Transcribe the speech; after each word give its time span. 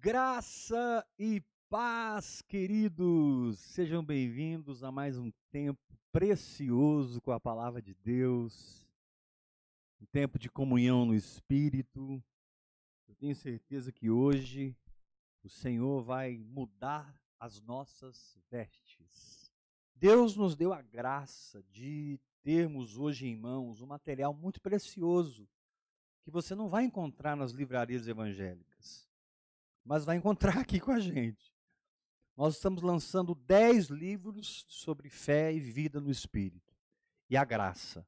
Graça 0.00 1.04
e 1.18 1.42
paz, 1.68 2.40
queridos! 2.42 3.58
Sejam 3.58 4.00
bem-vindos 4.00 4.84
a 4.84 4.92
mais 4.92 5.18
um 5.18 5.32
tempo 5.50 5.98
precioso 6.12 7.20
com 7.20 7.32
a 7.32 7.40
palavra 7.40 7.82
de 7.82 7.94
Deus, 7.94 8.88
um 10.00 10.06
tempo 10.06 10.38
de 10.38 10.48
comunhão 10.48 11.04
no 11.04 11.16
Espírito. 11.16 12.22
Eu 13.08 13.16
tenho 13.16 13.34
certeza 13.34 13.90
que 13.90 14.08
hoje 14.08 14.76
o 15.42 15.48
Senhor 15.48 16.00
vai 16.00 16.38
mudar 16.38 17.20
as 17.36 17.60
nossas 17.60 18.38
vestes. 18.48 19.52
Deus 19.96 20.36
nos 20.36 20.54
deu 20.54 20.72
a 20.72 20.80
graça 20.80 21.60
de 21.72 22.20
termos 22.44 22.96
hoje 22.96 23.26
em 23.26 23.34
mãos 23.34 23.82
um 23.82 23.86
material 23.86 24.32
muito 24.32 24.60
precioso 24.60 25.48
que 26.22 26.30
você 26.30 26.54
não 26.54 26.68
vai 26.68 26.84
encontrar 26.84 27.34
nas 27.34 27.50
livrarias 27.50 28.06
evangélicas 28.06 29.07
mas 29.88 30.04
vai 30.04 30.16
encontrar 30.16 30.58
aqui 30.60 30.78
com 30.78 30.92
a 30.92 31.00
gente. 31.00 31.50
Nós 32.36 32.54
estamos 32.54 32.82
lançando 32.82 33.34
10 33.34 33.86
livros 33.86 34.64
sobre 34.68 35.08
fé 35.08 35.52
e 35.52 35.58
vida 35.58 35.98
no 35.98 36.10
Espírito 36.10 36.76
e 37.28 37.36
a 37.36 37.44
graça. 37.44 38.06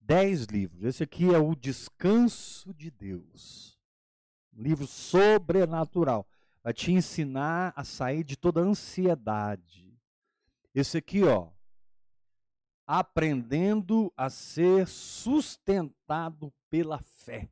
10 0.00 0.46
livros. 0.46 0.82
Esse 0.82 1.02
aqui 1.02 1.32
é 1.32 1.38
o 1.38 1.54
Descanso 1.54 2.72
de 2.72 2.90
Deus. 2.90 3.78
Um 4.56 4.62
livro 4.62 4.86
sobrenatural. 4.86 6.26
Vai 6.62 6.72
te 6.72 6.90
ensinar 6.90 7.72
a 7.76 7.84
sair 7.84 8.24
de 8.24 8.36
toda 8.36 8.60
ansiedade. 8.60 9.96
Esse 10.74 10.98
aqui, 10.98 11.22
ó. 11.22 11.50
Aprendendo 12.86 14.12
a 14.16 14.30
ser 14.30 14.88
sustentado 14.88 16.52
pela 16.70 16.98
fé 16.98 17.48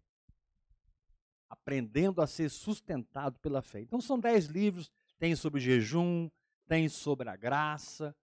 aprendendo 1.49 2.21
a 2.21 2.27
ser 2.27 2.49
sustentado 2.49 3.39
pela 3.41 3.63
fé. 3.63 3.81
Então 3.81 4.01
são 4.01 4.19
dez 4.19 4.47
livros, 4.47 4.91
tem 5.19 5.35
sobre 5.37 5.61
jejum, 5.61 6.31
tem 6.67 6.89
sobre 6.89 7.29
a 7.29 7.37
graça. 7.37 8.15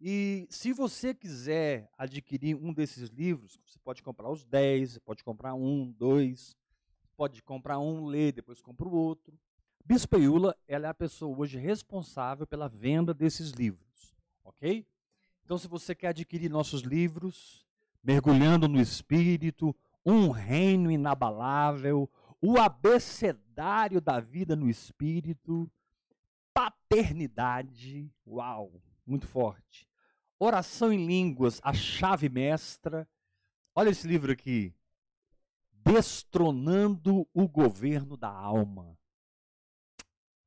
E 0.00 0.46
se 0.48 0.72
você 0.72 1.14
quiser 1.14 1.90
adquirir 1.98 2.54
um 2.54 2.72
desses 2.72 3.10
livros, 3.10 3.60
você 3.66 3.78
pode 3.78 4.02
comprar 4.02 4.30
os 4.30 4.44
dez, 4.44 4.92
você 4.92 5.00
pode 5.00 5.22
comprar 5.22 5.54
um, 5.54 5.92
dois, 5.92 6.56
pode 7.16 7.42
comprar 7.42 7.78
um, 7.78 8.06
ler, 8.06 8.32
depois 8.32 8.60
compra 8.60 8.88
o 8.88 8.92
outro. 8.94 9.38
Bispo 9.84 10.18
Iula, 10.18 10.56
ela 10.66 10.86
é 10.86 10.90
a 10.90 10.94
pessoa 10.94 11.36
hoje 11.36 11.58
responsável 11.58 12.46
pela 12.46 12.68
venda 12.68 13.12
desses 13.12 13.50
livros, 13.50 14.16
ok? 14.44 14.86
Então, 15.44 15.58
se 15.58 15.66
você 15.66 15.94
quer 15.94 16.08
adquirir 16.08 16.48
nossos 16.48 16.82
livros, 16.82 17.66
Mergulhando 18.02 18.66
no 18.66 18.80
Espírito, 18.80 19.76
Um 20.06 20.30
Reino 20.30 20.90
Inabalável, 20.90 22.08
o 22.40 22.58
abecedário 22.58 24.00
da 24.00 24.18
vida 24.20 24.56
no 24.56 24.68
espírito, 24.68 25.70
paternidade, 26.54 28.10
uau, 28.26 28.82
muito 29.06 29.26
forte. 29.26 29.88
Oração 30.38 30.92
em 30.92 31.06
línguas, 31.06 31.60
a 31.62 31.74
chave 31.74 32.28
mestra. 32.28 33.08
Olha 33.74 33.90
esse 33.90 34.08
livro 34.08 34.32
aqui. 34.32 34.74
Destronando 35.70 37.28
o 37.34 37.46
governo 37.46 38.16
da 38.16 38.30
alma. 38.30 38.98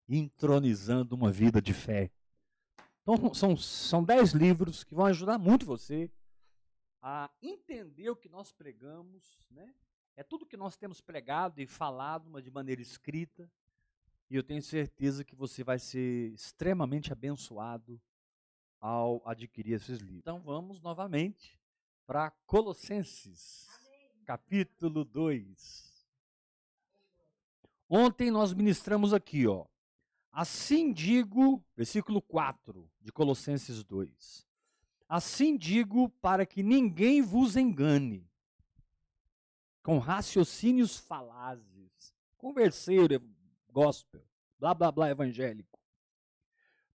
Entronizando 0.10 1.16
uma 1.16 1.32
vida 1.32 1.62
de 1.62 1.74
fé. 1.74 2.12
Então, 3.02 3.34
são, 3.34 3.56
são 3.56 4.04
dez 4.04 4.32
livros 4.32 4.84
que 4.84 4.96
vão 4.96 5.06
ajudar 5.06 5.38
muito 5.38 5.66
você 5.66 6.12
a 7.02 7.30
entender 7.42 8.10
o 8.10 8.16
que 8.16 8.30
nós 8.30 8.52
pregamos, 8.54 9.46
né? 9.52 9.76
É 10.16 10.24
tudo 10.24 10.46
que 10.46 10.56
nós 10.56 10.78
temos 10.78 11.02
pregado 11.02 11.60
e 11.60 11.66
falado, 11.66 12.30
mas 12.30 12.44
de 12.44 12.52
maneira 12.52 12.82
escrita. 12.82 13.50
E 14.30 14.36
eu 14.36 14.44
tenho 14.44 14.62
certeza 14.62 15.24
que 15.24 15.36
você 15.36 15.64
vai 15.64 15.80
ser 15.80 16.32
extremamente 16.34 17.12
abençoado 17.12 18.00
ao 18.80 19.22
adquirir 19.26 19.74
esses 19.74 20.00
livros. 20.00 20.20
Então 20.20 20.40
vamos 20.42 20.82
novamente 20.82 21.60
para 22.06 22.30
Colossenses, 22.46 23.68
Amém. 23.80 24.24
capítulo 24.26 25.04
2. 25.04 26.08
Ontem 27.90 28.30
nós 28.30 28.54
ministramos 28.54 29.14
aqui, 29.14 29.48
ó. 29.48 29.66
Assim 30.32 30.92
digo, 30.92 31.64
versículo 31.76 32.22
4 32.22 32.90
de 33.02 33.12
Colossenses 33.12 33.84
2. 33.84 34.48
Assim 35.08 35.58
digo 35.58 36.10
para 36.10 36.46
que 36.46 36.64
ninguém 36.64 37.22
vos 37.22 37.56
engane 37.56 38.28
com 39.84 40.00
raciocínios 40.00 40.98
falazes, 40.98 42.16
converseiro 42.38 43.22
gospel, 43.70 44.26
blá 44.58 44.74
blá 44.74 44.92
blá 44.92 45.10
evangélico. 45.10 45.80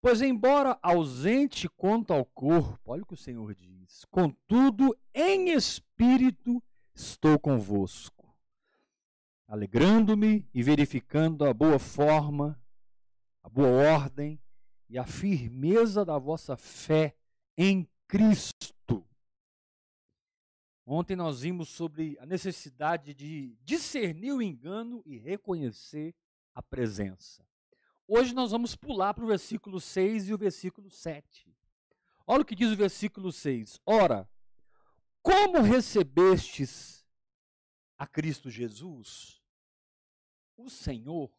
Pois, 0.00 0.22
embora 0.22 0.78
ausente 0.80 1.68
quanto 1.68 2.12
ao 2.12 2.24
corpo, 2.24 2.92
olha 2.92 3.02
o 3.02 3.06
que 3.06 3.14
o 3.14 3.16
Senhor 3.16 3.54
diz, 3.54 4.04
contudo, 4.10 4.96
em 5.12 5.50
espírito 5.50 6.62
estou 6.94 7.38
convosco, 7.38 8.34
alegrando-me 9.46 10.48
e 10.54 10.62
verificando 10.62 11.44
a 11.44 11.52
boa 11.52 11.78
forma, 11.78 12.58
a 13.42 13.48
boa 13.48 13.68
ordem 13.92 14.40
e 14.88 14.96
a 14.96 15.04
firmeza 15.04 16.04
da 16.04 16.16
vossa 16.16 16.56
fé 16.56 17.14
em 17.56 17.88
Cristo. 18.06 18.57
Ontem 20.90 21.14
nós 21.14 21.42
vimos 21.42 21.68
sobre 21.68 22.16
a 22.18 22.24
necessidade 22.24 23.12
de 23.12 23.54
discernir 23.62 24.32
o 24.32 24.40
engano 24.40 25.02
e 25.04 25.18
reconhecer 25.18 26.14
a 26.54 26.62
presença. 26.62 27.46
Hoje 28.06 28.34
nós 28.34 28.52
vamos 28.52 28.74
pular 28.74 29.12
para 29.12 29.22
o 29.22 29.26
versículo 29.26 29.82
6 29.82 30.30
e 30.30 30.32
o 30.32 30.38
versículo 30.38 30.90
7. 30.90 31.54
Olha 32.26 32.40
o 32.40 32.44
que 32.44 32.54
diz 32.54 32.72
o 32.72 32.76
versículo 32.76 33.30
6. 33.30 33.78
Ora, 33.84 34.26
como 35.20 35.60
recebestes 35.60 37.06
a 37.98 38.06
Cristo 38.06 38.48
Jesus, 38.48 39.42
o 40.56 40.70
Senhor, 40.70 41.30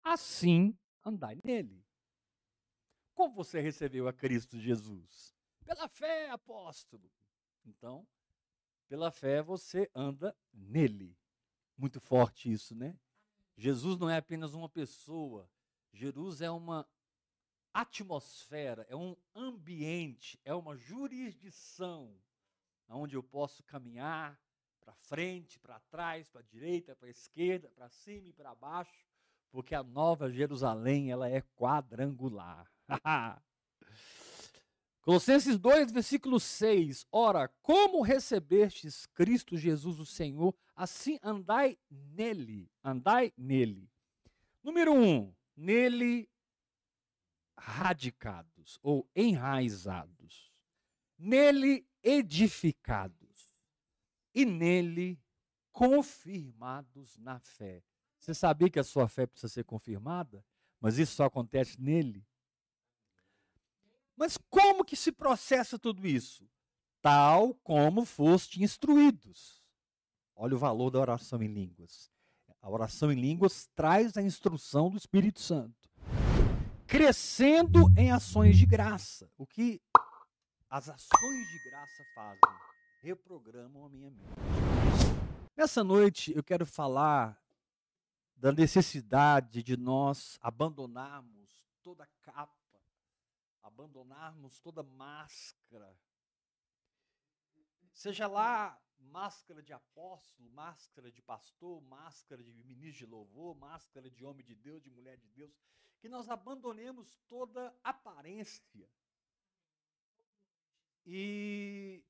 assim 0.00 0.78
andai 1.04 1.40
nele. 1.42 1.84
Como 3.16 3.34
você 3.34 3.60
recebeu 3.60 4.06
a 4.06 4.12
Cristo 4.12 4.60
Jesus? 4.60 5.34
Pela 5.64 5.88
fé, 5.88 6.30
apóstolo. 6.30 7.10
Então, 7.64 8.06
pela 8.88 9.10
fé 9.10 9.42
você 9.42 9.90
anda 9.94 10.36
nele. 10.52 11.16
Muito 11.76 12.00
forte 12.00 12.50
isso, 12.50 12.74
né? 12.74 12.96
Jesus 13.56 13.98
não 13.98 14.08
é 14.10 14.16
apenas 14.16 14.54
uma 14.54 14.68
pessoa. 14.68 15.50
Jesus 15.92 16.40
é 16.40 16.50
uma 16.50 16.86
atmosfera, 17.72 18.86
é 18.88 18.94
um 18.94 19.16
ambiente, 19.34 20.40
é 20.44 20.54
uma 20.54 20.76
jurisdição 20.76 22.16
onde 22.88 23.16
eu 23.16 23.22
posso 23.22 23.62
caminhar 23.64 24.38
para 24.80 24.94
frente, 24.94 25.58
para 25.58 25.80
trás, 25.80 26.28
para 26.28 26.42
direita, 26.42 26.94
para 26.94 27.08
esquerda, 27.08 27.70
para 27.70 27.88
cima 27.88 28.28
e 28.28 28.32
para 28.32 28.54
baixo, 28.54 29.06
porque 29.50 29.74
a 29.74 29.82
nova 29.82 30.30
Jerusalém 30.30 31.10
ela 31.10 31.28
é 31.28 31.40
quadrangular. 31.56 32.70
Colossenses 35.04 35.58
2, 35.58 35.92
versículo 35.92 36.40
6. 36.40 37.06
Ora, 37.12 37.48
como 37.60 38.00
recebestes 38.00 39.04
Cristo 39.04 39.54
Jesus 39.54 40.00
o 40.00 40.06
Senhor, 40.06 40.54
assim 40.74 41.18
andai 41.22 41.78
nele. 41.90 42.70
Andai 42.82 43.30
nele. 43.36 43.90
Número 44.62 44.94
1. 44.94 44.96
Um, 44.96 45.34
nele 45.54 46.26
radicados 47.54 48.78
ou 48.82 49.06
enraizados. 49.14 50.50
Nele 51.18 51.86
edificados. 52.02 53.54
E 54.34 54.46
nele 54.46 55.20
confirmados 55.70 57.18
na 57.18 57.38
fé. 57.38 57.82
Você 58.18 58.32
sabia 58.32 58.70
que 58.70 58.78
a 58.78 58.84
sua 58.84 59.06
fé 59.06 59.26
precisa 59.26 59.52
ser 59.52 59.64
confirmada? 59.64 60.42
Mas 60.80 60.96
isso 60.96 61.14
só 61.14 61.24
acontece 61.24 61.78
nele. 61.78 62.26
Mas 64.16 64.38
como 64.48 64.84
que 64.84 64.96
se 64.96 65.10
processa 65.10 65.78
tudo 65.78 66.06
isso? 66.06 66.48
Tal 67.02 67.54
como 67.56 68.04
foste 68.04 68.62
instruídos. 68.62 69.62
Olha 70.36 70.54
o 70.54 70.58
valor 70.58 70.90
da 70.90 71.00
oração 71.00 71.42
em 71.42 71.52
línguas. 71.52 72.10
A 72.62 72.70
oração 72.70 73.12
em 73.12 73.20
línguas 73.20 73.68
traz 73.74 74.16
a 74.16 74.22
instrução 74.22 74.88
do 74.88 74.96
Espírito 74.96 75.40
Santo. 75.40 75.90
Crescendo 76.86 77.92
em 77.96 78.10
ações 78.10 78.56
de 78.56 78.64
graça. 78.64 79.30
O 79.36 79.46
que 79.46 79.82
as 80.70 80.88
ações 80.88 81.48
de 81.48 81.70
graça 81.70 82.04
fazem? 82.14 82.40
Reprogramam 83.02 83.84
a 83.84 83.88
minha 83.88 84.10
mente. 84.10 84.24
Nessa 85.56 85.84
noite 85.84 86.32
eu 86.34 86.42
quero 86.42 86.64
falar 86.64 87.38
da 88.34 88.50
necessidade 88.50 89.62
de 89.62 89.76
nós 89.76 90.38
abandonarmos 90.40 91.62
toda 91.82 92.08
capa 92.22 92.63
abandonarmos 93.64 94.60
toda 94.60 94.82
máscara. 94.82 95.98
Seja 97.92 98.26
lá 98.26 98.80
máscara 98.98 99.62
de 99.62 99.72
apóstolo, 99.72 100.50
máscara 100.50 101.10
de 101.10 101.22
pastor, 101.22 101.80
máscara 101.82 102.42
de 102.42 102.52
ministro 102.52 103.06
de 103.06 103.06
louvor, 103.06 103.56
máscara 103.56 104.10
de 104.10 104.24
homem 104.24 104.44
de 104.44 104.54
Deus, 104.54 104.82
de 104.82 104.90
mulher 104.90 105.18
de 105.18 105.28
Deus, 105.30 105.58
que 105.98 106.08
nós 106.08 106.28
abandonemos 106.28 107.18
toda 107.26 107.74
aparência 107.82 108.88
e 111.06 112.04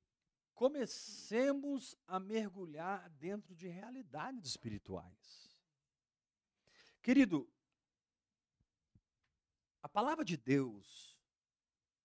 comecemos 0.53 1.95
a 2.07 2.19
mergulhar 2.19 3.09
dentro 3.11 3.55
de 3.55 3.67
realidades 3.67 4.49
espirituais. 4.49 5.61
Querido, 7.01 7.47
a 9.81 9.87
palavra 9.87 10.25
de 10.25 10.37
Deus, 10.37 11.14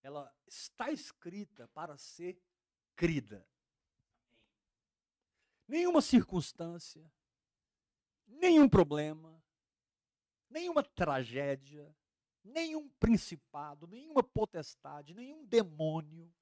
ela 0.02 0.32
está 0.46 0.90
escrita 0.90 1.68
para 1.68 1.96
ser 1.96 2.40
crida. 2.96 3.46
Nenhuma 5.66 6.02
circunstância, 6.02 7.10
nenhum 8.26 8.68
problema, 8.68 9.42
nenhuma 10.48 10.82
tragédia, 10.82 11.94
nenhum 12.42 12.88
principado, 12.98 13.86
nenhuma 13.86 14.22
potestade, 14.22 15.14
nenhum 15.14 15.44
demônio, 15.44 16.32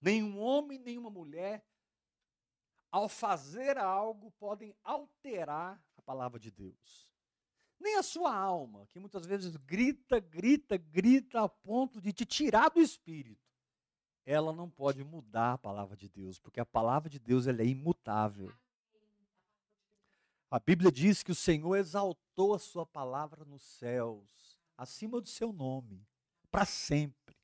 nenhum 0.00 0.38
homem, 0.38 0.78
nenhuma 0.78 1.10
mulher, 1.10 1.64
ao 2.90 3.08
fazer 3.08 3.76
algo, 3.76 4.30
podem 4.32 4.74
alterar 4.82 5.82
a 5.96 6.02
palavra 6.02 6.40
de 6.40 6.50
Deus. 6.50 7.12
Nem 7.80 7.96
a 7.96 8.02
sua 8.02 8.34
alma, 8.34 8.86
que 8.86 8.98
muitas 8.98 9.24
vezes 9.24 9.56
grita, 9.56 10.18
grita, 10.18 10.76
grita 10.76 11.42
a 11.42 11.48
ponto 11.48 12.00
de 12.00 12.12
te 12.12 12.24
tirar 12.24 12.70
do 12.70 12.80
espírito. 12.80 13.46
Ela 14.26 14.52
não 14.52 14.68
pode 14.68 15.02
mudar 15.04 15.54
a 15.54 15.58
palavra 15.58 15.96
de 15.96 16.08
Deus, 16.08 16.38
porque 16.38 16.60
a 16.60 16.66
palavra 16.66 17.08
de 17.08 17.18
Deus 17.18 17.46
ela 17.46 17.62
é 17.62 17.66
imutável. 17.66 18.52
A 20.50 20.58
Bíblia 20.58 20.90
diz 20.90 21.22
que 21.22 21.32
o 21.32 21.34
Senhor 21.34 21.76
exaltou 21.76 22.54
a 22.54 22.58
sua 22.58 22.84
palavra 22.84 23.44
nos 23.44 23.62
céus, 23.62 24.58
acima 24.76 25.20
do 25.20 25.28
seu 25.28 25.52
nome, 25.52 26.06
para 26.50 26.64
sempre. 26.64 27.36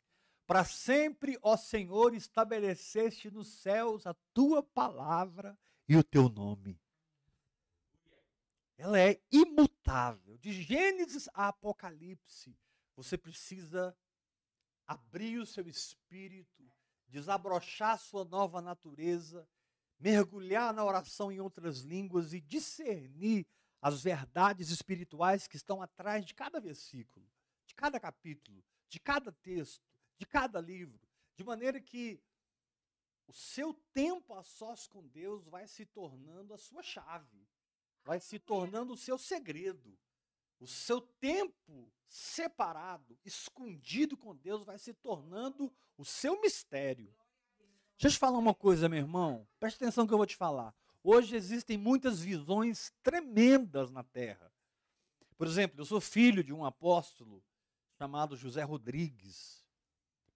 Para 0.46 0.64
sempre, 0.64 1.38
ó 1.42 1.56
Senhor, 1.56 2.14
estabeleceste 2.14 3.30
nos 3.30 3.48
céus 3.48 4.06
a 4.06 4.14
tua 4.34 4.62
palavra 4.62 5.58
e 5.88 5.96
o 5.96 6.04
teu 6.04 6.28
nome. 6.28 6.78
Ela 8.76 9.00
é 9.00 9.20
imutável. 9.30 10.36
De 10.38 10.52
Gênesis 10.52 11.28
a 11.32 11.48
Apocalipse, 11.48 12.56
você 12.96 13.16
precisa 13.16 13.96
abrir 14.86 15.38
o 15.38 15.46
seu 15.46 15.66
espírito, 15.68 16.70
desabrochar 17.08 17.98
sua 17.98 18.24
nova 18.24 18.60
natureza 18.60 19.48
mergulhar 19.98 20.74
na 20.74 20.84
oração 20.84 21.30
em 21.30 21.40
outras 21.40 21.80
línguas 21.80 22.32
e 22.32 22.40
discernir 22.40 23.46
as 23.80 24.02
verdades 24.02 24.70
espirituais 24.70 25.46
que 25.46 25.56
estão 25.56 25.82
atrás 25.82 26.24
de 26.24 26.34
cada 26.34 26.60
versículo, 26.60 27.26
de 27.66 27.74
cada 27.74 28.00
capítulo, 28.00 28.62
de 28.88 28.98
cada 28.98 29.32
texto, 29.32 29.82
de 30.18 30.26
cada 30.26 30.60
livro, 30.60 31.00
de 31.36 31.44
maneira 31.44 31.80
que 31.80 32.20
o 33.26 33.32
seu 33.32 33.74
tempo 33.92 34.34
a 34.34 34.42
sós 34.42 34.86
com 34.86 35.06
Deus 35.08 35.46
vai 35.46 35.66
se 35.66 35.86
tornando 35.86 36.52
a 36.52 36.58
sua 36.58 36.82
chave, 36.82 37.46
vai 38.04 38.20
se 38.20 38.38
tornando 38.38 38.92
o 38.92 38.96
seu 38.96 39.18
segredo. 39.18 39.96
O 40.60 40.66
seu 40.66 41.00
tempo 41.00 41.90
separado, 42.06 43.18
escondido 43.24 44.16
com 44.16 44.36
Deus, 44.36 44.64
vai 44.64 44.78
se 44.78 44.92
tornando 44.94 45.72
o 45.96 46.04
seu 46.04 46.40
mistério. 46.40 47.12
Deixa 47.96 48.08
eu 48.08 48.10
te 48.12 48.18
falar 48.18 48.38
uma 48.38 48.54
coisa, 48.54 48.88
meu 48.88 48.98
irmão. 48.98 49.46
Preste 49.58 49.76
atenção 49.76 50.06
que 50.06 50.12
eu 50.12 50.18
vou 50.18 50.26
te 50.26 50.36
falar. 50.36 50.74
Hoje 51.02 51.36
existem 51.36 51.76
muitas 51.76 52.20
visões 52.20 52.92
tremendas 53.02 53.90
na 53.90 54.02
terra. 54.02 54.50
Por 55.36 55.46
exemplo, 55.46 55.80
eu 55.80 55.84
sou 55.84 56.00
filho 56.00 56.42
de 56.42 56.52
um 56.52 56.64
apóstolo 56.64 57.42
chamado 57.98 58.36
José 58.36 58.62
Rodrigues, 58.62 59.64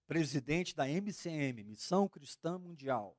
presidente 0.07 0.75
da 0.75 0.87
MCM, 0.87 1.63
Missão 1.63 2.07
Cristã 2.07 2.57
Mundial. 2.57 3.17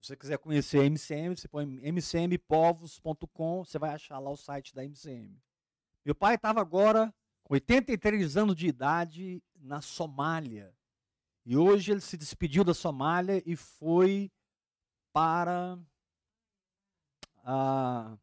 Se 0.00 0.08
você 0.08 0.16
quiser 0.16 0.38
conhecer 0.38 0.80
a 0.80 0.84
MCM, 0.84 1.36
você 1.36 1.46
põe 1.46 1.66
mcmpovos.com, 1.82 3.64
você 3.64 3.78
vai 3.78 3.90
achar 3.90 4.18
lá 4.18 4.30
o 4.30 4.36
site 4.36 4.74
da 4.74 4.82
MCM. 4.82 5.38
Meu 6.04 6.14
pai 6.14 6.36
estava 6.36 6.60
agora 6.60 7.14
com 7.44 7.52
83 7.52 8.36
anos 8.36 8.56
de 8.56 8.66
idade 8.66 9.42
na 9.54 9.82
Somália 9.82 10.74
e 11.44 11.56
hoje 11.56 11.92
ele 11.92 12.00
se 12.00 12.16
despediu 12.16 12.64
da 12.64 12.72
Somália 12.72 13.42
e 13.44 13.56
foi 13.56 14.32
para 15.12 15.78
a 17.44 18.16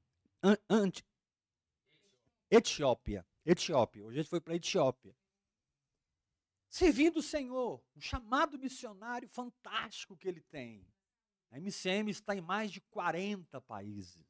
Etiópia. 2.49 3.25
Etiópia. 3.45 4.05
Hoje 4.05 4.19
ele 4.19 4.27
foi 4.27 4.41
para 4.41 4.53
a 4.53 4.55
Etiópia. 4.55 5.15
Servindo 6.69 7.17
o 7.17 7.23
Senhor, 7.23 7.83
um 7.95 8.01
chamado 8.01 8.57
missionário 8.57 9.27
fantástico 9.27 10.17
que 10.17 10.27
ele 10.27 10.41
tem. 10.41 10.85
A 11.51 11.59
MCM 11.59 12.09
está 12.11 12.35
em 12.35 12.41
mais 12.41 12.71
de 12.71 12.81
40 12.81 13.61
países. 13.61 14.25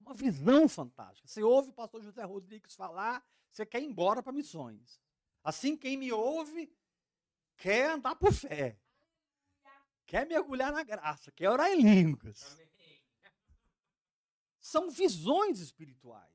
Uma 0.00 0.14
visão 0.14 0.68
fantástica. 0.68 1.26
Você 1.26 1.42
ouve 1.42 1.70
o 1.70 1.72
pastor 1.72 2.02
José 2.02 2.22
Rodrigues 2.24 2.74
falar, 2.74 3.24
você 3.50 3.64
quer 3.64 3.80
ir 3.80 3.86
embora 3.86 4.22
para 4.22 4.32
missões. 4.32 5.00
Assim, 5.42 5.76
quem 5.76 5.96
me 5.96 6.12
ouve 6.12 6.72
quer 7.56 7.90
andar 7.90 8.16
por 8.16 8.32
fé, 8.32 8.78
quer 10.04 10.26
mergulhar 10.26 10.72
na 10.72 10.82
graça, 10.82 11.32
quer 11.32 11.50
orar 11.50 11.70
em 11.70 11.80
línguas. 11.80 12.56
São 14.60 14.90
visões 14.90 15.60
espirituais. 15.60 16.34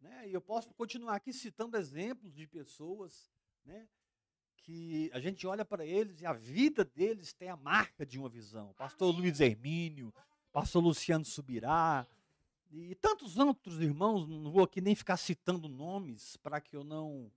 Né? 0.00 0.28
E 0.28 0.32
eu 0.32 0.40
posso 0.40 0.72
continuar 0.74 1.16
aqui 1.16 1.32
citando 1.32 1.76
exemplos 1.76 2.34
de 2.34 2.46
pessoas 2.46 3.30
né, 3.64 3.86
que 4.62 5.10
a 5.12 5.20
gente 5.20 5.46
olha 5.46 5.64
para 5.64 5.84
eles 5.84 6.20
e 6.20 6.26
a 6.26 6.32
vida 6.32 6.84
deles 6.84 7.32
tem 7.32 7.48
a 7.48 7.56
marca 7.56 8.04
de 8.04 8.18
uma 8.18 8.28
visão. 8.28 8.72
Pastor 8.74 9.14
Luiz 9.14 9.40
Hermínio, 9.40 10.12
pastor 10.52 10.82
Luciano 10.82 11.24
Subirá, 11.24 12.06
e 12.72 12.94
tantos 12.94 13.36
outros 13.36 13.80
irmãos, 13.80 14.28
não 14.28 14.50
vou 14.50 14.62
aqui 14.62 14.80
nem 14.80 14.94
ficar 14.94 15.16
citando 15.16 15.68
nomes 15.68 16.36
para 16.36 16.60
que 16.60 16.76
eu 16.76 16.84
não 16.84 17.30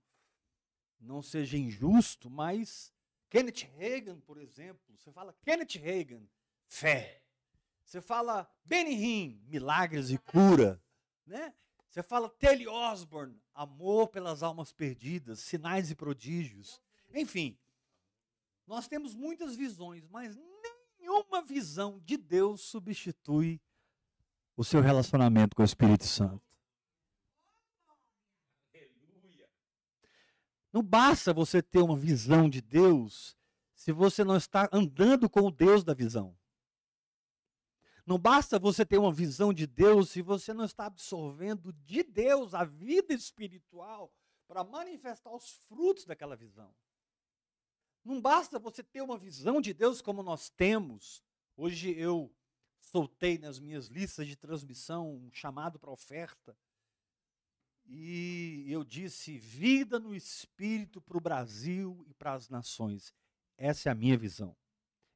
não 1.00 1.20
seja 1.20 1.58
injusto, 1.58 2.30
mas 2.30 2.92
Kenneth 3.28 3.68
Reagan, 3.76 4.20
por 4.20 4.38
exemplo, 4.38 4.96
você 4.96 5.12
fala 5.12 5.34
Kenneth 5.42 5.76
Reagan, 5.78 6.22
fé. 6.66 7.20
Você 7.84 8.00
fala 8.00 8.50
Benny 8.64 8.94
Hinn, 8.94 9.40
milagres 9.46 10.10
e 10.10 10.16
cura, 10.16 10.82
né? 11.26 11.52
Você 11.90 12.02
fala 12.02 12.28
Telly 12.28 12.66
Osborne, 12.66 13.40
amor 13.54 14.08
pelas 14.08 14.42
almas 14.42 14.72
perdidas, 14.72 15.40
sinais 15.40 15.90
e 15.90 15.94
prodígios. 15.94 16.80
Enfim, 17.14 17.56
nós 18.66 18.88
temos 18.88 19.14
muitas 19.14 19.54
visões, 19.54 20.06
mas 20.08 20.36
nenhuma 20.98 21.42
visão 21.42 22.00
de 22.00 22.16
Deus 22.16 22.62
substitui 22.62 23.60
o 24.56 24.64
seu 24.64 24.80
relacionamento 24.80 25.54
com 25.54 25.62
o 25.62 25.64
Espírito 25.64 26.04
Santo. 26.04 26.42
Não 30.72 30.82
basta 30.82 31.32
você 31.32 31.62
ter 31.62 31.82
uma 31.82 31.96
visão 31.96 32.50
de 32.50 32.60
Deus 32.60 33.36
se 33.76 33.92
você 33.92 34.24
não 34.24 34.36
está 34.36 34.68
andando 34.72 35.30
com 35.30 35.42
o 35.42 35.50
Deus 35.50 35.84
da 35.84 35.94
visão. 35.94 36.36
Não 38.04 38.18
basta 38.18 38.58
você 38.58 38.84
ter 38.84 38.98
uma 38.98 39.12
visão 39.12 39.52
de 39.52 39.68
Deus 39.68 40.10
se 40.10 40.20
você 40.20 40.52
não 40.52 40.64
está 40.64 40.86
absorvendo 40.86 41.72
de 41.72 42.02
Deus 42.02 42.54
a 42.54 42.64
vida 42.64 43.14
espiritual 43.14 44.12
para 44.48 44.64
manifestar 44.64 45.30
os 45.30 45.48
frutos 45.68 46.04
daquela 46.04 46.34
visão. 46.34 46.74
Não 48.04 48.20
basta 48.20 48.58
você 48.58 48.82
ter 48.82 49.00
uma 49.00 49.16
visão 49.16 49.60
de 49.60 49.72
Deus 49.72 50.02
como 50.02 50.22
nós 50.22 50.50
temos. 50.50 51.24
Hoje 51.56 51.90
eu 51.96 52.30
soltei 52.80 53.38
nas 53.38 53.58
minhas 53.58 53.86
listas 53.86 54.26
de 54.26 54.36
transmissão 54.36 55.14
um 55.14 55.32
chamado 55.32 55.78
para 55.78 55.90
oferta 55.90 56.56
e 57.86 58.64
eu 58.68 58.84
disse: 58.84 59.38
vida 59.38 59.98
no 59.98 60.14
espírito 60.14 61.00
para 61.00 61.16
o 61.16 61.20
Brasil 61.20 62.04
e 62.06 62.14
para 62.14 62.32
as 62.32 62.48
nações. 62.48 63.14
Essa 63.56 63.88
é 63.88 63.92
a 63.92 63.94
minha 63.94 64.16
visão. 64.16 64.56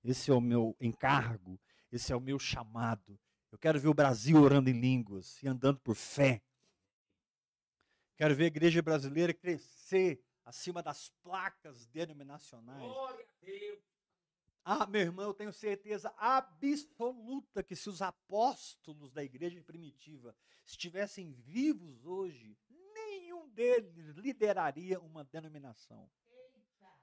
Esse 0.04 0.30
é 0.30 0.34
o 0.34 0.40
meu 0.40 0.76
encargo. 0.80 1.58
Esse 1.90 2.12
é 2.12 2.16
o 2.16 2.20
meu 2.20 2.38
chamado. 2.38 3.18
Eu 3.50 3.58
quero 3.58 3.80
ver 3.80 3.88
o 3.88 3.94
Brasil 3.94 4.36
orando 4.36 4.68
em 4.68 4.78
línguas 4.78 5.42
e 5.42 5.48
andando 5.48 5.80
por 5.80 5.94
fé. 5.94 6.42
Quero 8.16 8.34
ver 8.34 8.44
a 8.44 8.48
igreja 8.48 8.82
brasileira 8.82 9.32
crescer 9.32 10.22
acima 10.48 10.82
das 10.82 11.10
placas 11.22 11.86
denominacionais. 11.86 12.80
Glória 12.80 13.22
a 13.22 13.44
Deus. 13.44 13.80
Ah, 14.64 14.86
meu 14.86 15.02
irmão, 15.02 15.26
eu 15.26 15.34
tenho 15.34 15.52
certeza 15.52 16.12
absoluta 16.16 17.62
que 17.62 17.76
se 17.76 17.88
os 17.88 18.00
apóstolos 18.00 19.12
da 19.12 19.22
igreja 19.22 19.62
primitiva 19.62 20.34
estivessem 20.64 21.32
vivos 21.32 22.04
hoje, 22.06 22.56
nenhum 22.94 23.48
deles 23.50 24.16
lideraria 24.16 24.98
uma 25.00 25.22
denominação. 25.22 26.10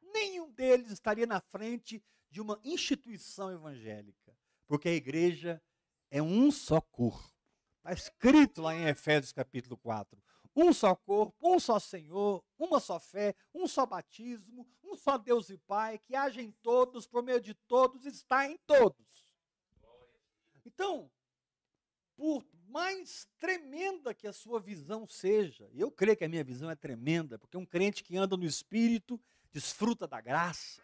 Nenhum 0.02 0.52
deles 0.52 0.90
estaria 0.90 1.28
na 1.28 1.40
frente 1.40 2.04
de 2.30 2.42
uma 2.42 2.60
instituição 2.64 3.52
evangélica. 3.52 4.36
Porque 4.68 4.90
a 4.90 4.94
igreja 4.94 5.62
é 6.10 6.22
um 6.22 6.52
só 6.52 6.82
corpo. 6.82 7.32
Está 7.78 7.94
escrito 7.94 8.62
lá 8.64 8.74
em 8.74 8.88
Efésios 8.88 9.32
capítulo 9.32 9.78
4. 9.78 10.20
Um 10.56 10.72
só 10.72 10.96
corpo, 10.96 11.36
um 11.42 11.60
só 11.60 11.80
Senhor, 11.80 12.44
uma 12.58 12.80
só 12.80 13.00
fé, 13.00 13.36
um 13.54 13.68
só 13.68 13.86
batismo, 13.86 14.66
um 14.84 14.96
só 14.96 15.18
Deus 15.18 15.50
e 15.50 15.58
Pai, 15.58 16.00
que 16.00 16.16
age 16.16 16.42
em 16.42 16.52
todos, 16.52 17.06
por 17.06 17.22
meio 17.22 17.42
de 17.42 17.54
todos, 17.54 18.06
está 18.06 18.50
em 18.50 18.58
todos. 18.66 19.36
Então, 20.66 21.12
por 22.16 22.46
mais 22.70 23.28
tremenda 23.38 24.14
que 24.14 24.28
a 24.28 24.34
sua 24.34 24.60
visão 24.60 25.06
seja, 25.06 25.70
eu 25.74 25.92
creio 25.92 26.18
que 26.18 26.24
a 26.24 26.30
minha 26.30 26.44
visão 26.44 26.70
é 26.70 26.76
tremenda, 26.76 27.38
porque 27.38 27.58
um 27.58 27.66
crente 27.66 28.04
que 28.04 28.16
anda 28.16 28.38
no 28.38 28.46
Espírito 28.46 29.20
desfruta 29.52 30.08
da 30.08 30.22
graça. 30.22 30.82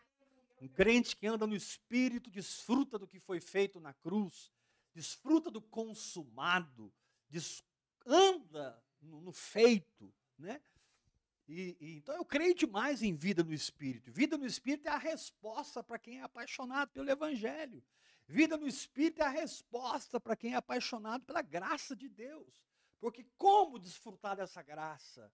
Um 0.61 0.67
crente 0.67 1.15
que 1.15 1.25
anda 1.25 1.47
no 1.47 1.55
Espírito 1.55 2.29
desfruta 2.29 2.99
do 2.99 3.07
que 3.07 3.19
foi 3.19 3.39
feito 3.39 3.79
na 3.79 3.93
cruz, 3.93 4.51
desfruta 4.93 5.49
do 5.49 5.61
consumado, 5.61 6.93
anda 8.05 8.81
no, 9.01 9.21
no, 9.21 9.31
feito, 9.31 10.13
né? 10.37 10.61
E, 11.47 11.77
e, 11.79 11.97
então 11.97 12.15
eu 12.15 12.23
creio 12.23 12.53
demais 12.55 13.01
em 13.01 13.15
vida 13.15 13.43
no 13.43 13.53
Espírito. 13.53 14.11
Vida 14.11 14.37
no 14.37 14.45
Espírito 14.45 14.87
é 14.87 14.91
a 14.91 14.97
resposta 14.97 15.83
para 15.83 15.99
quem 15.99 16.19
é 16.19 16.23
apaixonado 16.23 16.91
pelo 16.91 17.09
Evangelho. 17.09 17.83
Vida 18.27 18.57
no 18.57 18.67
Espírito 18.67 19.21
é 19.21 19.25
a 19.25 19.29
resposta 19.29 20.19
para 20.19 20.35
quem 20.35 20.53
é 20.53 20.55
apaixonado 20.55 21.25
pela 21.25 21.41
graça 21.41 21.95
de 21.95 22.07
Deus. 22.07 22.63
Porque 22.99 23.25
como 23.37 23.79
desfrutar 23.79 24.37
dessa 24.37 24.61
graça 24.61 25.33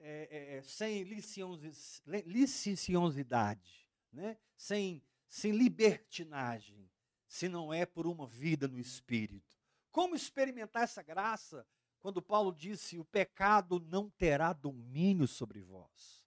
é, 0.00 0.28
é, 0.30 0.56
é 0.56 0.62
sem 0.62 1.04
licenciosidade, 1.04 3.86
né? 4.12 4.38
sem, 4.56 5.02
sem 5.28 5.52
libertinagem, 5.52 6.90
se 7.28 7.48
não 7.48 7.72
é 7.72 7.84
por 7.84 8.06
uma 8.06 8.26
vida 8.26 8.66
no 8.66 8.78
Espírito? 8.78 9.56
Como 9.92 10.16
experimentar 10.16 10.82
essa 10.82 11.02
graça 11.02 11.66
quando 12.00 12.22
Paulo 12.22 12.52
disse: 12.52 12.98
o 12.98 13.04
pecado 13.04 13.80
não 13.80 14.08
terá 14.10 14.52
domínio 14.52 15.26
sobre 15.26 15.60
vós? 15.60 16.22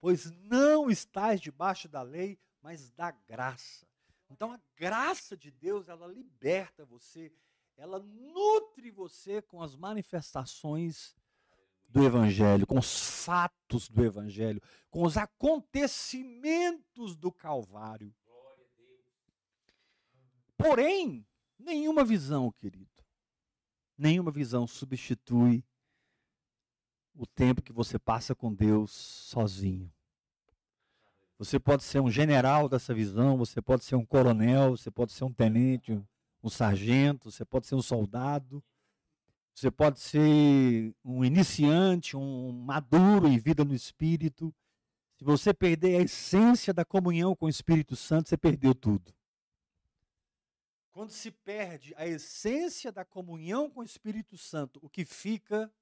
Pois 0.00 0.30
não 0.30 0.90
estáis 0.90 1.40
debaixo 1.40 1.88
da 1.88 2.02
lei, 2.02 2.38
mas 2.62 2.90
da 2.90 3.10
graça. 3.10 3.86
Então 4.30 4.52
a 4.52 4.60
graça 4.76 5.36
de 5.36 5.50
Deus, 5.50 5.88
ela 5.88 6.06
liberta 6.06 6.84
você, 6.84 7.32
ela 7.76 7.98
nutre 7.98 8.90
você 8.90 9.42
com 9.42 9.62
as 9.62 9.74
manifestações 9.74 11.16
do 11.88 12.04
Evangelho, 12.04 12.66
com 12.66 12.78
os 12.78 13.24
fatos 13.24 13.88
do 13.88 14.04
Evangelho, 14.04 14.60
com 14.90 15.04
os 15.04 15.16
acontecimentos 15.16 17.16
do 17.16 17.32
Calvário. 17.32 18.14
Porém, 20.56 21.26
nenhuma 21.58 22.04
visão, 22.04 22.52
querido, 22.52 22.97
nenhuma 23.98 24.30
visão 24.30 24.66
substitui 24.66 25.64
o 27.14 27.26
tempo 27.26 27.60
que 27.60 27.72
você 27.72 27.98
passa 27.98 28.34
com 28.34 28.54
Deus 28.54 28.92
sozinho. 28.92 29.92
Você 31.36 31.58
pode 31.58 31.82
ser 31.84 32.00
um 32.00 32.10
general 32.10 32.68
dessa 32.68 32.94
visão, 32.94 33.36
você 33.36 33.60
pode 33.60 33.84
ser 33.84 33.96
um 33.96 34.04
coronel, 34.04 34.76
você 34.76 34.90
pode 34.90 35.12
ser 35.12 35.24
um 35.24 35.32
tenente, 35.32 36.00
um 36.42 36.48
sargento, 36.48 37.30
você 37.30 37.44
pode 37.44 37.66
ser 37.66 37.74
um 37.74 37.82
soldado, 37.82 38.62
você 39.54 39.70
pode 39.70 39.98
ser 40.00 40.94
um 41.04 41.24
iniciante, 41.24 42.16
um 42.16 42.52
maduro 42.52 43.26
em 43.26 43.38
vida 43.38 43.64
no 43.64 43.74
espírito. 43.74 44.54
Se 45.16 45.24
você 45.24 45.52
perder 45.52 45.96
a 45.98 46.02
essência 46.02 46.72
da 46.72 46.84
comunhão 46.84 47.34
com 47.34 47.46
o 47.46 47.48
Espírito 47.48 47.96
Santo, 47.96 48.28
você 48.28 48.36
perdeu 48.36 48.72
tudo. 48.72 49.12
Quando 50.98 51.12
se 51.12 51.30
perde 51.30 51.94
a 51.96 52.08
essência 52.08 52.90
da 52.90 53.04
comunhão 53.04 53.70
com 53.70 53.80
o 53.80 53.84
Espírito 53.84 54.36
Santo, 54.36 54.80
o 54.82 54.90
que 54.90 55.04
fica 55.04 55.72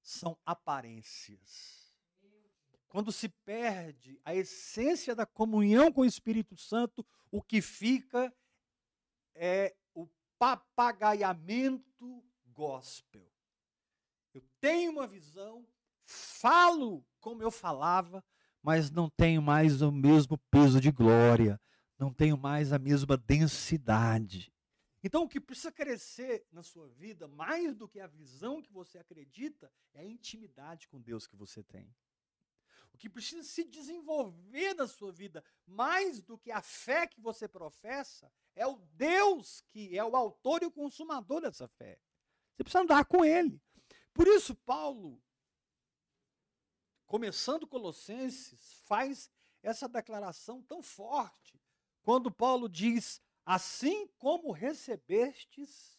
são 0.00 0.34
aparências 0.46 1.80
quando 2.90 3.12
se 3.12 3.28
perde 3.28 4.20
a 4.24 4.34
essência 4.34 5.14
da 5.14 5.24
comunhão 5.24 5.92
com 5.92 6.00
o 6.00 6.04
Espírito 6.04 6.56
Santo, 6.56 7.06
o 7.30 7.40
que 7.40 7.62
fica 7.62 8.34
é 9.32 9.76
o 9.94 10.08
papagaiamento 10.36 12.24
gospel. 12.52 13.30
Eu 14.34 14.42
tenho 14.60 14.90
uma 14.90 15.06
visão, 15.06 15.64
falo 16.02 17.06
como 17.20 17.44
eu 17.44 17.50
falava, 17.50 18.24
mas 18.60 18.90
não 18.90 19.08
tenho 19.08 19.40
mais 19.40 19.82
o 19.82 19.92
mesmo 19.92 20.36
peso 20.50 20.80
de 20.80 20.90
glória, 20.90 21.60
não 22.00 22.12
tenho 22.12 22.36
mais 22.36 22.72
a 22.72 22.78
mesma 22.78 23.16
densidade. 23.16 24.52
Então, 25.02 25.22
o 25.22 25.28
que 25.28 25.40
precisa 25.40 25.70
crescer 25.70 26.46
na 26.50 26.62
sua 26.62 26.88
vida, 26.88 27.28
mais 27.28 27.76
do 27.76 27.88
que 27.88 28.00
a 28.00 28.06
visão 28.06 28.60
que 28.60 28.72
você 28.72 28.98
acredita, 28.98 29.72
é 29.94 30.00
a 30.00 30.04
intimidade 30.04 30.88
com 30.88 31.00
Deus 31.00 31.26
que 31.26 31.36
você 31.36 31.62
tem 31.62 31.94
que 33.00 33.08
precisa 33.08 33.42
se 33.42 33.64
desenvolver 33.64 34.74
na 34.74 34.86
sua 34.86 35.10
vida, 35.10 35.42
mais 35.66 36.20
do 36.20 36.36
que 36.36 36.52
a 36.52 36.60
fé 36.60 37.06
que 37.06 37.18
você 37.18 37.48
professa, 37.48 38.30
é 38.54 38.66
o 38.66 38.76
Deus 38.92 39.62
que 39.62 39.96
é 39.96 40.04
o 40.04 40.14
autor 40.14 40.62
e 40.62 40.66
o 40.66 40.70
consumador 40.70 41.40
dessa 41.40 41.66
fé. 41.66 41.98
Você 42.52 42.62
precisa 42.62 42.82
andar 42.82 43.06
com 43.06 43.24
ele. 43.24 43.58
Por 44.12 44.28
isso, 44.28 44.54
Paulo, 44.54 45.18
começando 47.06 47.66
Colossenses, 47.66 48.74
faz 48.84 49.30
essa 49.62 49.88
declaração 49.88 50.62
tão 50.62 50.82
forte, 50.82 51.58
quando 52.02 52.30
Paulo 52.30 52.68
diz: 52.68 53.20
Assim 53.44 54.06
como 54.18 54.52
recebestes, 54.52 55.98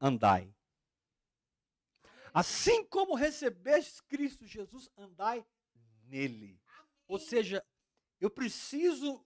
andai. 0.00 0.54
Assim 2.34 2.84
como 2.86 3.14
recebestes 3.14 4.00
Cristo 4.00 4.46
Jesus, 4.46 4.90
andai 4.96 5.46
nele. 6.04 6.60
Ou 7.06 7.18
seja, 7.18 7.64
eu 8.20 8.30
preciso 8.30 9.24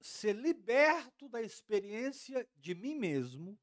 ser 0.00 0.34
liberto 0.34 1.28
da 1.28 1.42
experiência 1.42 2.48
de 2.56 2.74
mim 2.74 2.94
mesmo 2.94 3.58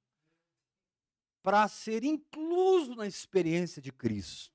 para 1.41 1.67
ser 1.67 2.03
incluso 2.03 2.95
na 2.95 3.07
experiência 3.07 3.81
de 3.81 3.91
Cristo. 3.91 4.53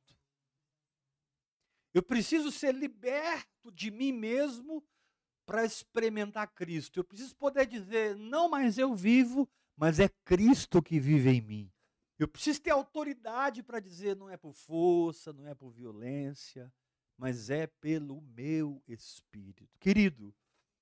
Eu 1.93 2.03
preciso 2.03 2.53
ser 2.53 2.75
liberto 2.75 3.73
de 3.73 3.91
mim 3.91 4.13
mesmo 4.13 4.87
para 5.51 5.65
experimentar 5.65 6.47
Cristo. 6.55 7.01
Eu 7.01 7.05
preciso 7.05 7.35
poder 7.35 7.67
dizer: 7.67 8.15
não 8.15 8.49
mais 8.49 8.79
eu 8.79 8.95
vivo, 8.95 9.51
mas 9.77 9.99
é 9.99 10.09
Cristo 10.25 10.81
que 10.81 11.01
vive 11.01 11.29
em 11.29 11.41
mim. 11.41 11.73
Eu 12.17 12.29
preciso 12.29 12.63
ter 12.63 12.71
autoridade 12.71 13.61
para 13.61 13.81
dizer: 13.81 14.15
não 14.15 14.31
é 14.31 14.37
por 14.37 14.53
força, 14.53 15.33
não 15.33 15.49
é 15.49 15.53
por 15.53 15.73
violência, 15.73 16.73
mas 17.19 17.51
é 17.51 17.67
pelo 17.67 18.21
meu 18.21 18.81
espírito. 18.87 19.69
Querido, 19.81 20.33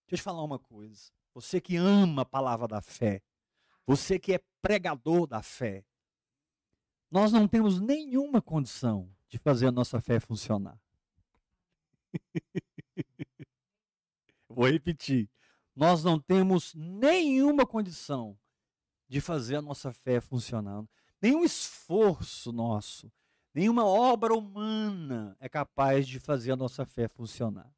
deixa 0.07 0.17
eu 0.17 0.19
te 0.19 0.23
falar 0.23 0.45
uma 0.45 0.59
coisa. 0.59 1.11
Você 1.33 1.63
que 1.63 1.77
ama 1.77 2.21
a 2.21 2.27
palavra 2.27 2.69
da 2.69 2.83
fé, 2.83 3.23
você 3.87 4.19
que 4.19 4.35
é 4.35 4.41
pregador 4.61 5.27
da 5.27 5.43
fé, 5.43 5.83
nós 7.11 7.33
não 7.33 7.49
temos 7.49 7.81
nenhuma 7.81 8.43
condição 8.43 9.11
de 9.31 9.39
fazer 9.39 9.69
a 9.69 9.73
nossa 9.73 9.99
fé 9.99 10.21
funcionar. 10.21 10.79
Vou 14.59 14.69
repetir. 14.69 15.31
Nós 15.73 16.03
não 16.03 16.19
temos 16.19 16.75
nenhuma 16.75 17.65
condição 17.65 18.37
de 19.09 19.21
fazer 19.21 19.55
a 19.55 19.62
nossa 19.62 19.93
fé 19.93 20.21
funcionar. 20.21 20.85
Nenhum 21.23 21.45
esforço 21.45 22.50
nosso, 22.50 23.09
Nenhuma 23.55 23.85
obra 23.85 24.35
humana 24.35 25.37
é 25.41 25.49
capaz 25.49 26.07
de 26.07 26.21
fazer 26.21 26.53
a 26.53 26.57
nossa 26.57 26.85
fé 26.85 27.09
funcionar. 27.09 27.73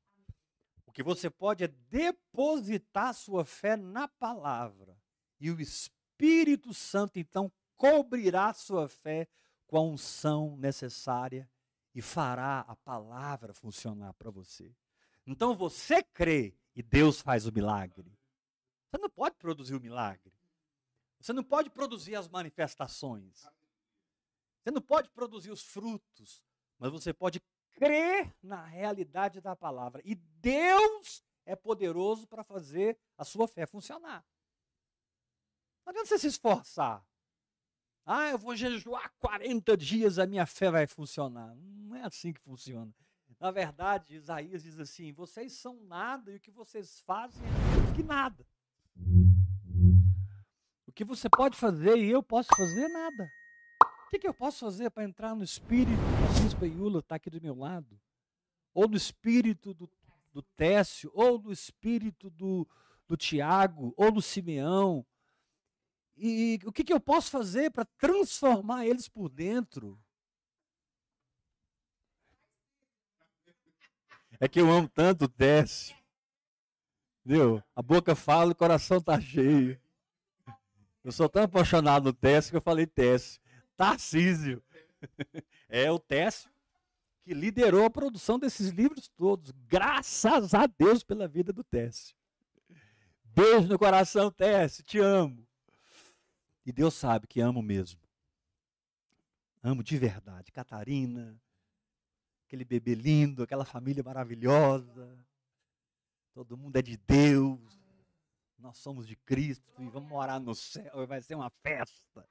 O 0.87 0.93
que 0.93 1.03
você 1.03 1.29
pode 1.29 1.65
é 1.65 1.69
depositar 1.69 3.15
sua 3.15 3.45
fé 3.45 3.77
na 3.77 4.09
palavra. 4.09 4.99
E 5.39 5.51
o 5.51 5.61
Espírito 5.61 6.75
Santo, 6.75 7.19
então, 7.19 7.51
cobrirá 7.77 8.53
sua 8.53 8.89
fé 8.89 9.29
com 9.67 9.77
a 9.77 9.83
unção 9.83 10.57
necessária 10.57 11.49
e 11.95 12.03
fará 12.03 12.61
a 12.61 12.77
palavra 12.77 13.55
funcionar 13.55 14.13
para 14.15 14.31
você. 14.31 14.75
Então 15.27 15.55
você 15.55 16.03
crê 16.03 16.60
e 16.81 16.83
Deus 16.83 17.21
faz 17.21 17.47
o 17.47 17.53
milagre. 17.53 18.11
Você 18.91 18.99
não 18.99 19.11
pode 19.11 19.37
produzir 19.37 19.75
o 19.75 19.81
milagre. 19.81 20.33
Você 21.21 21.31
não 21.31 21.45
pode 21.45 21.69
produzir 21.69 22.15
as 22.15 22.27
manifestações. 22.27 23.47
Você 24.63 24.71
não 24.71 24.81
pode 24.81 25.11
produzir 25.11 25.51
os 25.51 25.63
frutos, 25.63 26.43
mas 26.79 26.91
você 26.91 27.13
pode 27.13 27.39
crer 27.75 28.35
na 28.43 28.65
realidade 28.65 29.43
da 29.43 29.55
palavra. 29.55 30.01
E 30.07 30.15
Deus 30.15 31.23
é 31.45 31.55
poderoso 31.55 32.27
para 32.27 32.43
fazer 32.43 32.99
a 33.19 33.27
sua 33.27 33.47
fé 33.47 33.67
funcionar. 33.67 34.25
Não 35.85 35.91
adianta 35.91 36.09
você 36.09 36.19
se 36.19 36.29
esforçar. 36.29 37.07
Ah, 38.07 38.31
eu 38.31 38.39
vou 38.39 38.57
jejuar 38.57 39.13
40 39.19 39.77
dias, 39.77 40.19
a 40.19 40.27
minha 40.27 40.47
fé 40.47 40.71
vai 40.71 40.87
funcionar. 40.87 41.55
Não 41.57 41.95
é 41.95 42.07
assim 42.07 42.33
que 42.33 42.41
funciona. 42.41 42.91
Na 43.41 43.51
verdade, 43.51 44.15
Isaías 44.15 44.63
diz 44.63 44.79
assim: 44.79 45.13
vocês 45.13 45.55
são 45.55 45.83
nada 45.85 46.31
e 46.31 46.37
o 46.37 46.41
que 46.41 46.51
vocês 46.51 47.01
fazem 47.01 47.43
é 47.43 47.97
que 47.97 48.03
nada. 48.03 48.47
que 51.01 51.05
você 51.05 51.31
pode 51.31 51.57
fazer 51.57 51.97
e 51.97 52.11
eu 52.11 52.23
posso 52.23 52.51
fazer 52.55 52.87
nada. 52.89 53.33
O 54.07 54.11
que, 54.11 54.19
que 54.19 54.29
eu 54.29 54.35
posso 54.35 54.59
fazer 54.59 54.91
para 54.91 55.05
entrar 55.05 55.35
no 55.35 55.43
espírito 55.43 55.97
da 55.97 56.43
Bispa 56.43 56.67
Iula 56.67 56.99
está 56.99 57.15
aqui 57.15 57.31
do 57.31 57.41
meu 57.41 57.55
lado? 57.55 57.99
Ou 58.75 58.87
no 58.87 58.99
espírito 58.99 59.73
do, 59.73 59.91
do 60.31 60.43
Técio, 60.43 61.11
ou 61.15 61.41
no 61.41 61.51
espírito 61.51 62.29
do, 62.29 62.69
do 63.09 63.17
Tiago, 63.17 63.95
ou 63.97 64.13
do 64.13 64.21
Simeão. 64.21 65.07
E, 66.15 66.59
e 66.63 66.69
o 66.69 66.73
que, 66.73 66.85
que 66.85 66.93
eu 66.93 67.01
posso 67.01 67.31
fazer 67.31 67.71
para 67.71 67.87
transformar 67.97 68.85
eles 68.85 69.09
por 69.09 69.31
dentro? 69.31 69.99
É 74.41 74.49
que 74.49 74.59
eu 74.59 74.71
amo 74.71 74.89
tanto 74.89 75.27
o 75.27 75.29
Técio. 75.29 75.95
Viu? 77.23 77.63
A 77.77 77.83
boca 77.83 78.17
fala 78.17 78.51
e 78.51 78.53
o 78.53 78.57
coração 78.57 78.97
está 78.97 79.21
cheio. 79.21 79.79
Eu 81.05 81.13
sou 81.13 81.29
tão 81.29 81.43
apaixonado 81.43 82.07
no 82.07 82.13
Técio 82.15 82.51
que 82.51 82.57
eu 82.57 82.63
falei 82.63 82.87
Técio. 82.87 83.41
Tarcísio. 83.77 84.63
É 85.73 85.89
o 85.89 86.01
Técio 86.01 86.51
que 87.23 87.33
liderou 87.33 87.85
a 87.85 87.91
produção 87.91 88.41
desses 88.41 88.71
livros 88.71 89.09
todos. 89.09 89.53
Graças 89.69 90.53
a 90.53 90.67
Deus 90.67 91.05
pela 91.05 91.29
vida 91.29 91.53
do 91.53 91.63
Técio. 91.63 92.17
Beijo 93.23 93.69
no 93.69 93.79
coração, 93.79 94.33
Técio. 94.33 94.83
Te 94.83 94.99
amo. 94.99 95.47
E 96.67 96.73
Deus 96.73 96.95
sabe 96.95 97.29
que 97.29 97.41
amo 97.41 97.63
mesmo. 97.63 98.01
Amo 99.63 99.85
de 99.85 99.97
verdade. 99.97 100.51
Catarina, 100.51 101.41
aquele 102.51 102.65
bebê 102.65 102.97
lindo, 102.97 103.45
aquela 103.45 103.65
família 103.65 104.03
maravilhosa. 104.03 105.17
Todo 106.35 106.57
mundo 106.57 106.75
é 106.75 106.83
de 106.83 106.97
Deus. 106.97 107.61
Nós 108.59 108.77
somos 108.79 109.07
de 109.07 109.15
Cristo 109.15 109.81
e 109.81 109.89
vamos 109.89 110.09
morar 110.09 110.41
no 110.41 110.53
céu. 110.53 111.07
Vai 111.07 111.23
ser 111.23 111.37
uma 111.37 111.49
festa. 111.49 112.29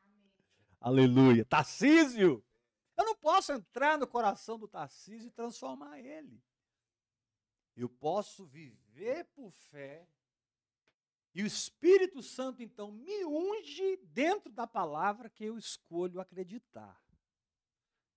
Aleluia. 0.81 1.45
Tarcísio! 1.45 2.43
Eu 2.97 3.05
não 3.05 3.15
posso 3.15 3.53
entrar 3.53 3.97
no 3.97 4.05
coração 4.05 4.59
do 4.59 4.67
Tarcísio 4.67 5.29
e 5.29 5.31
transformar 5.31 5.97
ele. 5.99 6.43
Eu 7.73 7.87
posso 7.87 8.45
viver 8.45 9.23
por 9.33 9.49
fé. 9.51 10.05
E 11.33 11.41
o 11.41 11.47
Espírito 11.47 12.21
Santo, 12.21 12.61
então, 12.61 12.91
me 12.91 13.23
unge 13.23 13.95
dentro 14.03 14.51
da 14.51 14.67
palavra 14.67 15.29
que 15.29 15.45
eu 15.45 15.57
escolho 15.57 16.19
acreditar. 16.19 17.01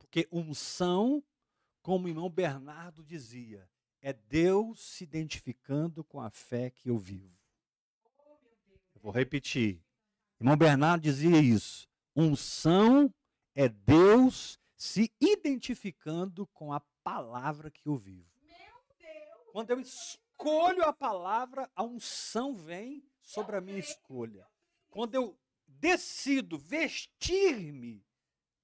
Porque 0.00 0.26
unção 0.32 1.23
como 1.83 2.07
o 2.07 2.09
irmão 2.09 2.31
Bernardo 2.31 3.03
dizia, 3.03 3.69
é 4.01 4.12
Deus 4.12 4.81
se 4.81 5.05
identificando 5.05 6.05
com 6.05 6.21
a 6.21 6.31
fé 6.31 6.71
que 6.71 6.89
eu 6.89 6.97
vivo. 6.97 7.37
Eu 8.95 9.01
vou 9.01 9.12
repetir. 9.12 9.83
Irmão 10.41 10.57
Bernardo 10.57 11.03
dizia 11.03 11.39
isso. 11.39 11.89
Unção 12.15 13.12
é 13.55 13.69
Deus 13.69 14.59
se 14.77 15.12
identificando 15.21 16.47
com 16.49 16.73
a 16.73 16.81
palavra 17.03 17.71
que 17.71 17.87
eu 17.87 17.97
vivo. 17.97 18.31
Quando 19.53 19.71
eu 19.71 19.81
escolho 19.81 20.85
a 20.85 20.93
palavra, 20.93 21.71
a 21.75 21.83
unção 21.83 22.55
vem 22.55 23.05
sobre 23.21 23.57
a 23.57 23.61
minha 23.61 23.79
escolha. 23.79 24.49
Quando 24.89 25.15
eu 25.15 25.39
decido 25.67 26.59
vestir-me 26.59 28.05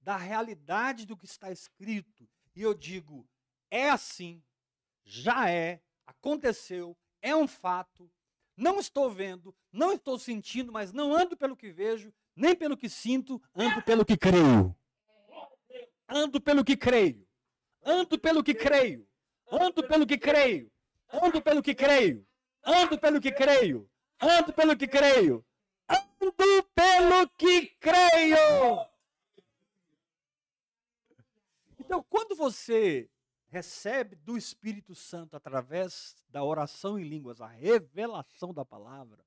da 0.01 0.17
realidade 0.17 1.05
do 1.05 1.15
que 1.15 1.25
está 1.25 1.51
escrito 1.51 2.27
e 2.59 2.61
eu 2.61 2.73
digo, 2.73 3.25
é 3.71 3.89
assim, 3.89 4.43
já 5.05 5.49
é, 5.49 5.79
aconteceu, 6.05 6.93
é 7.21 7.33
um 7.33 7.47
fato, 7.47 8.11
não 8.57 8.81
estou 8.81 9.09
vendo, 9.09 9.55
não 9.71 9.93
estou 9.93 10.19
sentindo, 10.19 10.69
mas 10.69 10.91
não 10.91 11.13
ando 11.13 11.37
pelo 11.37 11.55
que 11.55 11.71
vejo, 11.71 12.13
nem 12.35 12.53
pelo 12.53 12.75
que 12.75 12.89
sinto, 12.89 13.41
ando 13.55 13.81
pelo 13.83 14.03
que 14.03 14.17
creio. 14.17 14.75
Ando 16.05 16.41
pelo 16.41 16.65
que 16.65 16.75
creio. 16.75 17.25
Ando 17.81 18.19
pelo 18.19 18.43
que 18.43 18.53
creio. 18.53 19.07
Ando 19.49 19.81
pelo 19.87 20.05
que 20.05 20.17
creio. 20.17 20.69
Ando 21.13 21.41
pelo 21.41 21.61
que 21.61 21.73
creio. 21.73 22.27
Ando 22.61 22.99
pelo 22.99 23.21
que 23.21 23.31
creio. 23.31 23.89
Ando 24.21 24.51
pelo 24.51 24.75
que 24.75 24.85
creio. 24.85 25.45
Ando 25.87 26.43
pelo 26.75 27.29
que 27.37 27.67
creio. 27.79 28.89
Então, 31.89 32.03
quando 32.03 32.35
você 32.35 33.09
recebe 33.47 34.15
do 34.15 34.37
Espírito 34.37 34.93
Santo 34.93 35.35
através 35.35 36.15
da 36.29 36.43
oração 36.43 36.99
em 36.99 37.03
línguas 37.03 37.41
a 37.41 37.47
revelação 37.47 38.53
da 38.53 38.63
palavra, 38.63 39.25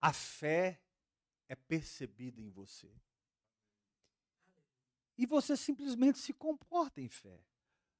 a 0.00 0.12
fé 0.12 0.80
é 1.48 1.56
percebida 1.56 2.40
em 2.40 2.48
você. 2.50 2.88
E 5.18 5.26
você 5.26 5.56
simplesmente 5.56 6.20
se 6.20 6.32
comporta 6.32 7.00
em 7.00 7.08
fé. 7.08 7.44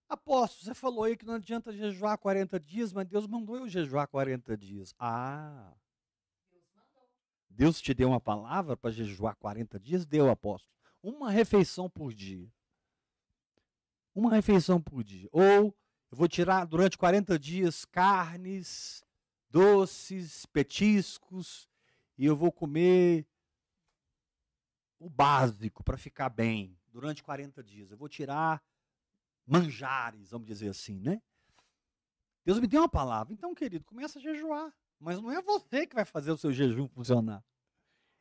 Apóstolo, 0.09 0.67
você 0.67 0.75
falou 0.75 1.03
aí 1.03 1.17
que 1.17 1.27
não 1.27 1.35
adianta 1.35 1.73
jejuar 1.73 2.17
40 2.19 2.61
dias, 2.61 2.93
mas 2.93 3.09
Deus 3.09 3.27
mandou 3.27 3.57
eu 3.57 3.69
jejuar 3.69 4.07
40 4.07 4.57
dias. 4.57 4.95
Ah! 4.97 5.75
Deus 7.51 7.81
te 7.81 7.93
deu 7.93 8.11
uma 8.11 8.21
palavra 8.21 8.77
para 8.77 8.93
jejuar 8.93 9.35
40 9.35 9.81
dias? 9.81 10.07
Deu, 10.07 10.31
apóstolo 10.31 10.73
uma 11.05 11.31
refeição 11.31 11.89
por 11.89 12.15
dia. 12.15 12.51
Uma 14.15 14.31
refeição 14.31 14.81
por 14.81 15.05
dia. 15.05 15.29
Ou 15.31 15.43
eu 15.43 15.75
vou 16.11 16.27
tirar 16.27 16.65
durante 16.65 16.97
40 16.97 17.39
dias 17.39 17.85
carnes, 17.85 19.05
doces, 19.51 20.47
petiscos, 20.47 21.69
e 22.17 22.25
eu 22.25 22.35
vou 22.35 22.51
comer 22.51 23.27
o 24.99 25.11
básico 25.11 25.85
para 25.85 25.99
ficar 25.99 26.31
bem 26.31 26.79
durante 26.89 27.23
40 27.23 27.63
dias. 27.63 27.91
Eu 27.91 27.99
vou 27.99 28.09
tirar 28.09 28.63
manjares, 29.47 30.31
vamos 30.31 30.47
dizer 30.47 30.69
assim, 30.69 30.99
né? 31.01 31.21
Deus 32.45 32.61
me 32.61 32.67
deu 32.67 32.81
uma 32.81 32.89
palavra. 32.89 33.33
Então, 33.33 33.55
querido, 33.55 33.85
começa 33.85 34.19
a 34.19 34.23
jejuar. 34.23 34.73
Mas 34.99 35.21
não 35.21 35.31
é 35.31 35.43
você 35.43 35.87
que 35.87 35.95
vai 35.95 36.05
fazer 36.05 36.31
o 36.31 36.39
seu 36.39 36.53
jejum 36.53 36.89
funcionar. 36.89 37.45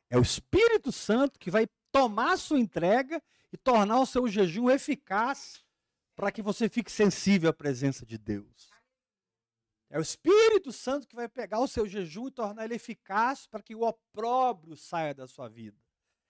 É 0.09 0.17
o 0.17 0.21
Espírito 0.21 0.91
Santo 0.91 1.39
que 1.39 1.51
vai 1.51 1.67
tomar 1.91 2.33
a 2.33 2.37
sua 2.37 2.59
entrega 2.59 3.21
e 3.51 3.57
tornar 3.57 3.99
o 3.99 4.05
seu 4.05 4.27
jejum 4.27 4.69
eficaz 4.69 5.63
para 6.15 6.31
que 6.31 6.41
você 6.41 6.69
fique 6.69 6.91
sensível 6.91 7.49
à 7.49 7.53
presença 7.53 8.05
de 8.05 8.17
Deus. 8.17 8.71
É 9.89 9.99
o 9.99 10.01
Espírito 10.01 10.71
Santo 10.71 11.07
que 11.07 11.15
vai 11.15 11.29
pegar 11.29 11.59
o 11.59 11.67
seu 11.67 11.85
jejum 11.85 12.27
e 12.27 12.31
tornar 12.31 12.65
ele 12.65 12.75
eficaz 12.75 13.45
para 13.45 13.61
que 13.61 13.75
o 13.75 13.83
opróbrio 13.83 14.75
saia 14.75 15.13
da 15.13 15.27
sua 15.27 15.47
vida. 15.47 15.79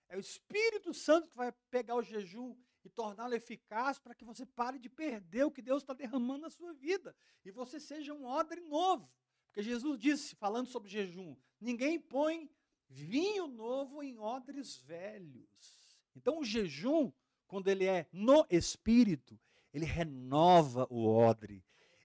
É 0.10 0.18
o 0.18 0.20
Espírito 0.20 0.94
Santo 0.94 1.30
que 1.30 1.38
vai 1.38 1.52
pegar 1.72 1.96
o 1.96 2.04
jejum 2.04 2.56
e 2.84 2.90
torná-lo 2.90 3.34
eficaz 3.34 3.98
para 3.98 4.14
que 4.14 4.26
você 4.26 4.46
pare 4.46 4.78
de 4.78 4.90
perder 4.90 5.46
o 5.46 5.52
que 5.52 5.62
Deus 5.62 5.82
está 5.82 5.94
derramando 5.94 6.42
na 6.42 6.50
sua 6.50 6.74
vida 6.74 7.16
e 7.46 7.52
você 7.52 7.80
seja 7.80 8.14
um 8.14 8.26
odre 8.26 8.60
novo. 8.62 9.10
Porque 9.48 9.64
Jesus 9.64 9.98
disse, 9.98 10.36
falando 10.36 10.68
sobre 10.68 10.90
jejum: 10.90 11.36
ninguém 11.62 12.00
põe 12.00 12.52
vinho 12.94 13.48
novo 13.48 14.04
em 14.04 14.20
odres 14.20 14.78
velhos. 14.78 15.98
Então 16.16 16.40
o 16.40 16.46
jejum, 16.46 17.12
quando 17.48 17.68
ele 17.68 17.86
é 17.86 18.06
no 18.12 18.46
espírito, 18.50 19.40
ele 19.74 19.86
renova 19.86 20.86
o 20.90 21.08
odre, 21.08 21.64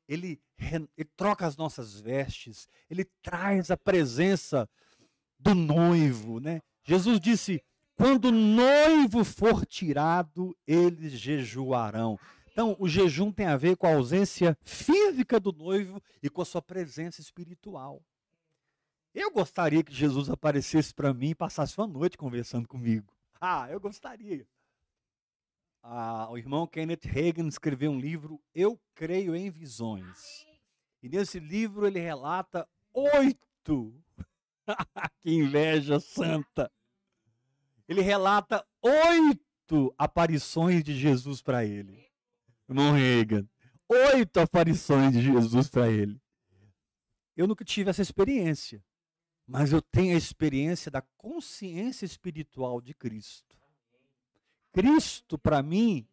ele, 0.08 0.40
ele 0.96 1.10
troca 1.16 1.46
as 1.46 1.56
nossas 1.56 2.00
vestes, 2.00 2.66
ele 2.88 3.04
traz 3.22 3.70
a 3.70 3.76
presença 3.76 4.68
do 5.38 5.54
noivo, 5.54 6.40
né? 6.40 6.62
Jesus 6.82 7.20
disse: 7.20 7.62
quando 7.98 8.26
o 8.26 8.32
noivo 8.32 9.24
for 9.24 9.66
tirado, 9.66 10.56
eles 10.64 11.12
jejuarão. 11.12 12.16
Então, 12.52 12.76
o 12.78 12.88
jejum 12.88 13.32
tem 13.32 13.46
a 13.46 13.56
ver 13.56 13.76
com 13.76 13.88
a 13.88 13.94
ausência 13.94 14.56
física 14.62 15.40
do 15.40 15.52
noivo 15.52 16.00
e 16.22 16.30
com 16.30 16.40
a 16.40 16.44
sua 16.44 16.62
presença 16.62 17.20
espiritual. 17.20 18.00
Eu 19.20 19.32
gostaria 19.32 19.82
que 19.82 19.92
Jesus 19.92 20.30
aparecesse 20.30 20.94
para 20.94 21.12
mim 21.12 21.30
e 21.30 21.34
passasse 21.34 21.76
uma 21.76 21.88
noite 21.88 22.16
conversando 22.16 22.68
comigo. 22.68 23.12
Ah, 23.40 23.68
eu 23.68 23.80
gostaria. 23.80 24.46
Ah, 25.82 26.28
o 26.30 26.38
irmão 26.38 26.68
Kenneth 26.68 27.00
Reagan 27.02 27.48
escreveu 27.48 27.90
um 27.90 27.98
livro, 27.98 28.40
Eu 28.54 28.80
Creio 28.94 29.34
em 29.34 29.50
Visões. 29.50 30.46
E 31.02 31.08
nesse 31.08 31.40
livro 31.40 31.84
ele 31.84 31.98
relata 31.98 32.68
oito. 32.94 33.92
que 35.18 35.32
inveja 35.32 35.98
santa! 35.98 36.70
Ele 37.88 38.02
relata 38.02 38.64
oito 38.80 39.92
aparições 39.98 40.84
de 40.84 40.94
Jesus 40.96 41.42
para 41.42 41.64
ele. 41.64 42.08
Irmão 42.68 42.92
Reagan. 42.92 43.48
Oito 43.88 44.38
aparições 44.38 45.12
de 45.12 45.22
Jesus 45.22 45.68
para 45.68 45.90
ele. 45.90 46.22
Eu 47.36 47.48
nunca 47.48 47.64
tive 47.64 47.90
essa 47.90 48.02
experiência 48.02 48.80
mas 49.48 49.72
eu 49.72 49.80
tenho 49.80 50.14
a 50.14 50.18
experiência 50.18 50.90
da 50.90 51.00
consciência 51.00 52.04
espiritual 52.04 52.82
de 52.82 52.92
Cristo. 52.92 53.56
Cristo 54.70 55.38
para 55.38 55.62
mim, 55.62 56.06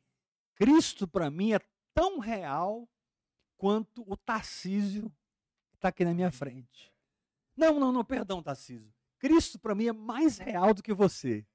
Cristo 0.55 1.05
para 1.05 1.29
mim 1.29 1.51
é 1.51 1.59
tão 1.93 2.19
real 2.19 2.87
quanto 3.57 4.09
o 4.09 4.15
Tarcísio 4.15 5.11
que 5.69 5.75
está 5.75 5.89
aqui 5.89 6.05
na 6.05 6.13
minha 6.13 6.31
frente. 6.31 6.93
Não, 7.57 7.77
não, 7.77 7.91
não, 7.91 8.05
perdão, 8.05 8.41
Tarcísio. 8.41 8.93
Cristo 9.19 9.59
para 9.59 9.75
mim 9.75 9.87
é 9.87 9.93
mais 9.93 10.37
real 10.37 10.73
do 10.73 10.81
que 10.81 10.93
você. 10.93 11.45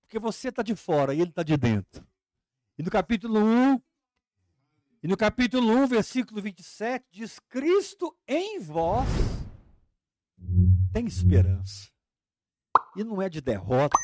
Porque 0.00 0.18
você 0.18 0.48
está 0.48 0.62
de 0.62 0.74
fora 0.74 1.12
e 1.12 1.20
ele 1.20 1.30
está 1.30 1.42
de 1.42 1.56
dentro. 1.58 2.06
E 2.78 2.82
no 2.82 2.90
capítulo 2.90 3.40
1, 3.40 3.82
e 5.02 5.08
no 5.08 5.18
capítulo 5.18 5.70
1, 5.70 5.86
versículo 5.86 6.40
27, 6.40 7.04
diz: 7.10 7.38
Cristo 7.40 8.16
em 8.26 8.58
vós 8.58 9.35
tem 10.96 11.04
esperança. 11.04 11.90
E 12.96 13.04
não 13.04 13.20
é 13.20 13.28
de 13.28 13.42
derrota, 13.42 13.98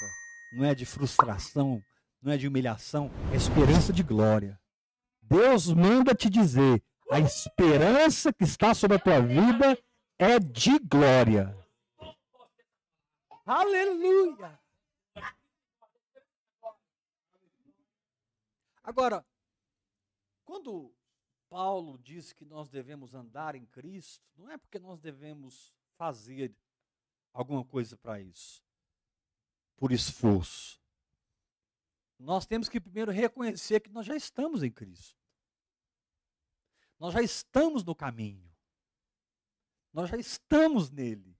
não 0.52 0.66
é 0.66 0.74
de 0.74 0.84
frustração, 0.84 1.82
não 2.20 2.30
é 2.30 2.36
de 2.36 2.46
humilhação, 2.46 3.10
é 3.32 3.36
esperança 3.36 3.94
de 3.94 4.02
glória. 4.02 4.60
Deus 5.22 5.72
manda 5.72 6.14
te 6.14 6.28
dizer: 6.28 6.84
a 7.10 7.18
esperança 7.18 8.30
que 8.30 8.44
está 8.44 8.74
sobre 8.74 8.98
a 8.98 9.00
tua 9.00 9.22
vida 9.22 9.82
é 10.18 10.38
de 10.38 10.78
glória. 10.80 11.56
Aleluia! 13.46 14.60
Agora, 18.84 19.24
quando 20.44 20.94
Paulo 21.48 21.98
diz 21.98 22.34
que 22.34 22.44
nós 22.44 22.68
devemos 22.68 23.14
andar 23.14 23.54
em 23.54 23.64
Cristo, 23.64 24.22
não 24.36 24.50
é 24.50 24.58
porque 24.58 24.78
nós 24.78 25.00
devemos 25.00 25.72
fazer 25.96 26.54
alguma 27.32 27.64
coisa 27.64 27.96
para 27.96 28.20
isso, 28.20 28.62
por 29.76 29.92
esforço. 29.92 30.80
Nós 32.18 32.46
temos 32.46 32.68
que 32.68 32.80
primeiro 32.80 33.10
reconhecer 33.10 33.80
que 33.80 33.90
nós 33.90 34.06
já 34.06 34.14
estamos 34.14 34.62
em 34.62 34.70
Cristo. 34.70 35.20
Nós 36.98 37.12
já 37.12 37.22
estamos 37.22 37.82
no 37.82 37.94
caminho. 37.94 38.48
Nós 39.92 40.08
já 40.08 40.16
estamos 40.16 40.88
nele. 40.90 41.36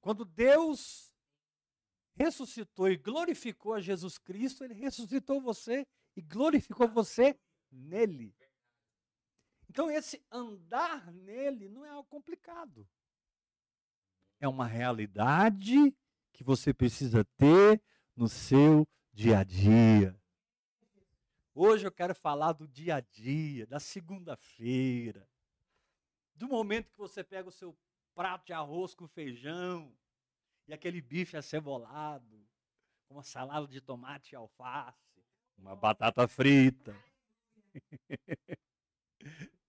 Quando 0.00 0.24
Deus 0.24 1.12
ressuscitou 2.14 2.90
e 2.90 2.96
glorificou 2.96 3.74
a 3.74 3.80
Jesus 3.80 4.18
Cristo, 4.18 4.62
ele 4.62 4.74
ressuscitou 4.74 5.40
você 5.40 5.86
e 6.14 6.20
glorificou 6.20 6.86
você 6.86 7.38
nele. 7.70 8.36
Então, 9.68 9.90
esse 9.90 10.22
andar 10.30 11.10
nele 11.10 11.68
não 11.68 11.84
é 11.84 11.88
algo 11.88 12.08
complicado. 12.08 12.86
É 14.42 14.48
uma 14.48 14.66
realidade 14.66 15.96
que 16.32 16.42
você 16.42 16.74
precisa 16.74 17.24
ter 17.38 17.80
no 18.16 18.28
seu 18.28 18.84
dia 19.12 19.38
a 19.38 19.44
dia. 19.44 20.20
Hoje 21.54 21.86
eu 21.86 21.92
quero 21.92 22.12
falar 22.12 22.52
do 22.52 22.66
dia 22.66 22.96
a 22.96 23.00
dia, 23.00 23.68
da 23.68 23.78
segunda-feira, 23.78 25.28
do 26.34 26.48
momento 26.48 26.90
que 26.90 26.98
você 26.98 27.22
pega 27.22 27.48
o 27.48 27.52
seu 27.52 27.78
prato 28.16 28.46
de 28.46 28.52
arroz 28.52 28.96
com 28.96 29.06
feijão 29.06 29.96
e 30.66 30.74
aquele 30.74 31.00
bife 31.00 31.36
acebolado, 31.36 32.44
uma 33.08 33.22
salada 33.22 33.68
de 33.68 33.80
tomate 33.80 34.32
e 34.32 34.36
alface, 34.36 35.24
uma 35.56 35.76
batata 35.76 36.26
frita. 36.26 36.96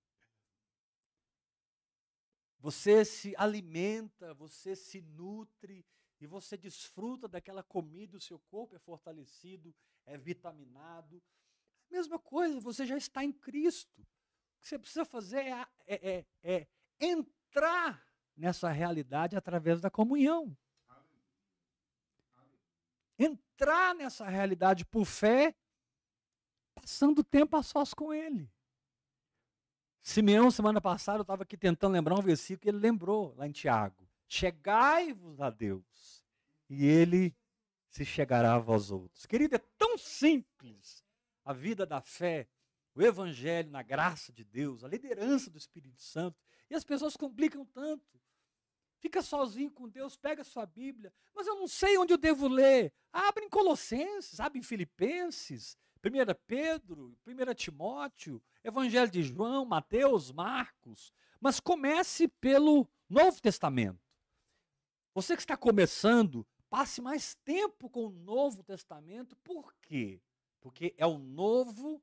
Você 2.63 3.03
se 3.03 3.35
alimenta, 3.37 4.33
você 4.35 4.73
se 4.73 5.01
nutre 5.01 5.85
e 6.17 6.25
você 6.25 6.55
desfruta 6.55 7.27
daquela 7.27 7.61
comida, 7.61 8.15
o 8.15 8.21
seu 8.21 8.39
corpo 8.39 8.73
é 8.73 8.79
fortalecido, 8.79 9.75
é 10.05 10.17
vitaminado. 10.17 11.21
Mesma 11.91 12.17
coisa, 12.17 12.61
você 12.61 12.85
já 12.85 12.95
está 12.95 13.21
em 13.21 13.33
Cristo. 13.33 14.01
O 14.01 14.61
que 14.61 14.69
você 14.69 14.79
precisa 14.79 15.03
fazer 15.03 15.39
é, 15.39 15.67
é, 15.85 16.09
é, 16.09 16.25
é 16.41 16.67
entrar 17.01 18.01
nessa 18.33 18.69
realidade 18.69 19.35
através 19.35 19.81
da 19.81 19.91
comunhão. 19.91 20.57
Entrar 23.19 23.93
nessa 23.93 24.25
realidade 24.29 24.85
por 24.85 25.03
fé, 25.03 25.53
passando 26.73 27.25
tempo 27.25 27.57
a 27.57 27.61
sós 27.61 27.93
com 27.93 28.13
Ele. 28.13 28.49
Simeão, 30.03 30.51
semana 30.51 30.81
passada, 30.81 31.19
eu 31.19 31.21
estava 31.21 31.43
aqui 31.43 31.55
tentando 31.55 31.93
lembrar 31.93 32.19
um 32.19 32.21
versículo 32.21 32.69
ele 32.69 32.77
lembrou 32.77 33.33
lá 33.37 33.47
em 33.47 33.53
Tiago. 33.53 34.05
Chegai-vos 34.27 35.39
a 35.39 35.49
Deus, 35.49 36.25
e 36.69 36.85
ele 36.85 37.33
se 37.87 38.03
chegará 38.03 38.55
a 38.55 38.59
vós 38.59 38.91
outros. 38.91 39.25
Querido, 39.25 39.55
é 39.55 39.59
tão 39.77 39.97
simples 39.97 41.01
a 41.45 41.53
vida 41.53 41.85
da 41.85 42.01
fé, 42.01 42.49
o 42.93 43.01
evangelho 43.01 43.71
na 43.71 43.81
graça 43.81 44.33
de 44.33 44.43
Deus, 44.43 44.83
a 44.83 44.89
liderança 44.89 45.49
do 45.49 45.57
Espírito 45.57 46.01
Santo, 46.01 46.37
e 46.69 46.75
as 46.75 46.83
pessoas 46.83 47.15
complicam 47.15 47.65
tanto. 47.65 48.19
Fica 48.99 49.21
sozinho 49.21 49.71
com 49.71 49.87
Deus, 49.87 50.17
pega 50.17 50.43
sua 50.43 50.65
Bíblia, 50.65 51.13
mas 51.33 51.47
eu 51.47 51.55
não 51.55 51.67
sei 51.67 51.97
onde 51.97 52.11
eu 52.11 52.17
devo 52.17 52.49
ler. 52.49 52.91
Abre 53.11 53.45
em 53.45 53.49
Colossenses, 53.49 54.39
abre 54.41 54.59
em 54.59 54.63
Filipenses, 54.63 55.77
1 56.03 56.09
Pedro, 56.45 57.17
1 57.25 57.53
Timóteo, 57.55 58.43
Evangelho 58.61 59.09
de 59.09 59.23
João, 59.23 59.65
Mateus, 59.65 60.31
Marcos. 60.31 61.13
Mas 61.39 61.59
comece 61.61 62.27
pelo 62.27 62.89
Novo 63.09 63.41
Testamento. 63.41 63.99
Você 65.13 65.35
que 65.35 65.41
está 65.41 65.55
começando, 65.55 66.45
passe 66.69 67.01
mais 67.01 67.35
tempo 67.45 67.89
com 67.89 68.07
o 68.07 68.11
Novo 68.11 68.63
Testamento. 68.63 69.35
Por 69.37 69.73
quê? 69.81 70.21
Porque 70.59 70.93
é 70.97 71.05
o 71.05 71.17
novo 71.17 72.01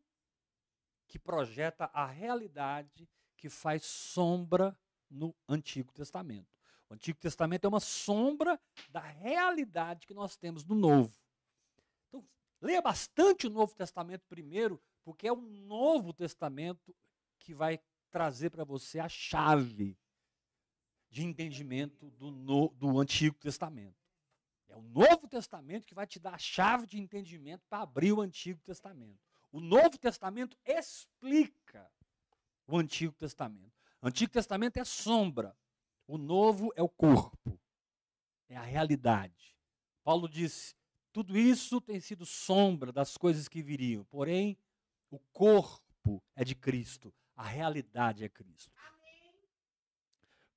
que 1.06 1.18
projeta 1.18 1.90
a 1.92 2.06
realidade 2.06 3.08
que 3.36 3.50
faz 3.50 3.84
sombra 3.84 4.78
no 5.10 5.34
Antigo 5.48 5.92
Testamento. 5.92 6.48
O 6.88 6.94
Antigo 6.94 7.18
Testamento 7.18 7.64
é 7.64 7.68
uma 7.68 7.80
sombra 7.80 8.58
da 8.88 9.00
realidade 9.00 10.06
que 10.06 10.14
nós 10.14 10.36
temos 10.36 10.64
no 10.64 10.74
Novo. 10.74 11.12
Leia 12.60 12.82
bastante 12.82 13.46
o 13.46 13.50
Novo 13.50 13.74
Testamento 13.74 14.26
primeiro, 14.28 14.80
porque 15.02 15.26
é 15.26 15.32
o 15.32 15.40
Novo 15.40 16.12
Testamento 16.12 16.94
que 17.38 17.54
vai 17.54 17.80
trazer 18.10 18.50
para 18.50 18.64
você 18.64 18.98
a 18.98 19.08
chave 19.08 19.98
de 21.10 21.24
entendimento 21.24 22.10
do, 22.10 22.30
no, 22.30 22.68
do 22.70 23.00
Antigo 23.00 23.36
Testamento. 23.38 23.96
É 24.68 24.76
o 24.76 24.82
Novo 24.82 25.26
Testamento 25.26 25.86
que 25.86 25.94
vai 25.94 26.06
te 26.06 26.20
dar 26.20 26.34
a 26.34 26.38
chave 26.38 26.86
de 26.86 26.98
entendimento 26.98 27.64
para 27.68 27.82
abrir 27.82 28.12
o 28.12 28.20
Antigo 28.20 28.60
Testamento. 28.62 29.18
O 29.50 29.58
Novo 29.58 29.98
Testamento 29.98 30.56
explica 30.64 31.90
o 32.68 32.78
Antigo 32.78 33.12
Testamento. 33.14 33.72
O 34.00 34.06
Antigo 34.06 34.32
Testamento 34.32 34.76
é 34.76 34.84
sombra, 34.84 35.56
o 36.06 36.16
Novo 36.16 36.72
é 36.76 36.82
o 36.82 36.88
corpo, 36.88 37.58
é 38.48 38.56
a 38.56 38.62
realidade. 38.62 39.56
Paulo 40.04 40.28
disse: 40.28 40.76
tudo 41.12 41.36
isso 41.36 41.80
tem 41.80 42.00
sido 42.00 42.24
sombra 42.24 42.92
das 42.92 43.16
coisas 43.16 43.48
que 43.48 43.62
viriam, 43.62 44.04
porém, 44.04 44.56
o 45.10 45.18
corpo 45.32 46.22
é 46.36 46.44
de 46.44 46.54
Cristo, 46.54 47.12
a 47.34 47.42
realidade 47.42 48.24
é 48.24 48.28
Cristo. 48.28 48.72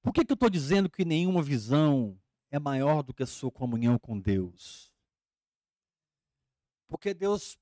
Por 0.02 0.14
que, 0.14 0.24
que 0.24 0.32
eu 0.32 0.36
estou 0.36 0.50
dizendo 0.50 0.90
que 0.90 1.06
nenhuma 1.06 1.42
visão 1.42 2.20
é 2.52 2.60
maior 2.60 3.02
do 3.02 3.14
que 3.14 3.24
a 3.24 3.28
sua 3.28 3.50
comunhão 3.50 3.98
com 3.98 4.20
Deus? 4.20 4.94
Porque 6.88 7.14
Deus 7.14 7.58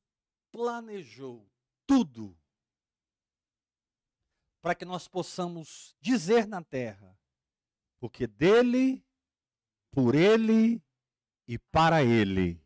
planejou 0.51 1.49
tudo 1.87 2.37
para 4.61 4.75
que 4.75 4.83
nós 4.83 5.07
possamos 5.07 5.95
dizer 6.01 6.45
na 6.45 6.61
terra, 6.61 7.17
porque 7.99 8.27
dele, 8.27 9.05
por 9.91 10.13
ele 10.13 10.83
e 11.47 11.57
para 11.57 12.03
ele 12.03 12.60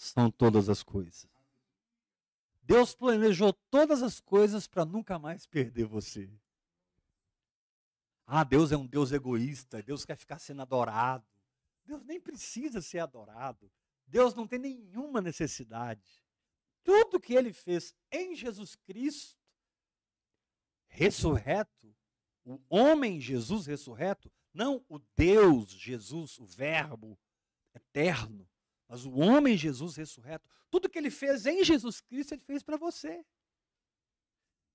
são 0.00 0.30
todas 0.30 0.70
as 0.70 0.82
coisas. 0.82 1.28
Deus 2.62 2.94
planejou 2.94 3.52
todas 3.70 4.02
as 4.02 4.18
coisas 4.18 4.66
para 4.66 4.84
nunca 4.84 5.18
mais 5.18 5.44
perder 5.46 5.84
você. 5.84 6.32
Ah, 8.26 8.42
Deus 8.42 8.72
é 8.72 8.78
um 8.78 8.86
Deus 8.86 9.12
egoísta, 9.12 9.82
Deus 9.82 10.04
quer 10.04 10.16
ficar 10.16 10.38
sendo 10.38 10.62
adorado. 10.62 11.26
Deus 11.84 12.02
nem 12.04 12.18
precisa 12.18 12.80
ser 12.80 13.00
adorado. 13.00 13.70
Deus 14.06 14.34
não 14.34 14.46
tem 14.46 14.58
nenhuma 14.58 15.20
necessidade. 15.20 16.24
Tudo 16.82 17.20
que 17.20 17.34
ele 17.34 17.52
fez 17.52 17.94
em 18.10 18.34
Jesus 18.34 18.74
Cristo, 18.76 19.38
ressurreto, 20.86 21.94
o 22.42 22.58
homem 22.70 23.20
Jesus 23.20 23.66
ressurreto, 23.66 24.32
não 24.54 24.82
o 24.88 24.98
Deus 25.14 25.70
Jesus, 25.70 26.38
o 26.38 26.46
Verbo 26.46 27.18
eterno, 27.74 28.49
mas 28.90 29.04
o 29.04 29.12
homem 29.12 29.56
Jesus 29.56 29.94
ressurreto, 29.94 30.44
tudo 30.68 30.88
que 30.88 30.98
ele 30.98 31.12
fez 31.12 31.46
em 31.46 31.62
Jesus 31.62 32.00
Cristo, 32.00 32.34
ele 32.34 32.42
fez 32.42 32.60
para 32.60 32.76
você. 32.76 33.24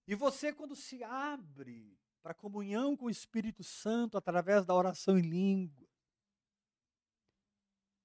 E 0.07 0.15
você, 0.15 0.53
quando 0.53 0.73
se 0.73 1.03
abre 1.03 1.99
para 2.23 2.31
a 2.31 2.35
comunhão 2.35 2.95
com 2.95 3.07
o 3.07 3.09
Espírito 3.09 3.61
Santo 3.61 4.17
através 4.17 4.65
da 4.65 4.73
oração 4.73 5.19
em 5.19 5.21
língua, 5.21 5.85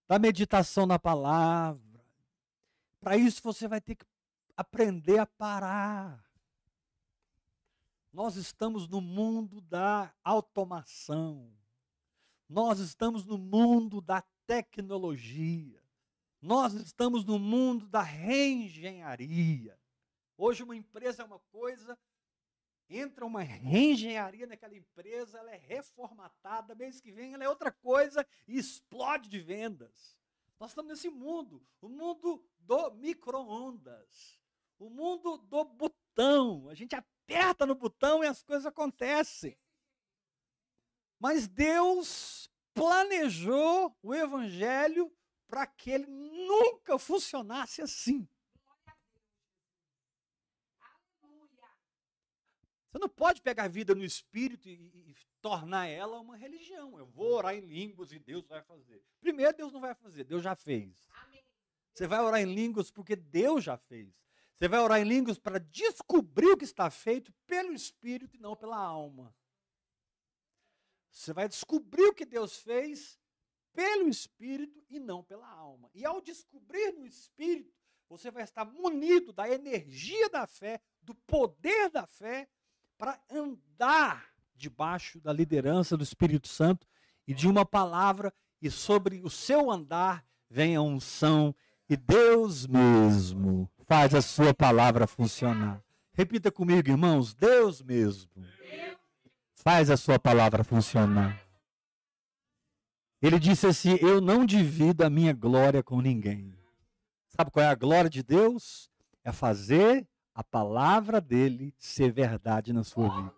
da 0.08 0.18
meditação 0.18 0.84
na 0.84 0.98
palavra, 0.98 2.04
para 2.98 3.16
isso 3.16 3.40
você 3.40 3.68
vai 3.68 3.80
ter 3.80 3.94
que 3.94 4.04
aprender 4.56 5.18
a 5.18 5.26
parar. 5.26 6.28
Nós 8.12 8.34
estamos 8.34 8.88
no 8.88 9.00
mundo 9.00 9.60
da 9.60 10.12
automação. 10.24 11.56
Nós 12.48 12.80
estamos 12.80 13.24
no 13.24 13.38
mundo 13.38 14.00
da 14.00 14.24
tecnologia. 14.44 15.79
Nós 16.40 16.72
estamos 16.72 17.24
no 17.24 17.38
mundo 17.38 17.86
da 17.86 18.00
reengenharia. 18.00 19.78
Hoje 20.38 20.62
uma 20.62 20.74
empresa 20.74 21.22
é 21.22 21.24
uma 21.26 21.38
coisa, 21.38 21.98
entra 22.88 23.26
uma 23.26 23.42
reengenharia 23.42 24.46
naquela 24.46 24.74
empresa, 24.74 25.38
ela 25.38 25.50
é 25.50 25.58
reformatada, 25.58 26.74
mês 26.74 26.98
que 26.98 27.12
vem 27.12 27.34
ela 27.34 27.44
é 27.44 27.48
outra 27.48 27.70
coisa 27.70 28.26
e 28.48 28.56
explode 28.56 29.28
de 29.28 29.38
vendas. 29.38 30.16
Nós 30.58 30.70
estamos 30.70 30.90
nesse 30.90 31.10
mundo, 31.10 31.62
o 31.80 31.90
mundo 31.90 32.42
do 32.58 32.90
micro-ondas, 32.92 34.40
o 34.78 34.88
mundo 34.88 35.36
do 35.36 35.64
botão. 35.64 36.70
A 36.70 36.74
gente 36.74 36.96
aperta 36.96 37.66
no 37.66 37.74
botão 37.74 38.24
e 38.24 38.26
as 38.26 38.42
coisas 38.42 38.64
acontecem. 38.64 39.58
Mas 41.18 41.46
Deus 41.46 42.50
planejou 42.72 43.94
o 44.02 44.14
evangelho 44.14 45.12
para 45.50 45.66
que 45.66 45.90
ele 45.90 46.06
nunca 46.06 46.96
funcionasse 46.96 47.82
assim. 47.82 48.26
Você 52.88 52.98
não 52.98 53.08
pode 53.08 53.42
pegar 53.42 53.64
a 53.64 53.68
vida 53.68 53.94
no 53.94 54.04
espírito 54.04 54.68
e, 54.68 54.72
e, 54.72 55.10
e, 55.10 55.16
tornar 55.40 55.86
ela 55.86 56.20
uma 56.20 56.36
religião. 56.36 56.98
Eu 56.98 57.06
vou 57.06 57.32
orar 57.34 57.54
em 57.54 57.60
línguas 57.60 58.12
e 58.12 58.18
Deus 58.18 58.46
vai 58.46 58.62
fazer. 58.62 59.02
Primeiro, 59.20 59.56
Deus 59.56 59.72
não 59.72 59.80
vai 59.80 59.94
fazer, 59.94 60.24
Deus 60.24 60.42
já 60.42 60.54
fez. 60.54 61.08
Você 61.92 62.06
vai 62.06 62.20
orar 62.20 62.40
em 62.40 62.52
línguas 62.52 62.90
porque 62.90 63.14
Deus 63.14 63.62
já 63.62 63.76
fez. 63.76 64.12
Você 64.54 64.68
vai 64.68 64.80
orar 64.80 65.00
em 65.00 65.04
línguas 65.04 65.38
para 65.38 65.58
descobrir 65.58 66.48
o 66.48 66.56
que 66.56 66.64
está 66.64 66.90
feito 66.90 67.32
pelo 67.46 67.72
espírito 67.72 68.36
e 68.36 68.40
não 68.40 68.56
pela 68.56 68.76
alma. 68.76 69.34
Você 71.10 71.32
vai 71.32 71.48
descobrir 71.48 72.06
o 72.06 72.14
que 72.14 72.24
Deus 72.24 72.58
fez 72.58 73.19
pelo 73.72 74.08
espírito 74.08 74.82
e 74.88 74.98
não 74.98 75.22
pela 75.22 75.48
alma. 75.48 75.88
E 75.94 76.04
ao 76.04 76.20
descobrir 76.20 76.92
no 76.92 77.06
espírito, 77.06 77.72
você 78.08 78.30
vai 78.30 78.42
estar 78.42 78.64
munido 78.64 79.32
da 79.32 79.48
energia 79.48 80.28
da 80.28 80.46
fé, 80.46 80.80
do 81.00 81.14
poder 81.14 81.90
da 81.90 82.06
fé 82.06 82.48
para 82.98 83.20
andar 83.30 84.26
debaixo 84.54 85.20
da 85.20 85.32
liderança 85.32 85.96
do 85.96 86.02
Espírito 86.02 86.48
Santo 86.48 86.86
e 87.26 87.32
de 87.32 87.48
uma 87.48 87.64
palavra, 87.64 88.32
e 88.60 88.70
sobre 88.70 89.22
o 89.22 89.30
seu 89.30 89.70
andar 89.70 90.24
vem 90.50 90.76
a 90.76 90.82
unção, 90.82 91.54
e 91.88 91.96
Deus 91.96 92.66
mesmo 92.66 93.70
faz 93.86 94.14
a 94.14 94.20
sua 94.20 94.52
palavra 94.52 95.06
funcionar. 95.06 95.82
Repita 96.12 96.50
comigo, 96.50 96.90
irmãos: 96.90 97.32
Deus 97.32 97.80
mesmo 97.80 98.30
faz 99.54 99.90
a 99.90 99.96
sua 99.96 100.18
palavra 100.18 100.62
funcionar. 100.62 101.49
Ele 103.20 103.38
disse 103.38 103.66
assim: 103.66 103.96
Eu 104.00 104.20
não 104.20 104.46
divido 104.46 105.04
a 105.04 105.10
minha 105.10 105.32
glória 105.32 105.82
com 105.82 106.00
ninguém. 106.00 106.56
Sabe 107.28 107.50
qual 107.50 107.64
é 107.64 107.68
a 107.68 107.74
glória 107.74 108.10
de 108.10 108.22
Deus? 108.22 108.90
É 109.22 109.32
fazer 109.32 110.08
a 110.34 110.42
palavra 110.42 111.20
dele 111.20 111.74
ser 111.78 112.10
verdade 112.12 112.72
na 112.72 112.82
sua 112.82 113.08
vida. 113.08 113.34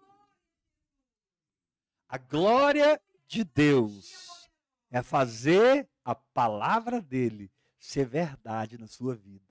A 2.09 2.19
glória 2.19 3.01
de 3.27 3.43
Deus 3.43 4.51
é 4.91 5.03
fazer 5.03 5.89
a 6.05 6.15
palavra 6.15 7.01
dele 7.01 7.51
ser 7.79 8.07
verdade 8.07 8.79
na 8.79 8.87
sua 8.87 9.15
vida. 9.15 9.51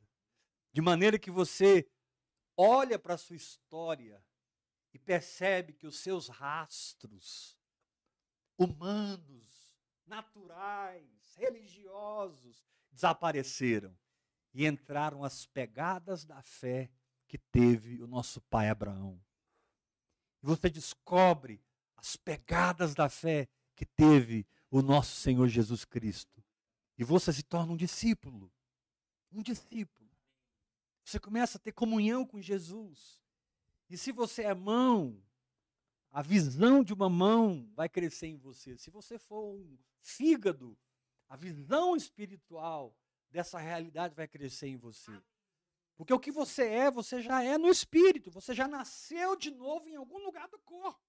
De 0.72 0.80
maneira 0.80 1.20
que 1.20 1.32
você 1.32 1.86
olha 2.56 2.98
para 2.98 3.15
a 3.15 3.17
sua 3.17 3.36
história 3.36 4.24
e 4.94 5.00
percebe 5.00 5.74
que 5.74 5.88
os 5.88 6.00
seus 6.00 6.28
rastros 6.30 7.58
humanos, 8.58 9.51
naturais, 10.12 11.36
religiosos 11.38 12.62
desapareceram 12.91 13.97
e 14.54 14.67
entraram 14.67 15.24
as 15.24 15.45
pegadas 15.45 16.26
da 16.26 16.41
fé 16.41 16.91
que 17.30 17.38
teve 17.38 18.04
o 18.04 18.08
nosso 18.08 18.41
pai 18.41 18.67
Abraão. 18.67 19.17
E 20.43 20.45
você 20.45 20.69
descobre 20.69 21.63
as 21.95 22.17
pegadas 22.17 22.93
da 22.93 23.08
fé 23.08 23.47
que 23.74 23.86
teve 23.86 24.45
o 24.69 24.82
nosso 24.82 25.15
Senhor 25.15 25.47
Jesus 25.47 25.86
Cristo. 25.86 26.43
E 26.97 27.06
você 27.06 27.32
se 27.32 27.43
torna 27.43 27.71
um 27.71 27.78
discípulo. 27.78 28.52
Um 29.32 29.41
discípulo. 29.41 30.12
Você 31.06 31.19
começa 31.19 31.58
a 31.58 31.62
ter 31.62 31.71
comunhão 31.71 32.26
com 32.26 32.41
Jesus. 32.41 33.21
E 33.89 33.97
se 33.97 34.12
você 34.12 34.43
é 34.43 34.54
mão, 34.54 35.24
a 36.12 36.21
visão 36.21 36.84
de 36.84 36.93
uma 36.93 37.10
mão 37.10 37.69
vai 37.74 37.88
crescer 37.88 38.28
em 38.28 38.38
você. 38.38 38.78
Se 38.78 38.89
você 38.89 39.17
for 39.17 39.56
um 39.56 39.78
fígado, 40.02 40.78
a 41.30 41.38
visão 41.38 41.95
espiritual 41.95 42.93
dessa 43.30 43.58
realidade 43.58 44.13
vai 44.13 44.28
crescer 44.28 44.67
em 44.67 44.78
você. 44.78 45.12
Porque 45.95 46.13
o 46.13 46.19
que 46.19 46.32
você 46.32 46.63
é, 46.63 46.91
você 46.91 47.21
já 47.21 47.43
é 47.43 47.58
no 47.58 47.69
espírito, 47.69 48.30
você 48.32 48.54
já 48.54 48.67
nasceu 48.67 49.36
de 49.38 49.52
novo 49.52 49.88
em 49.88 49.95
algum 49.95 50.17
lugar 50.17 50.50
do 50.50 50.60
corpo. 50.60 51.00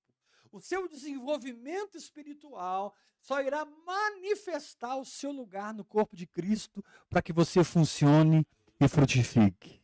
O 0.52 0.60
seu 0.60 0.86
desenvolvimento 0.86 1.96
espiritual 1.96 2.94
só 3.18 3.40
irá 3.40 3.64
manifestar 3.64 4.96
o 4.96 5.04
seu 5.04 5.32
lugar 5.32 5.72
no 5.72 5.84
corpo 5.84 6.14
de 6.14 6.26
Cristo 6.26 6.84
para 7.08 7.22
que 7.22 7.32
você 7.32 7.64
funcione 7.64 8.46
e 8.78 8.86
frutifique. 8.86 9.80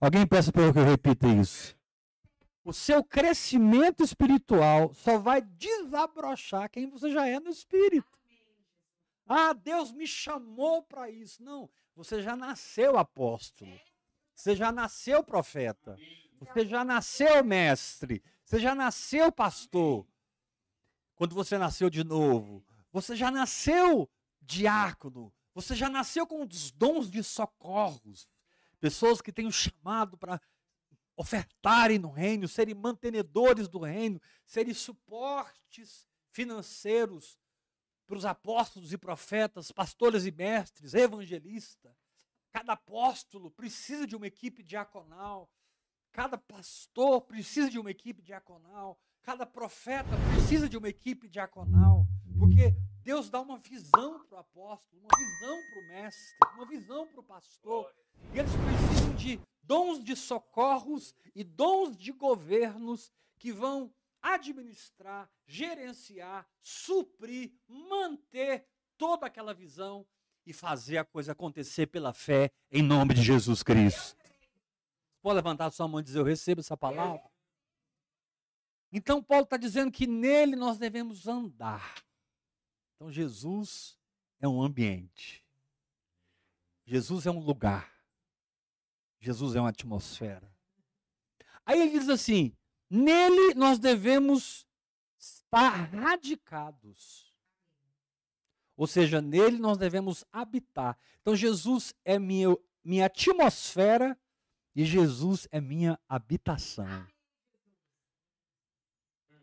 Alguém 0.00 0.26
peça 0.26 0.50
para 0.50 0.72
que 0.72 0.78
eu 0.78 0.84
repita 0.84 1.28
isso. 1.28 1.76
O 2.64 2.72
seu 2.72 3.04
crescimento 3.04 4.02
espiritual 4.02 4.94
só 4.94 5.18
vai 5.18 5.42
desabrochar 5.42 6.70
quem 6.70 6.88
você 6.88 7.10
já 7.10 7.28
é 7.28 7.38
no 7.38 7.50
espírito. 7.50 8.18
Ah, 9.26 9.52
Deus 9.52 9.92
me 9.92 10.06
chamou 10.06 10.82
para 10.82 11.10
isso. 11.10 11.42
Não, 11.42 11.68
você 11.94 12.22
já 12.22 12.34
nasceu 12.34 12.96
apóstolo. 12.96 13.78
Você 14.34 14.56
já 14.56 14.72
nasceu 14.72 15.22
profeta. 15.22 15.98
Você 16.40 16.66
já 16.66 16.84
nasceu 16.84 17.44
mestre. 17.44 18.22
Você 18.44 18.58
já 18.58 18.74
nasceu 18.74 19.30
pastor. 19.30 20.06
Quando 21.14 21.34
você 21.34 21.58
nasceu 21.58 21.90
de 21.90 22.02
novo. 22.02 22.64
Você 22.90 23.14
já 23.14 23.30
nasceu 23.30 24.10
diácono. 24.40 25.32
Você 25.54 25.74
já 25.74 25.88
nasceu 25.88 26.26
com 26.26 26.42
os 26.42 26.70
dons 26.70 27.10
de 27.10 27.22
socorros. 27.22 28.28
Pessoas 28.80 29.20
que 29.20 29.32
têm 29.32 29.44
o 29.44 29.48
um 29.48 29.52
chamado 29.52 30.16
para 30.18 30.40
ofertarem 31.16 31.98
no 31.98 32.10
reino, 32.10 32.48
serem 32.48 32.74
mantenedores 32.74 33.68
do 33.68 33.78
reino, 33.78 34.20
serem 34.46 34.74
suportes 34.74 36.06
financeiros 36.30 37.38
para 38.06 38.16
os 38.16 38.24
apóstolos 38.24 38.92
e 38.92 38.98
profetas, 38.98 39.72
pastores 39.72 40.26
e 40.26 40.32
mestres, 40.32 40.94
evangelistas. 40.94 41.96
Cada 42.52 42.74
apóstolo 42.74 43.50
precisa 43.50 44.06
de 44.06 44.14
uma 44.14 44.26
equipe 44.26 44.62
diaconal. 44.62 45.50
Cada 46.12 46.38
pastor 46.38 47.22
precisa 47.22 47.68
de 47.68 47.78
uma 47.78 47.90
equipe 47.90 48.22
diaconal. 48.22 48.98
Cada 49.22 49.46
profeta 49.46 50.10
precisa 50.32 50.68
de 50.68 50.76
uma 50.76 50.88
equipe 50.88 51.28
diaconal. 51.28 52.06
Porque 52.38 52.74
Deus 53.02 53.30
dá 53.30 53.40
uma 53.40 53.58
visão 53.58 54.24
para 54.24 54.36
o 54.36 54.40
apóstolo, 54.40 55.00
uma 55.00 55.18
visão 55.18 55.60
para 55.70 55.80
o 55.80 55.88
mestre, 55.88 56.36
uma 56.56 56.66
visão 56.66 57.06
para 57.06 57.20
o 57.20 57.24
pastor. 57.24 57.90
E 58.32 58.38
eles 58.38 58.52
precisam 58.52 58.93
de 59.14 59.40
dons 59.62 60.02
de 60.02 60.14
socorros 60.14 61.14
e 61.34 61.42
dons 61.42 61.96
de 61.96 62.12
governos 62.12 63.12
que 63.38 63.52
vão 63.52 63.92
administrar, 64.22 65.30
gerenciar, 65.46 66.46
suprir, 66.62 67.52
manter 67.68 68.66
toda 68.96 69.26
aquela 69.26 69.52
visão 69.52 70.06
e 70.46 70.52
fazer 70.52 70.98
a 70.98 71.04
coisa 71.04 71.32
acontecer 71.32 71.86
pela 71.86 72.12
fé 72.12 72.50
em 72.70 72.82
nome 72.82 73.14
de 73.14 73.22
Jesus 73.22 73.62
Cristo. 73.62 74.16
Pode 75.22 75.36
levantar 75.36 75.70
sua 75.70 75.88
mão 75.88 76.00
e 76.00 76.02
dizer: 76.02 76.18
Eu 76.18 76.24
recebo 76.24 76.60
essa 76.60 76.76
palavra. 76.76 77.22
Então, 78.92 79.22
Paulo 79.22 79.44
está 79.44 79.56
dizendo 79.56 79.90
que 79.90 80.06
nele 80.06 80.54
nós 80.54 80.78
devemos 80.78 81.26
andar. 81.26 82.04
Então, 82.94 83.10
Jesus 83.10 83.98
é 84.38 84.46
um 84.46 84.62
ambiente. 84.62 85.44
Jesus 86.86 87.26
é 87.26 87.30
um 87.30 87.40
lugar. 87.40 87.93
Jesus 89.24 89.56
é 89.56 89.60
uma 89.60 89.70
atmosfera. 89.70 90.54
Aí 91.64 91.80
ele 91.80 91.98
diz 91.98 92.10
assim: 92.10 92.54
nele 92.90 93.54
nós 93.54 93.78
devemos 93.78 94.66
estar 95.18 95.70
radicados. 95.70 97.32
Ou 98.76 98.86
seja, 98.86 99.22
nele 99.22 99.56
nós 99.56 99.78
devemos 99.78 100.26
habitar. 100.30 100.98
Então 101.22 101.34
Jesus 101.34 101.94
é 102.04 102.18
minha, 102.18 102.54
minha 102.84 103.06
atmosfera 103.06 104.18
e 104.76 104.84
Jesus 104.84 105.48
é 105.50 105.58
minha 105.58 105.98
habitação. 106.06 107.06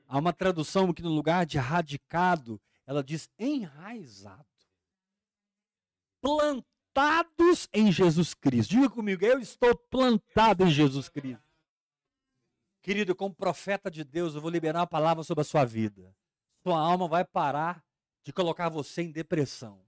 Há 0.07 0.19
uma 0.19 0.33
tradução 0.33 0.93
que 0.93 1.01
no 1.01 1.09
lugar 1.09 1.43
de 1.45 1.57
radicado, 1.57 2.61
ela 2.85 3.03
diz 3.03 3.27
enraizado. 3.39 4.45
Plantados 6.93 7.69
em 7.73 7.91
Jesus 7.91 8.33
Cristo. 8.33 8.71
Diga 8.71 8.89
comigo, 8.89 9.23
eu 9.25 9.39
estou 9.39 9.75
plantado 9.75 10.65
em 10.65 10.69
Jesus 10.69 11.07
Cristo. 11.07 11.41
Querido, 12.81 13.15
como 13.15 13.33
profeta 13.33 13.89
de 13.89 14.03
Deus, 14.03 14.35
eu 14.35 14.41
vou 14.41 14.49
liberar 14.49 14.79
uma 14.79 14.87
palavra 14.87 15.23
sobre 15.23 15.41
a 15.41 15.45
sua 15.45 15.63
vida. 15.63 16.13
Sua 16.63 16.79
alma 16.79 17.07
vai 17.07 17.23
parar 17.23 17.83
de 18.23 18.33
colocar 18.33 18.69
você 18.69 19.03
em 19.03 19.11
depressão. 19.11 19.81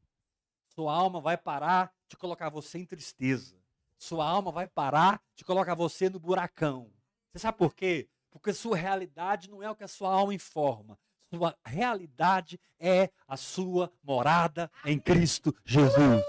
Sua 0.67 0.93
alma 0.93 1.19
vai 1.19 1.37
parar 1.37 1.91
de 2.07 2.15
colocar 2.15 2.49
você 2.49 2.79
em 2.79 2.85
tristeza. 2.85 3.61
Sua 3.97 4.27
alma 4.27 4.51
vai 4.51 4.67
parar 4.67 5.21
de 5.35 5.43
colocar 5.43 5.75
você 5.75 6.09
no 6.09 6.19
buracão. 6.19 6.91
Você 7.31 7.39
sabe 7.39 7.57
por 7.57 7.73
quê? 7.75 8.07
Porque 8.31 8.53
sua 8.53 8.77
realidade 8.77 9.49
não 9.49 9.61
é 9.61 9.69
o 9.69 9.75
que 9.75 9.83
a 9.83 9.87
sua 9.87 10.11
alma 10.13 10.33
informa. 10.33 10.97
Sua 11.29 11.55
realidade 11.65 12.59
é 12.79 13.09
a 13.27 13.35
sua 13.35 13.91
morada 14.03 14.71
em 14.85 14.99
Cristo 14.99 15.53
Jesus. 15.65 16.23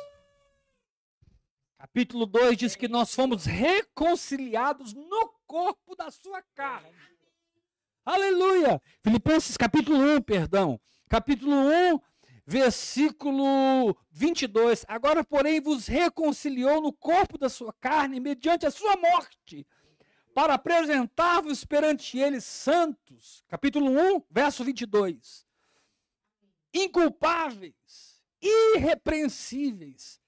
Capítulo 1.84 2.24
2 2.24 2.56
diz 2.56 2.76
que 2.76 2.88
nós 2.88 3.14
fomos 3.14 3.44
reconciliados 3.44 4.94
no 4.94 5.34
corpo 5.46 5.94
da 5.94 6.10
sua 6.10 6.40
carne. 6.54 6.88
Aleluia! 8.02 8.80
Filipenses 9.02 9.54
capítulo 9.54 9.98
1, 10.16 10.22
perdão. 10.22 10.80
Capítulo 11.10 11.54
1, 11.54 12.00
versículo 12.46 13.94
22. 14.10 14.86
Agora, 14.88 15.22
porém, 15.22 15.60
vos 15.60 15.86
reconciliou 15.86 16.80
no 16.80 16.90
corpo 16.90 17.36
da 17.36 17.50
sua 17.50 17.74
carne 17.74 18.18
mediante 18.18 18.64
a 18.64 18.70
sua 18.70 18.96
morte, 18.96 19.66
para 20.34 20.54
apresentar-vos 20.54 21.66
perante 21.66 22.16
ele 22.16 22.40
santos. 22.40 23.44
Capítulo 23.46 23.90
1, 23.90 24.22
verso 24.30 24.64
22. 24.64 25.46
Inculpáveis, 26.72 28.22
irrepreensíveis, 28.40 30.23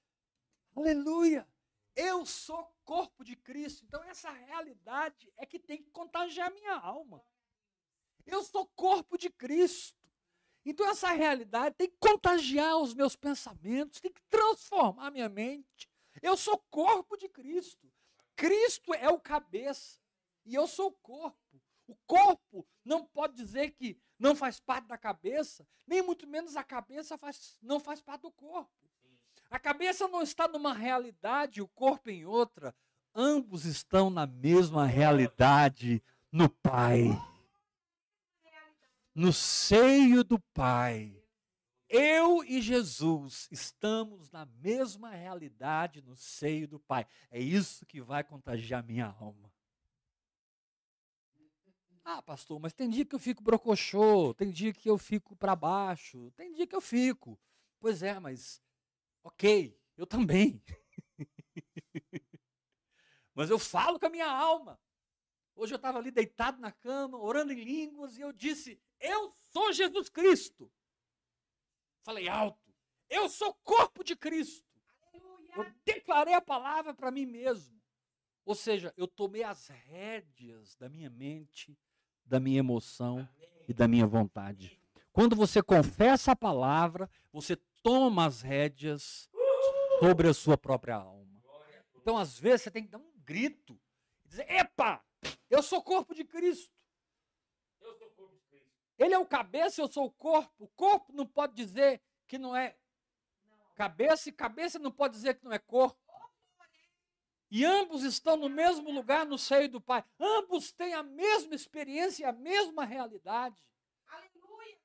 Aleluia! 0.77 1.49
Eu 1.95 2.27
sou 2.27 2.71
corpo 2.85 3.25
de 3.25 3.35
Cristo. 3.35 3.83
Então, 3.87 4.05
essa 4.05 4.31
realidade 4.31 5.33
é 5.39 5.47
que 5.47 5.59
tem 5.59 5.83
que 5.83 5.91
contagiar 5.91 6.53
minha 6.53 6.75
alma. 6.75 7.25
Eu 8.27 8.43
sou 8.45 8.67
corpo 8.77 9.17
de 9.17 9.31
Cristo. 9.31 9.97
Então, 10.67 10.87
essa 10.87 11.11
realidade 11.12 11.77
tem 11.77 11.89
que 11.89 11.97
contagiar 11.99 12.77
os 12.77 12.93
meus 12.93 13.17
pensamentos, 13.17 14.01
tem 14.01 14.12
que 14.12 14.21
transformar 14.29 15.11
minha 15.11 15.31
mente. 15.31 15.89
Eu 16.21 16.37
sou 16.37 16.59
corpo 16.71 17.17
de 17.17 17.27
Cristo. 17.31 17.91
Cristo 18.37 18.93
é 18.93 19.09
o 19.09 19.19
cabeça 19.19 19.99
e 20.45 20.55
eu 20.55 20.67
sou 20.67 20.89
o 20.89 20.93
corpo. 20.93 21.62
O 21.87 21.97
corpo 22.07 22.67
não 22.85 23.07
pode 23.07 23.35
dizer 23.35 23.71
que 23.71 23.99
não 24.19 24.37
faz 24.37 24.61
parte 24.61 24.89
da 24.89 24.99
cabeça, 24.99 25.67
nem 25.87 26.03
muito 26.03 26.27
menos 26.27 26.55
a 26.55 26.65
cabeça 26.65 27.17
faz, 27.17 27.57
não 27.62 27.81
faz 27.81 28.03
parte 28.03 28.23
do 28.23 28.33
corpo. 28.33 28.86
A 29.51 29.59
cabeça 29.59 30.09
não 30.09 30.23
está 30.23 30.49
numa 30.49 30.75
realidade, 30.75 31.63
o 31.63 31.69
corpo 31.69 32.11
em 32.11 32.25
outra. 32.25 32.75
Ambos 33.15 33.65
estão 33.65 34.11
na 34.11 34.27
mesma 34.27 34.87
realidade 34.87 36.03
no 36.31 36.49
Pai. 36.49 37.07
No 39.15 39.33
seio 39.33 40.23
do 40.23 40.39
Pai. 40.39 41.23
Eu 41.89 42.43
e 42.45 42.61
Jesus 42.61 43.49
estamos 43.51 44.31
na 44.31 44.45
mesma 44.45 45.11
realidade 45.11 46.03
no 46.03 46.17
seio 46.17 46.67
do 46.67 46.81
Pai. 46.81 47.07
É 47.31 47.41
isso 47.41 47.87
que 47.87 48.01
vai 48.01 48.25
contagiar 48.25 48.83
minha 48.83 49.07
alma. 49.07 49.51
Ah, 52.05 52.21
pastor, 52.23 52.61
mas 52.61 52.73
tem 52.73 52.89
dia 52.89 53.05
que 53.05 53.15
eu 53.15 53.19
fico 53.19 53.43
brocochô, 53.43 54.33
tem 54.35 54.51
dia 54.51 54.73
que 54.73 54.89
eu 54.89 54.97
fico 54.97 55.35
para 55.35 55.57
baixo, 55.57 56.31
tem 56.37 56.53
dia 56.53 56.67
que 56.67 56.77
eu 56.77 56.81
fico. 56.81 57.39
Pois 57.81 58.03
é, 58.03 58.19
mas 58.21 58.63
Ok, 59.27 59.77
eu 59.97 60.07
também. 60.07 60.62
Mas 63.35 63.51
eu 63.51 63.59
falo 63.59 63.99
com 63.99 64.07
a 64.07 64.09
minha 64.09 64.31
alma. 64.31 64.81
Hoje 65.57 65.75
eu 65.75 65.77
estava 65.77 65.99
ali 65.99 66.12
deitado 66.12 66.61
na 66.61 66.71
cama, 66.71 67.19
orando 67.19 67.53
em 67.53 67.61
línguas, 67.61 68.17
e 68.17 68.21
eu 68.21 68.33
disse: 68.33 68.81
Eu 69.01 69.35
sou 69.51 69.73
Jesus 69.73 70.09
Cristo. 70.09 70.73
Falei 72.05 72.29
alto: 72.29 72.73
Eu 73.11 73.29
sou 73.29 73.53
corpo 73.65 74.05
de 74.05 74.15
Cristo. 74.15 74.65
Eu 75.57 75.67
declarei 75.85 76.35
a 76.35 76.41
palavra 76.41 76.95
para 76.95 77.11
mim 77.11 77.27
mesmo. 77.27 77.83
Ou 78.45 78.55
seja, 78.55 78.95
eu 78.97 79.09
tomei 79.09 79.43
as 79.43 79.67
rédeas 79.67 80.77
da 80.77 80.89
minha 80.89 81.11
mente, 81.11 81.77
da 82.25 82.39
minha 82.39 82.61
emoção 82.61 83.29
e 83.67 83.75
da 83.75 83.89
minha 83.89 84.07
vontade. 84.07 84.81
Quando 85.11 85.35
você 85.35 85.61
confessa 85.62 86.31
a 86.31 86.37
palavra, 86.37 87.11
você 87.33 87.57
toma 87.87 88.27
as 88.27 88.42
rédeas 88.42 89.31
sobre 90.01 90.29
a 90.29 90.35
sua 90.35 90.59
própria 90.59 90.96
alma. 90.96 91.40
Então, 91.94 92.18
às 92.18 92.37
vezes, 92.37 92.62
você 92.62 92.70
tem 92.72 92.83
que 92.83 92.90
dar 92.90 92.99
um 92.99 93.12
grito 93.18 93.81
e 94.25 94.29
dizer: 94.29 94.51
Epa, 94.51 95.05
eu 95.49 95.62
sou 95.62 95.81
corpo 95.81 96.12
de 96.12 96.25
Cristo. 96.25 96.75
Eu 97.81 97.94
sou 97.96 98.11
corpo 98.11 98.35
de 98.35 98.42
Cristo. 98.51 98.72
Ele 98.99 99.14
é 99.14 99.18
o 99.18 99.25
cabeça, 99.25 99.81
eu 99.81 99.87
sou 99.87 100.07
o 100.07 100.11
corpo. 100.11 100.64
O 100.64 100.66
corpo 100.66 101.12
não 101.12 101.25
pode 101.25 101.55
dizer 101.55 102.03
que 102.27 102.38
não 102.38 102.57
é 102.57 102.77
cabeça, 103.77 104.29
e 104.31 104.33
cabeça 104.33 104.81
não 104.81 104.90
pode 104.90 105.14
dizer 105.14 105.35
que 105.35 105.44
não 105.44 105.53
é 105.53 105.59
corpo. 105.61 105.96
E 107.49 107.64
ambos 107.64 108.03
estão 108.03 108.37
no 108.37 108.49
mesmo 108.49 108.90
lugar 108.90 109.25
no 109.25 109.38
seio 109.38 109.68
do 109.68 109.81
Pai. 109.81 110.05
Ambos 110.18 110.72
têm 110.72 110.92
a 110.92 111.05
mesma 111.05 111.55
experiência 111.55 112.25
e 112.25 112.27
a 112.27 112.33
mesma 112.33 112.85
realidade. 112.85 113.57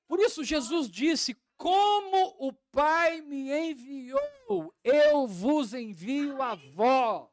Por 0.07 0.19
isso 0.19 0.43
Jesus 0.43 0.87
disse: 0.87 1.40
como 1.61 2.35
o 2.39 2.51
Pai 2.71 3.21
me 3.21 3.51
enviou, 3.51 4.73
eu 4.83 5.27
vos 5.27 5.75
envio 5.75 6.41
a 6.41 6.55
vós. 6.55 7.29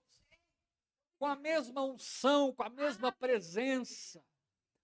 Com 1.19 1.25
a 1.25 1.35
mesma 1.35 1.83
unção, 1.83 2.53
com 2.53 2.63
a 2.63 2.69
mesma 2.69 3.11
presença. 3.11 4.23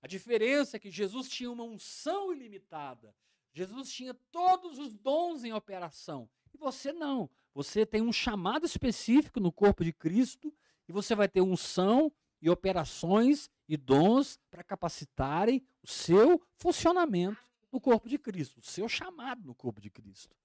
A 0.01 0.07
diferença 0.07 0.79
é 0.79 0.81
que 0.81 0.91
Jesus 0.91 1.29
tinha 1.29 1.53
uma 1.53 1.63
unção 1.63 2.33
ilimitada. 2.33 3.15
Jesus 3.53 3.93
tinha 3.93 4.15
todos 4.33 4.79
os 4.79 4.95
dons 4.95 5.45
em 5.45 5.53
operação. 5.53 6.27
E 6.55 6.57
você 6.57 6.91
não. 6.91 7.29
Você 7.53 7.85
tem 7.85 8.01
um 8.01 8.13
chamado 8.15 8.65
específico 8.65 9.41
no 9.41 9.53
corpo 9.53 9.85
de 9.85 9.93
Cristo 9.93 10.55
e 10.89 10.93
você 10.93 11.15
vai 11.15 11.29
ter 11.29 11.43
unção 11.43 12.11
e 12.41 12.49
operações 12.49 13.51
e 13.69 13.77
dons 13.77 14.41
para 14.51 14.65
capacitarem 14.65 15.63
o 15.83 15.87
seu 15.87 16.43
funcionamento 16.57 17.54
no 17.75 17.81
corpo 17.81 18.09
de 18.09 18.17
Cristo, 18.17 18.61
o 18.61 18.65
seu 18.65 18.89
chamado 18.89 19.45
no 19.45 19.55
corpo 19.55 19.81
de 19.81 19.91
Cristo. 19.91 20.37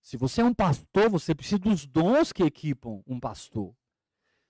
Se 0.00 0.16
você 0.16 0.40
é 0.40 0.44
um 0.44 0.54
pastor, 0.54 1.10
você 1.10 1.34
precisa 1.34 1.58
dos 1.58 1.84
dons 1.84 2.32
que 2.32 2.42
equipam 2.42 3.02
um 3.06 3.20
pastor. 3.20 3.76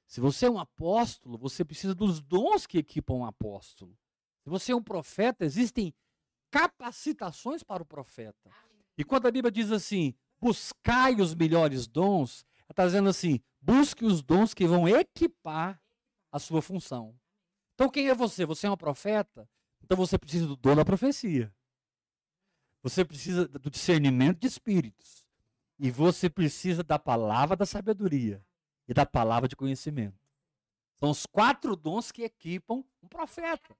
Se 0.06 0.20
você 0.20 0.46
é 0.46 0.50
um 0.50 0.58
apóstolo, 0.58 1.36
você 1.36 1.64
precisa 1.64 1.96
dos 1.96 2.20
dons 2.20 2.64
que 2.64 2.78
equipam 2.78 3.14
um 3.14 3.24
apóstolo. 3.24 3.98
Se 4.44 4.48
você 4.48 4.70
é 4.70 4.76
um 4.76 4.82
profeta, 4.82 5.44
existem 5.44 5.92
capacitações 6.48 7.64
para 7.64 7.82
o 7.82 7.86
profeta. 7.86 8.52
E 8.96 9.02
quando 9.02 9.26
a 9.26 9.32
Bíblia 9.32 9.50
diz 9.50 9.72
assim, 9.72 10.14
buscai 10.40 11.16
os 11.16 11.34
melhores 11.34 11.88
dons, 11.88 12.46
ela 12.60 12.66
está 12.70 12.86
dizendo 12.86 13.08
assim, 13.08 13.40
busque 13.60 14.04
os 14.04 14.22
dons 14.22 14.54
que 14.54 14.64
vão 14.64 14.88
equipar 14.88 15.82
a 16.30 16.38
sua 16.38 16.62
função. 16.62 17.18
Então 17.74 17.90
quem 17.90 18.08
é 18.08 18.14
você? 18.14 18.46
Você 18.46 18.68
é 18.68 18.70
um 18.70 18.76
profeta? 18.76 19.48
Então 19.82 19.96
você 19.96 20.16
precisa 20.16 20.46
do 20.46 20.56
dom 20.56 20.76
da 20.76 20.84
profecia. 20.84 21.52
Você 22.86 23.04
precisa 23.04 23.48
do 23.48 23.68
discernimento 23.68 24.38
de 24.38 24.46
espíritos. 24.46 25.26
E 25.76 25.90
você 25.90 26.30
precisa 26.30 26.84
da 26.84 27.00
palavra 27.00 27.56
da 27.56 27.66
sabedoria 27.66 28.40
e 28.86 28.94
da 28.94 29.04
palavra 29.04 29.48
de 29.48 29.56
conhecimento. 29.56 30.24
São 30.94 31.10
os 31.10 31.26
quatro 31.26 31.74
dons 31.74 32.12
que 32.12 32.22
equipam 32.22 32.84
um 33.02 33.08
profeta. 33.08 33.76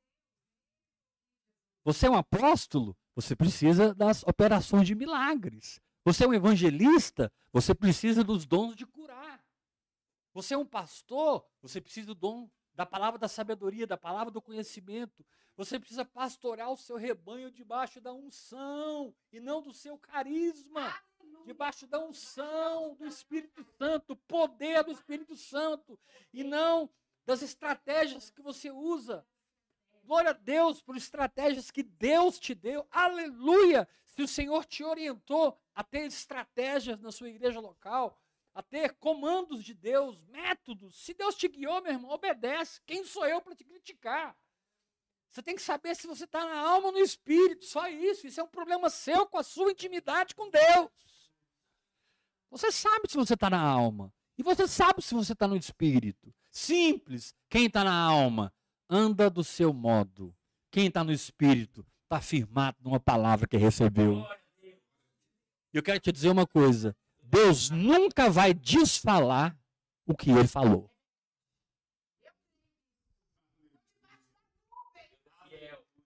Você 1.85 2.09
é 2.09 2.11
um 2.11 2.16
apóstolo, 2.16 2.97
você 3.14 3.37
precisa 3.37 3.95
das 3.95 4.24
operações 4.24 4.89
de 4.89 4.97
milagres. 4.97 5.81
Você 6.05 6.24
é 6.24 6.26
um 6.26 6.35
evangelista, 6.35 7.33
você 7.53 7.72
precisa 7.76 8.24
dos 8.24 8.45
dons 8.45 8.74
de 8.74 8.85
curar. 8.85 9.41
Você 10.35 10.55
é 10.55 10.59
um 10.59 10.66
pastor, 10.66 11.47
você 11.62 11.81
precisa 11.81 12.09
do 12.09 12.14
dom 12.16 12.51
da 12.74 12.85
palavra 12.85 13.20
da 13.20 13.28
sabedoria, 13.28 13.87
da 13.87 13.97
palavra 13.97 14.33
do 14.33 14.43
conhecimento. 14.43 15.24
Você 15.57 15.79
precisa 15.79 16.05
pastorear 16.05 16.71
o 16.71 16.77
seu 16.77 16.97
rebanho 16.97 17.51
debaixo 17.51 17.99
da 18.01 18.13
unção 18.13 19.15
e 19.33 19.41
não 19.41 19.63
do 19.63 19.73
seu 19.73 19.97
carisma. 19.97 20.95
Debaixo 21.47 21.87
da 21.87 21.99
unção 21.99 22.95
do 22.97 23.07
Espírito 23.07 23.65
Santo, 23.79 24.17
poder 24.17 24.85
do 24.85 24.93
Espírito 24.93 25.37
Santo 25.37 25.99
e 26.33 26.45
não 26.45 26.91
das 27.25 27.41
estratégias 27.41 28.29
que 28.31 28.43
você 28.43 28.71
usa. 28.71 29.27
Glória 30.05 30.31
a 30.31 30.35
Deus 30.35 30.83
por 30.83 30.97
estratégias 30.97 31.71
que 31.71 31.83
Deus 31.83 32.39
te 32.39 32.55
deu. 32.55 32.87
Aleluia! 32.91 33.89
Se 34.07 34.23
o 34.23 34.29
Senhor 34.29 34.65
te 34.65 34.85
orientou 34.85 35.59
a 35.75 35.83
ter 35.83 36.07
estratégias 36.07 37.01
na 37.01 37.11
sua 37.11 37.29
igreja 37.29 37.61
local, 37.61 38.21
a 38.55 38.63
ter 38.63 38.95
comandos 38.95 39.65
de 39.65 39.75
Deus, 39.75 40.19
métodos. 40.29 40.97
Se 40.97 41.13
Deus 41.15 41.35
te 41.35 41.49
guiou, 41.49 41.83
meu 41.83 41.93
irmão, 41.93 42.11
obedece. 42.11 42.81
Quem 42.87 43.05
sou 43.05 43.27
eu 43.27 43.41
para 43.41 43.55
te 43.55 43.65
criticar? 43.65 44.37
Você 45.37 45.43
tem 45.43 45.55
que 45.55 45.61
saber 45.61 45.95
se 45.95 46.07
você 46.07 46.24
está 46.24 46.47
na 46.47 46.59
alma 46.59 46.87
ou 46.87 46.93
no 46.93 46.99
espírito, 46.99 47.66
só 47.66 47.87
isso. 47.91 48.26
Isso 48.26 48.41
é 48.41 48.43
um 48.43 48.49
problema 48.49 48.89
seu 48.89 49.26
com 49.26 49.37
a 49.37 49.43
sua 49.43 49.70
intimidade 49.70 50.34
com 50.34 50.49
Deus. 50.49 50.89
Você 52.51 52.72
sabe 52.72 53.03
se 53.07 53.18
você 53.18 53.34
está 53.34 53.51
na 53.51 53.61
alma. 53.61 54.11
E 54.39 54.43
você 54.43 54.66
sabe 54.66 55.03
se 55.03 55.12
você 55.14 55.34
está 55.34 55.47
no 55.47 55.55
espírito. 55.55 56.34
Simples. 56.51 57.34
Quem 57.51 57.66
está 57.66 57.84
na 57.84 57.95
alma 57.95 58.51
anda 58.89 59.28
do 59.28 59.45
seu 59.45 59.74
modo. 59.74 60.34
Quem 60.70 60.87
está 60.87 61.05
no 61.05 61.12
espírito 61.12 61.87
está 62.05 62.18
firmado 62.18 62.78
numa 62.80 62.99
palavra 62.99 63.47
que 63.47 63.59
recebeu. 63.59 64.26
Eu 65.70 65.82
quero 65.82 66.01
te 66.01 66.11
dizer 66.11 66.30
uma 66.30 66.47
coisa. 66.47 66.97
Deus 67.22 67.68
nunca 67.68 68.30
vai 68.30 68.55
desfalar 68.55 69.55
o 70.07 70.16
que 70.16 70.30
ele 70.30 70.49
falou. 70.49 70.91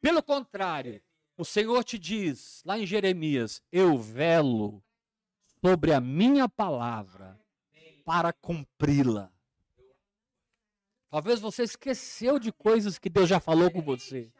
Pelo 0.01 0.23
contrário, 0.23 1.03
o 1.37 1.45
Senhor 1.45 1.85
te 1.85 1.99
diz, 1.99 2.63
lá 2.65 2.79
em 2.79 2.87
Jeremias: 2.87 3.63
Eu 3.71 3.99
velo 3.99 4.83
sobre 5.63 5.93
a 5.93 6.01
minha 6.01 6.49
palavra 6.49 7.39
para 8.05 8.33
cumpri-la. 8.33 9.31
Talvez 11.11 11.41
você 11.41 11.65
esqueceu 11.65 12.39
de 12.39 12.53
coisas 12.53 12.99
que 12.99 13.11
Deus 13.11 13.29
já 13.29 13.41
falou 13.41 13.71
com 13.71 13.83
você. 13.83 14.33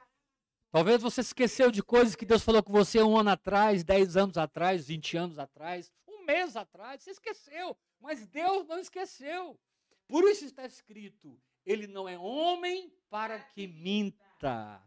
Talvez 0.71 1.03
você 1.03 1.21
esqueceu 1.21 1.71
de 1.71 1.83
coisas 1.83 2.15
que 2.15 2.25
Deus 2.25 2.43
falou 2.43 2.63
com 2.63 2.73
você 2.73 3.03
um 3.03 3.19
ano 3.19 3.31
atrás, 3.31 3.83
dez 3.83 4.17
anos 4.17 4.39
atrás, 4.39 4.87
vinte 4.87 5.17
anos 5.17 5.39
atrás, 5.39 5.91
um 6.07 6.25
mês 6.25 6.55
atrás. 6.55 7.03
Você 7.03 7.11
esqueceu, 7.11 7.77
mas 8.01 8.25
Deus 8.27 8.67
não 8.69 8.79
esqueceu. 8.79 9.59
Por 10.07 10.25
isso 10.25 10.45
está 10.45 10.65
escrito: 10.65 11.37
Ele 11.67 11.87
não 11.87 12.09
é 12.09 12.17
homem 12.17 12.93
para 13.11 13.39
que 13.41 13.67
minta. 13.67 14.81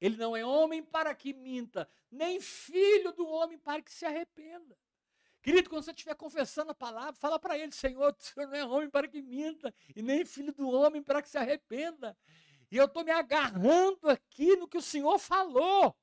Ele 0.00 0.16
não 0.16 0.36
é 0.36 0.44
homem 0.44 0.82
para 0.82 1.14
que 1.14 1.32
minta, 1.32 1.88
nem 2.10 2.40
filho 2.40 3.12
do 3.12 3.26
homem 3.26 3.58
para 3.58 3.82
que 3.82 3.92
se 3.92 4.04
arrependa. 4.04 4.78
Querido, 5.42 5.70
quando 5.70 5.84
você 5.84 5.92
estiver 5.92 6.14
confessando 6.14 6.70
a 6.72 6.74
palavra, 6.74 7.14
fala 7.14 7.38
para 7.38 7.58
ele, 7.58 7.72
Senhor, 7.72 8.14
o 8.14 8.22
Senhor 8.22 8.46
não 8.48 8.54
é 8.56 8.64
homem 8.64 8.90
para 8.90 9.08
que 9.08 9.22
minta, 9.22 9.74
e 9.94 10.02
nem 10.02 10.24
filho 10.24 10.52
do 10.52 10.68
homem 10.68 11.02
para 11.02 11.22
que 11.22 11.28
se 11.28 11.38
arrependa. 11.38 12.16
E 12.70 12.76
eu 12.76 12.84
estou 12.84 13.04
me 13.04 13.10
agarrando 13.10 14.10
aqui 14.10 14.56
no 14.56 14.68
que 14.68 14.76
o 14.76 14.82
Senhor 14.82 15.18
falou. 15.18 15.96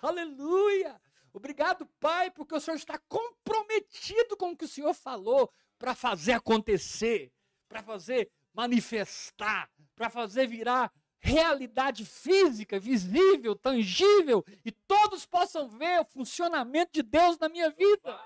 Aleluia! 0.00 1.00
Obrigado, 1.32 1.86
Pai, 2.00 2.30
porque 2.30 2.54
o 2.54 2.60
Senhor 2.60 2.76
está 2.76 2.98
comprometido 2.98 4.36
com 4.36 4.50
o 4.50 4.56
que 4.56 4.64
o 4.64 4.68
Senhor 4.68 4.94
falou 4.94 5.52
para 5.78 5.94
fazer 5.94 6.32
acontecer, 6.32 7.32
para 7.68 7.82
fazer 7.82 8.30
manifestar, 8.52 9.70
para 9.94 10.08
fazer 10.08 10.46
virar 10.46 10.92
realidade 11.20 12.04
física, 12.04 12.78
visível, 12.78 13.56
tangível, 13.56 14.44
e 14.64 14.70
todos 14.70 15.26
possam 15.26 15.68
ver 15.68 16.00
o 16.00 16.04
funcionamento 16.04 16.92
de 16.92 17.02
Deus 17.02 17.38
na 17.38 17.48
minha 17.48 17.70
vida. 17.70 18.18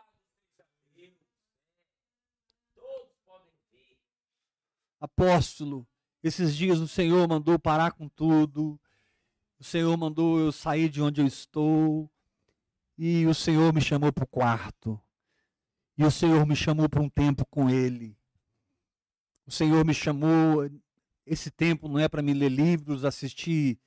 Apóstolo, 5.01 5.87
esses 6.23 6.55
dias 6.55 6.79
o 6.79 6.87
Senhor 6.87 7.27
mandou 7.29 7.59
parar 7.59 7.91
com 7.91 8.09
tudo. 8.09 8.79
O 9.59 9.65
Senhor 9.65 9.97
mandou 9.97 10.39
eu 10.39 10.53
sair 10.53 10.89
de 10.89 11.03
onde 11.03 11.21
eu 11.21 11.27
estou. 11.27 12.09
E 12.97 13.27
o 13.27 13.35
Senhor 13.35 13.75
me 13.75 13.81
chamou 13.81 14.13
para 14.13 14.23
o 14.23 14.29
quarto. 14.29 15.01
E 15.99 16.05
o 16.05 16.11
Senhor 16.11 16.47
me 16.47 16.55
chamou 16.55 16.89
para 16.89 17.03
um 17.03 17.09
tempo 17.09 17.45
com 17.47 17.69
Ele. 17.69 18.17
O 19.45 19.51
Senhor 19.51 19.85
me 19.85 19.93
chamou. 19.93 20.71
Esse 21.33 21.51
tempo 21.51 21.89
não 21.89 21.99
é 21.99 22.11
para 22.11 22.21
me 22.21 22.35
ler 22.35 22.51
livros, 22.51 23.07
assistir 23.07 23.79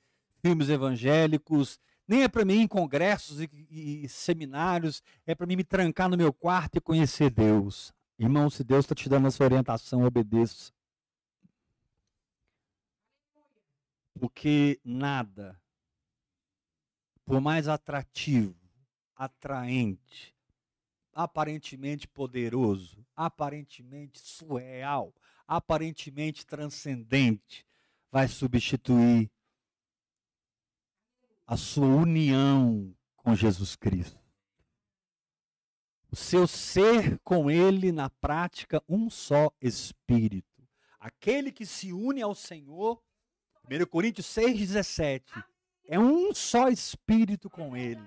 filmes 0.42 0.68
evangélicos, 0.68 1.78
nem 2.08 2.24
é 2.24 2.28
para 2.28 2.44
mim 2.44 2.54
ir 2.54 2.62
em 2.62 2.66
congressos 2.66 3.40
e, 3.40 3.48
e 3.70 4.08
seminários, 4.08 5.00
é 5.24 5.32
para 5.32 5.46
mim 5.46 5.54
me 5.54 5.62
trancar 5.62 6.08
no 6.08 6.16
meu 6.16 6.32
quarto 6.32 6.78
e 6.78 6.80
conhecer 6.80 7.30
Deus. 7.30 7.94
Irmão, 8.18 8.50
se 8.50 8.64
Deus 8.64 8.84
está 8.84 8.96
te 8.96 9.08
dando 9.08 9.28
essa 9.28 9.44
orientação, 9.44 10.02
obedeça. 10.02 10.72
Porque 14.18 14.80
nada, 14.84 15.56
por 17.24 17.40
mais 17.40 17.68
atrativo, 17.68 18.56
atraente, 19.14 20.34
aparentemente 21.12 22.08
poderoso, 22.08 23.06
aparentemente 23.14 24.18
surreal, 24.18 25.14
aparentemente 25.46 26.46
transcendente, 26.46 27.64
vai 28.10 28.28
substituir 28.28 29.30
a 31.46 31.56
sua 31.56 31.86
união 31.86 32.94
com 33.16 33.34
Jesus 33.34 33.76
Cristo. 33.76 34.20
O 36.10 36.16
seu 36.16 36.46
ser 36.46 37.18
com 37.20 37.50
Ele 37.50 37.92
na 37.92 38.08
prática, 38.08 38.82
um 38.88 39.10
só 39.10 39.50
Espírito. 39.60 40.66
Aquele 40.98 41.52
que 41.52 41.66
se 41.66 41.92
une 41.92 42.22
ao 42.22 42.34
Senhor 42.34 43.00
1 43.68 43.86
Coríntios 43.86 44.26
6,17. 44.28 45.44
É 45.88 45.98
um 45.98 46.32
só 46.32 46.68
espírito 46.68 47.50
com 47.50 47.76
ele. 47.76 48.06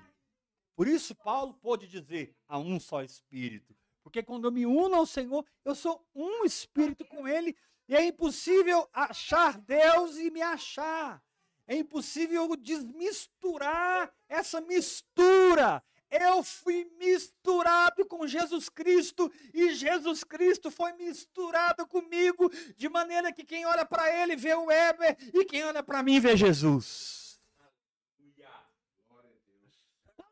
Por 0.76 0.88
isso, 0.88 1.14
Paulo 1.14 1.54
pôde 1.56 1.88
dizer 1.88 2.34
a 2.48 2.58
um 2.58 2.80
só 2.80 3.04
espírito. 3.04 3.76
Porque 4.10 4.24
quando 4.24 4.46
eu 4.46 4.52
me 4.52 4.66
uno 4.66 4.96
ao 4.96 5.06
Senhor, 5.06 5.46
eu 5.64 5.76
sou 5.76 6.04
um 6.16 6.44
espírito 6.44 7.06
com 7.06 7.28
ele. 7.28 7.56
E 7.88 7.96
é 7.96 8.04
impossível 8.04 8.90
achar 8.92 9.60
Deus 9.60 10.18
e 10.18 10.32
me 10.32 10.42
achar. 10.42 11.22
É 11.68 11.76
impossível 11.76 12.56
desmisturar 12.56 14.12
essa 14.28 14.60
mistura. 14.62 15.84
Eu 16.10 16.42
fui 16.42 16.92
misturado 16.98 18.04
com 18.08 18.26
Jesus 18.26 18.68
Cristo 18.68 19.32
e 19.54 19.76
Jesus 19.76 20.24
Cristo 20.24 20.72
foi 20.72 20.92
misturado 20.94 21.86
comigo, 21.86 22.50
de 22.76 22.90
maneira 22.90 23.32
que 23.32 23.44
quem 23.44 23.64
olha 23.68 23.86
para 23.86 24.12
ele 24.12 24.36
vê 24.36 24.56
o 24.56 24.66
Weber 24.66 25.18
e 25.32 25.46
quem 25.46 25.64
olha 25.64 25.84
para 25.84 26.02
mim 26.02 26.20
vê 26.20 26.36
Jesus. 26.36 27.40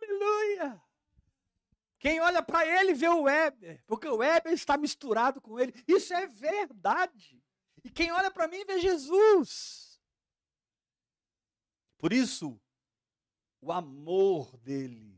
Aleluia! 0.02 0.87
Quem 2.00 2.20
olha 2.20 2.44
para 2.44 2.66
ele 2.66 2.94
vê 2.94 3.08
o 3.08 3.24
Weber, 3.24 3.84
porque 3.88 4.08
o 4.08 4.18
Weber 4.18 4.54
está 4.54 4.78
misturado 4.78 5.42
com 5.42 5.60
ele. 5.60 5.74
Isso 5.88 6.14
é 6.14 6.28
verdade. 6.28 7.42
E 7.84 7.90
quem 7.90 8.12
olha 8.12 8.30
para 8.30 8.48
mim 8.48 8.64
vê 8.66 8.80
Jesus. 8.80 10.00
Por 11.98 12.14
isso, 12.14 12.60
o 13.60 13.72
amor 13.72 14.56
dele 14.58 15.18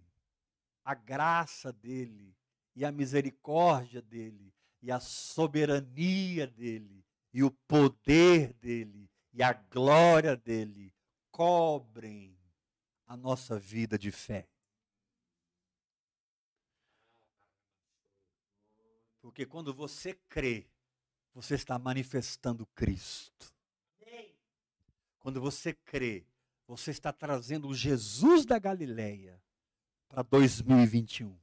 a 0.90 0.96
graça 0.96 1.72
dele 1.72 2.36
e 2.76 2.84
a 2.84 2.92
misericórdia 2.92 4.02
dele 4.02 4.52
e 4.82 4.92
a 4.92 5.00
soberania 5.00 6.48
dele 6.48 7.06
e 7.32 7.44
o 7.44 7.52
poder 7.52 8.54
dele 8.54 9.08
e 9.32 9.44
a 9.44 9.54
glória 9.54 10.36
dele 10.36 10.92
cobrem 11.30 12.36
a 13.06 13.16
nossa 13.16 13.60
vida 13.60 14.00
de 14.00 14.12
fé. 14.12 14.50
Porque 19.30 19.46
quando 19.46 19.72
você 19.72 20.16
crê, 20.28 20.66
você 21.36 21.54
está 21.54 21.78
manifestando 21.78 22.66
Cristo. 22.74 23.54
Quando 25.20 25.40
você 25.40 25.72
crê, 25.72 26.26
você 26.66 26.90
está 26.90 27.14
trazendo 27.14 27.68
o 27.68 27.76
Jesus 27.76 28.44
da 28.44 28.58
Galileia 28.58 29.40
para 30.08 30.24
2021. 30.24 31.38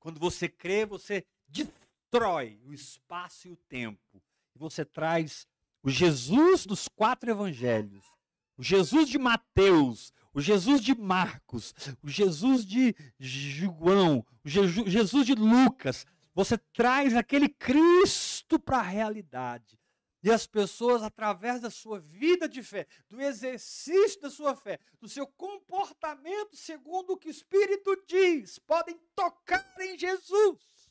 Quando 0.00 0.18
você 0.18 0.48
crê, 0.48 0.86
você 0.86 1.26
destrói 1.46 2.58
o 2.64 2.72
espaço 2.72 3.46
e 3.46 3.50
o 3.50 3.56
tempo. 3.68 4.22
E 4.54 4.58
você 4.58 4.82
traz 4.82 5.46
o 5.82 5.90
Jesus 5.90 6.64
dos 6.64 6.88
quatro 6.88 7.30
evangelhos, 7.30 8.06
o 8.56 8.62
Jesus 8.62 9.10
de 9.10 9.18
Mateus, 9.18 10.10
o 10.34 10.40
Jesus 10.40 10.80
de 10.80 10.94
Marcos, 10.94 11.72
o 12.02 12.08
Jesus 12.08 12.66
de 12.66 12.94
João, 13.18 14.26
o 14.44 14.48
Jesus 14.48 15.24
de 15.24 15.34
Lucas. 15.34 16.04
Você 16.34 16.58
traz 16.58 17.14
aquele 17.14 17.48
Cristo 17.48 18.58
para 18.58 18.78
a 18.78 18.82
realidade. 18.82 19.78
E 20.24 20.30
as 20.30 20.46
pessoas, 20.46 21.02
através 21.02 21.60
da 21.60 21.70
sua 21.70 22.00
vida 22.00 22.48
de 22.48 22.62
fé, 22.62 22.86
do 23.08 23.20
exercício 23.20 24.22
da 24.22 24.30
sua 24.30 24.56
fé, 24.56 24.80
do 24.98 25.06
seu 25.06 25.26
comportamento 25.26 26.56
segundo 26.56 27.12
o 27.12 27.16
que 27.16 27.28
o 27.28 27.30
Espírito 27.30 27.94
diz, 28.08 28.58
podem 28.58 28.98
tocar 29.14 29.62
em 29.80 29.98
Jesus, 29.98 30.90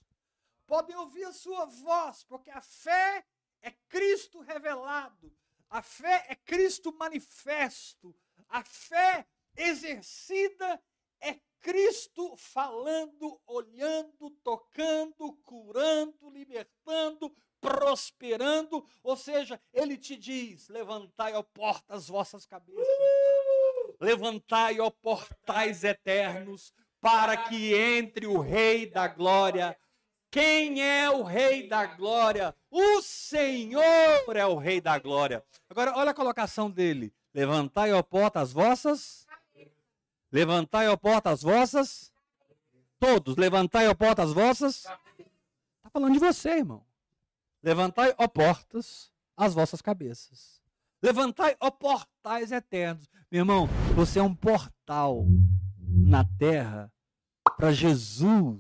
podem 0.68 0.96
ouvir 0.96 1.24
a 1.24 1.34
sua 1.34 1.66
voz, 1.66 2.24
porque 2.26 2.52
a 2.52 2.62
fé 2.62 3.26
é 3.64 3.72
Cristo 3.90 4.40
revelado, 4.40 5.36
a 5.68 5.82
fé 5.82 6.28
é 6.30 6.36
Cristo 6.36 6.96
manifesto, 6.96 8.16
a 8.48 8.64
fé 8.64 9.26
exercida 9.56 10.82
é 11.22 11.40
Cristo 11.62 12.36
falando, 12.36 13.40
olhando, 13.48 14.30
tocando, 14.44 15.34
curando, 15.44 16.30
libertando, 16.30 17.34
prosperando, 17.62 18.86
ou 19.02 19.16
seja, 19.16 19.60
ele 19.74 19.98
te 19.98 20.18
diz: 20.18 20.68
levantai, 20.68 21.34
ó 21.34 21.42
portas, 21.42 21.98
as 21.98 22.08
vossas 22.10 22.46
cabeças, 22.46 22.86
levantai, 24.00 24.82
ó 24.82 24.90
portais 24.90 25.86
eternos, 25.86 26.74
para 27.00 27.38
que 27.38 27.74
entre 27.74 28.28
o 28.28 28.40
Rei 28.40 28.86
da 28.86 29.08
Glória. 29.08 29.78
Quem 30.30 30.82
é 30.82 31.10
o 31.10 31.22
Rei 31.22 31.68
da 31.68 31.86
Glória? 31.86 32.56
O 32.72 33.02
Senhor 33.02 34.36
é 34.36 34.46
o 34.46 34.56
Rei 34.56 34.82
da 34.82 34.98
Glória. 34.98 35.46
Agora, 35.70 35.94
olha 35.96 36.12
a 36.12 36.14
colocação 36.14 36.70
dele: 36.70 37.14
levantai, 37.34 37.94
ó 37.94 38.04
portas, 38.04 38.44
as 38.44 38.52
vossas. 38.52 39.23
Levantai, 40.34 40.88
ó 40.88 40.98
portas, 40.98 41.34
as 41.34 41.44
vossas. 41.44 42.12
todos, 43.00 43.36
levantai, 43.36 43.88
ó 43.88 43.94
portas 43.94 44.34
vossas. 44.34 44.78
Está 44.78 45.92
falando 45.92 46.14
de 46.14 46.20
você, 46.20 46.58
irmão. 46.58 46.84
Levantai, 47.62 48.16
ó 48.18 48.28
portas, 48.28 49.12
as 49.38 49.54
vossas 49.54 49.80
cabeças. 49.80 50.60
Levantai, 51.04 51.56
ó 51.60 51.70
portais 51.70 52.52
eternos. 52.52 53.08
Meu 53.32 53.42
irmão, 53.42 53.68
você 53.94 54.18
é 54.18 54.24
um 54.24 54.34
portal 54.34 55.24
na 55.88 56.26
terra 56.40 56.92
para 57.56 57.72
Jesus 57.72 58.60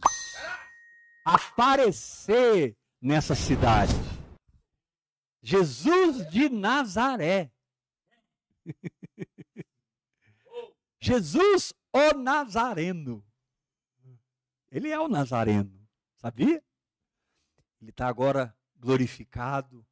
aparecer 1.25 2.77
nessa 3.01 3.33
cidade. 3.33 3.93
Jesus 5.41 6.29
de 6.29 6.49
Nazaré. 6.49 7.51
Jesus 11.03 11.73
o 11.91 12.13
Nazareno. 12.13 13.21
Ele 14.71 14.89
é 14.89 14.97
o 14.97 15.09
Nazareno, 15.09 15.85
sabia? 16.15 16.63
Ele 17.81 17.89
está 17.89 18.07
agora 18.07 18.55
glorificado. 18.77 19.85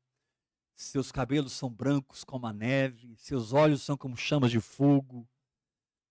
Seus 0.74 1.12
cabelos 1.12 1.52
são 1.52 1.70
brancos 1.70 2.24
como 2.24 2.48
a 2.48 2.54
neve, 2.54 3.14
seus 3.18 3.52
olhos 3.52 3.82
são 3.82 3.98
como 3.98 4.16
chamas 4.16 4.52
de 4.52 4.62
fogo, 4.62 5.30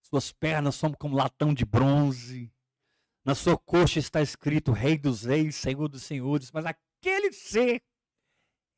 suas 0.03 0.31
pernas 0.33 0.75
são 0.75 0.93
como 0.93 1.17
latão 1.17 1.55
de 1.55 1.65
bronze. 1.65 2.53
Na 3.25 3.35
sua 3.35 3.57
coxa 3.57 3.99
está 3.99 4.21
escrito 4.21 4.71
Rei 4.71 4.99
dos 4.99 5.25
Reis, 5.25 5.57
Senhor 5.57 5.89
dos 5.89 6.03
Senhores. 6.03 6.53
Mas 6.53 6.67
aquele 6.67 7.33
ser 7.33 7.83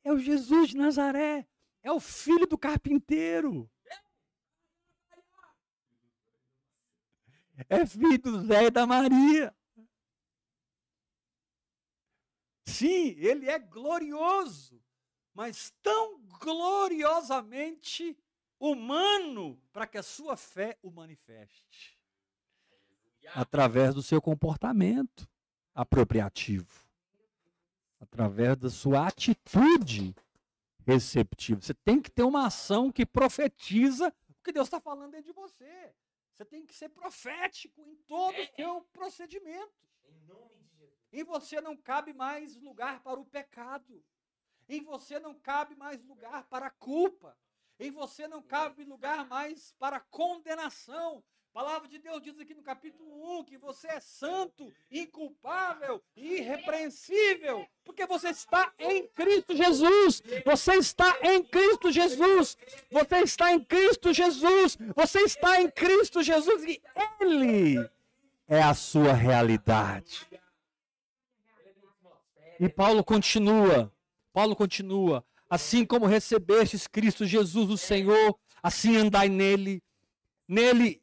é 0.05 0.13
o 0.13 0.17
Jesus 0.17 0.69
de 0.69 0.77
Nazaré, 0.77 1.45
é 1.83 1.91
o 1.91 1.99
filho 1.99 2.47
do 2.47 2.57
carpinteiro. 2.57 3.69
É 7.69 7.85
filho 7.85 8.17
do 8.19 8.45
Zé 8.45 8.65
e 8.65 8.71
da 8.71 8.85
Maria. 8.85 9.55
Sim, 12.65 13.15
ele 13.17 13.49
é 13.49 13.59
glorioso, 13.59 14.81
mas 15.33 15.71
tão 15.81 16.19
gloriosamente 16.39 18.17
humano 18.59 19.61
para 19.71 19.85
que 19.85 19.97
a 19.97 20.03
sua 20.03 20.35
fé 20.35 20.77
o 20.81 20.89
manifeste 20.89 21.99
através 23.33 23.93
do 23.93 24.03
seu 24.03 24.21
comportamento 24.21 25.27
apropriativo, 25.73 26.85
através 27.99 28.57
da 28.57 28.69
sua 28.69 29.07
atitude 29.07 30.15
receptiva. 30.85 31.61
Você 31.61 31.73
tem 31.73 32.01
que 32.01 32.11
ter 32.11 32.23
uma 32.23 32.47
ação 32.47 32.91
que 32.91 33.05
profetiza 33.05 34.13
o 34.29 34.43
que 34.43 34.51
Deus 34.51 34.67
está 34.67 34.79
falando 34.79 35.11
dentro 35.11 35.27
de 35.27 35.33
você. 35.33 35.93
Você 36.33 36.45
tem 36.45 36.65
que 36.65 36.73
ser 36.73 36.89
profético 36.89 37.85
em 37.85 37.95
todo 38.07 38.35
o 38.35 38.55
seu 38.55 38.81
procedimento. 38.91 39.71
Em 41.11 41.23
você 41.23 41.61
não 41.61 41.77
cabe 41.77 42.11
mais 42.11 42.55
lugar 42.55 43.03
para 43.03 43.19
o 43.19 43.25
pecado. 43.25 44.03
Em 44.67 44.81
você 44.81 45.19
não 45.19 45.35
cabe 45.35 45.75
mais 45.75 46.03
lugar 46.03 46.45
para 46.45 46.67
a 46.67 46.71
culpa. 46.71 47.37
Em 47.79 47.91
você 47.91 48.27
não 48.27 48.41
cabe 48.41 48.83
lugar 48.83 49.27
mais 49.27 49.73
para 49.73 49.97
a 49.97 49.99
condenação. 49.99 51.23
A 51.53 51.61
palavra 51.61 51.87
de 51.87 51.99
Deus 51.99 52.19
diz 52.19 52.39
aqui 52.39 52.55
no 52.55 52.63
capítulo 52.63 53.37
1 53.37 53.43
que 53.43 53.59
você 53.59 53.87
é 53.87 53.99
santo, 53.99 54.73
inculpável 54.91 56.01
e 56.15 56.37
irrepreensível, 56.37 57.67
porque 57.85 58.07
você 58.07 58.29
está 58.29 58.73
em 58.79 59.05
Cristo 59.09 59.55
Jesus. 59.55 60.23
Você 60.43 60.73
está 60.77 61.15
em 61.21 61.43
Cristo 61.43 61.91
Jesus. 61.91 62.57
Você 62.89 63.17
está 63.17 63.51
em 63.51 63.63
Cristo 63.63 64.11
Jesus. 64.11 64.79
Você 64.95 65.19
está 65.19 65.61
em 65.61 65.69
Cristo 65.69 66.23
Jesus 66.23 66.63
e 66.63 66.81
Ele 67.21 67.87
é 68.47 68.63
a 68.63 68.73
sua 68.73 69.13
realidade. 69.13 70.27
E 72.59 72.67
Paulo 72.67 73.03
continua. 73.03 73.93
Paulo 74.33 74.55
continua. 74.55 75.23
Assim 75.47 75.85
como 75.85 76.07
recebestes 76.07 76.87
Cristo 76.87 77.27
Jesus, 77.27 77.69
o 77.69 77.77
Senhor, 77.77 78.39
assim 78.63 78.97
andai 78.97 79.29
nele. 79.29 79.83
Nele 80.47 81.02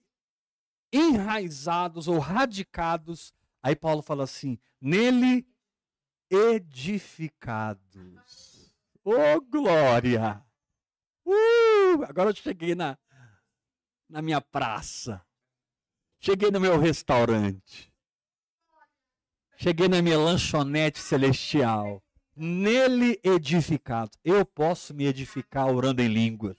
enraizados 0.93 2.09
ou 2.09 2.19
radicados. 2.19 3.33
Aí 3.63 3.77
Paulo 3.77 4.03
fala 4.03 4.25
assim: 4.25 4.59
nele 4.81 5.47
edificados. 6.31 7.81
Oh, 9.05 9.41
glória! 9.41 10.45
Uh, 11.25 12.05
agora 12.09 12.31
eu 12.31 12.35
cheguei 12.35 12.75
na, 12.75 12.99
na 14.09 14.21
minha 14.23 14.41
praça. 14.41 15.25
Cheguei 16.21 16.51
no 16.51 16.61
meu 16.61 16.79
restaurante. 16.79 17.91
Cheguei 19.57 19.89
na 19.89 20.03
minha 20.03 20.19
lanchonete 20.19 20.99
celestial. 20.99 22.03
Nele 22.35 23.21
edificado. 23.23 24.11
Eu 24.25 24.45
posso 24.45 24.95
me 24.95 25.07
edificar 25.07 25.67
orando 25.69 26.03
em 26.03 26.09
línguas. 26.09 26.57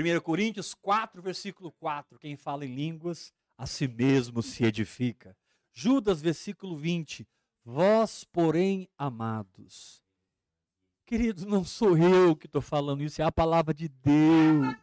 1 0.00 0.20
Coríntios 0.22 0.74
4, 0.74 1.20
versículo 1.20 1.70
4. 1.72 2.18
Quem 2.18 2.36
fala 2.36 2.64
em 2.64 2.74
línguas, 2.74 3.32
a 3.56 3.66
si 3.66 3.86
mesmo 3.86 4.42
se 4.42 4.64
edifica. 4.64 5.36
Judas, 5.72 6.22
versículo 6.22 6.74
20. 6.74 7.28
Vós, 7.62 8.24
porém, 8.24 8.88
amados. 8.96 10.02
Queridos, 11.04 11.44
não 11.44 11.64
sou 11.64 11.98
eu 11.98 12.34
que 12.34 12.46
estou 12.46 12.62
falando 12.62 13.02
isso, 13.02 13.20
é 13.20 13.24
a 13.24 13.32
palavra 13.32 13.74
de 13.74 13.88
Deus. 13.88 14.74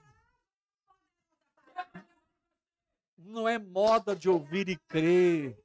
Não 3.18 3.47
é 3.47 3.57
moda 3.57 4.15
de 4.15 4.30
ouvir 4.30 4.70
e 4.70 4.76
crer. 4.76 5.57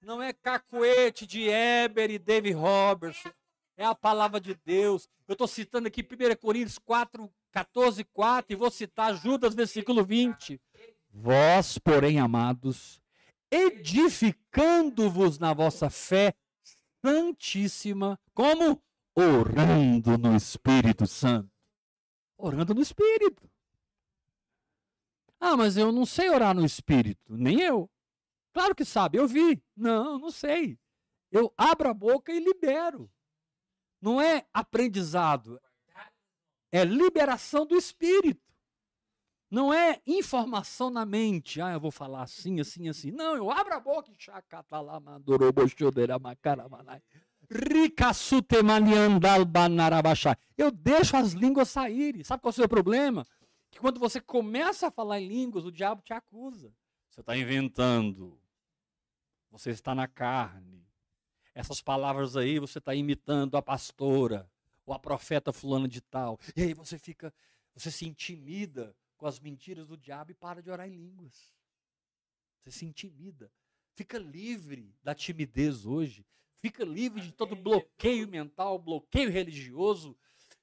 Não 0.00 0.22
é 0.22 0.32
cacuete 0.32 1.26
de 1.26 1.48
Eber 1.48 2.10
e 2.10 2.18
David 2.18 2.54
Robertson. 2.54 3.30
É 3.76 3.84
a 3.84 3.94
palavra 3.94 4.40
de 4.40 4.54
Deus. 4.54 5.08
Eu 5.26 5.32
estou 5.32 5.48
citando 5.48 5.88
aqui 5.88 6.02
1 6.02 6.36
Coríntios 6.40 6.78
4, 6.78 7.30
14, 7.54 8.02
4, 8.02 8.52
e 8.52 8.56
vou 8.56 8.68
citar 8.68 9.14
Judas, 9.14 9.54
versículo 9.54 10.04
20. 10.04 10.60
Vós, 11.08 11.78
porém, 11.78 12.18
amados, 12.18 13.00
edificando-vos 13.48 15.38
na 15.38 15.54
vossa 15.54 15.88
fé 15.88 16.34
santíssima, 17.00 18.18
como? 18.34 18.82
Orando 19.14 20.18
no 20.18 20.34
Espírito 20.34 21.06
Santo. 21.06 21.48
Orando 22.36 22.74
no 22.74 22.82
Espírito. 22.82 23.48
Ah, 25.38 25.56
mas 25.56 25.76
eu 25.76 25.92
não 25.92 26.04
sei 26.04 26.30
orar 26.30 26.56
no 26.56 26.64
Espírito. 26.64 27.36
Nem 27.36 27.60
eu. 27.60 27.88
Claro 28.52 28.74
que 28.74 28.84
sabe, 28.84 29.16
eu 29.16 29.28
vi. 29.28 29.62
Não, 29.76 30.18
não 30.18 30.32
sei. 30.32 30.76
Eu 31.30 31.54
abro 31.56 31.88
a 31.88 31.94
boca 31.94 32.32
e 32.32 32.40
libero. 32.40 33.08
Não 34.00 34.20
é 34.20 34.44
aprendizado, 34.52 35.60
é 36.74 36.84
liberação 36.84 37.64
do 37.64 37.76
espírito. 37.76 38.42
Não 39.48 39.72
é 39.72 40.02
informação 40.04 40.90
na 40.90 41.06
mente. 41.06 41.60
Ah, 41.60 41.72
eu 41.72 41.78
vou 41.78 41.92
falar 41.92 42.22
assim, 42.22 42.58
assim, 42.58 42.88
assim. 42.88 43.12
Não, 43.12 43.36
eu 43.36 43.48
abro 43.48 43.74
a 43.74 43.78
boca 43.78 44.10
e 44.10 44.14
eu 50.58 50.72
deixo 50.72 51.16
as 51.16 51.32
línguas 51.32 51.68
saírem. 51.68 52.24
Sabe 52.24 52.42
qual 52.42 52.50
é 52.50 52.54
o 52.54 52.56
seu 52.56 52.68
problema? 52.68 53.24
Que 53.70 53.78
quando 53.78 54.00
você 54.00 54.20
começa 54.20 54.88
a 54.88 54.90
falar 54.90 55.20
em 55.20 55.28
línguas, 55.28 55.64
o 55.64 55.70
diabo 55.70 56.02
te 56.02 56.12
acusa. 56.12 56.74
Você 57.08 57.20
está 57.20 57.36
inventando. 57.36 58.36
Você 59.52 59.70
está 59.70 59.94
na 59.94 60.08
carne. 60.08 60.84
Essas 61.54 61.80
palavras 61.80 62.36
aí 62.36 62.58
você 62.58 62.78
está 62.78 62.92
imitando 62.96 63.56
a 63.56 63.62
pastora 63.62 64.50
ou 64.86 64.94
a 64.94 64.98
profeta 64.98 65.52
fulana 65.52 65.88
de 65.88 66.00
tal. 66.00 66.38
E 66.56 66.62
aí 66.62 66.74
você 66.74 66.98
fica, 66.98 67.32
você 67.74 67.90
se 67.90 68.06
intimida 68.06 68.96
com 69.16 69.26
as 69.26 69.40
mentiras 69.40 69.86
do 69.86 69.96
diabo 69.96 70.30
e 70.30 70.34
para 70.34 70.62
de 70.62 70.70
orar 70.70 70.88
em 70.88 70.96
línguas. 70.96 71.52
Você 72.60 72.70
se 72.70 72.86
intimida. 72.86 73.50
Fica 73.94 74.18
livre 74.18 74.94
da 75.02 75.14
timidez 75.14 75.86
hoje. 75.86 76.26
Fica 76.60 76.84
livre 76.84 77.20
de 77.20 77.32
todo 77.32 77.54
bloqueio 77.54 78.26
mental, 78.26 78.78
bloqueio 78.78 79.30
religioso. 79.30 80.16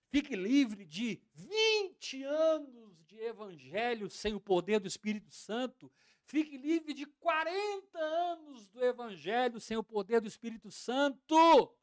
Fique 0.09 0.35
livre 0.35 0.85
de 0.85 1.21
20 1.33 2.23
anos 2.23 3.05
de 3.05 3.17
evangelho 3.19 4.09
sem 4.09 4.33
o 4.33 4.39
poder 4.39 4.79
do 4.79 4.87
Espírito 4.87 5.31
Santo. 5.31 5.91
Fique 6.25 6.57
livre 6.57 6.93
de 6.93 7.05
40 7.05 7.99
anos 7.99 8.67
do 8.69 8.83
evangelho 8.83 9.59
sem 9.59 9.77
o 9.77 9.83
poder 9.83 10.21
do 10.21 10.27
Espírito 10.27 10.71
Santo. 10.71 11.73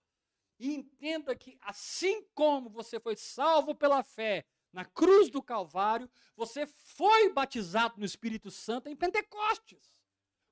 E 0.59 0.74
entenda 0.74 1.36
que, 1.36 1.56
assim 1.61 2.24
como 2.34 2.68
você 2.68 2.98
foi 2.98 3.16
salvo 3.16 3.74
pela 3.74 4.02
fé 4.02 4.44
na 4.72 4.84
cruz 4.84 5.30
do 5.30 5.42
Calvário, 5.42 6.11
você 6.36 6.66
foi 6.66 7.32
batizado 7.32 7.98
no 7.98 8.04
Espírito 8.04 8.50
Santo 8.50 8.88
em 8.88 8.96
Pentecostes. 8.96 9.94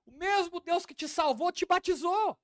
O 0.07 0.12
mesmo 0.12 0.61
Deus 0.61 0.86
que 0.86 0.94
te 0.94 1.09
salvou 1.09 1.50
te 1.50 1.66
batizou. 1.66 2.38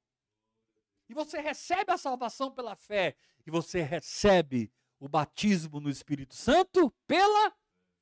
E 1.08 1.14
você 1.14 1.40
recebe 1.40 1.92
a 1.92 1.98
salvação 1.98 2.50
pela 2.50 2.74
fé. 2.74 3.16
E 3.46 3.50
você 3.50 3.80
recebe 3.82 4.72
o 4.98 5.08
batismo 5.08 5.80
no 5.80 5.90
Espírito 5.90 6.34
Santo 6.34 6.92
pela 7.06 7.54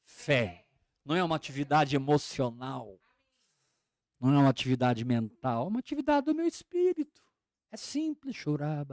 fé. 0.02 0.66
Não 1.04 1.14
é 1.14 1.22
uma 1.22 1.36
atividade 1.36 1.96
emocional. 1.96 3.00
Não 4.20 4.34
é 4.34 4.38
uma 4.38 4.50
atividade 4.50 5.02
mental, 5.02 5.64
é 5.64 5.68
uma 5.68 5.78
atividade 5.78 6.26
do 6.26 6.34
meu 6.34 6.46
espírito. 6.46 7.22
É 7.72 7.76
simples, 7.76 8.34
chorar. 8.34 8.84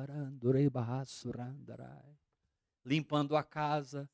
Limpando 2.85 3.35
a 3.35 3.43
casa. 3.43 4.07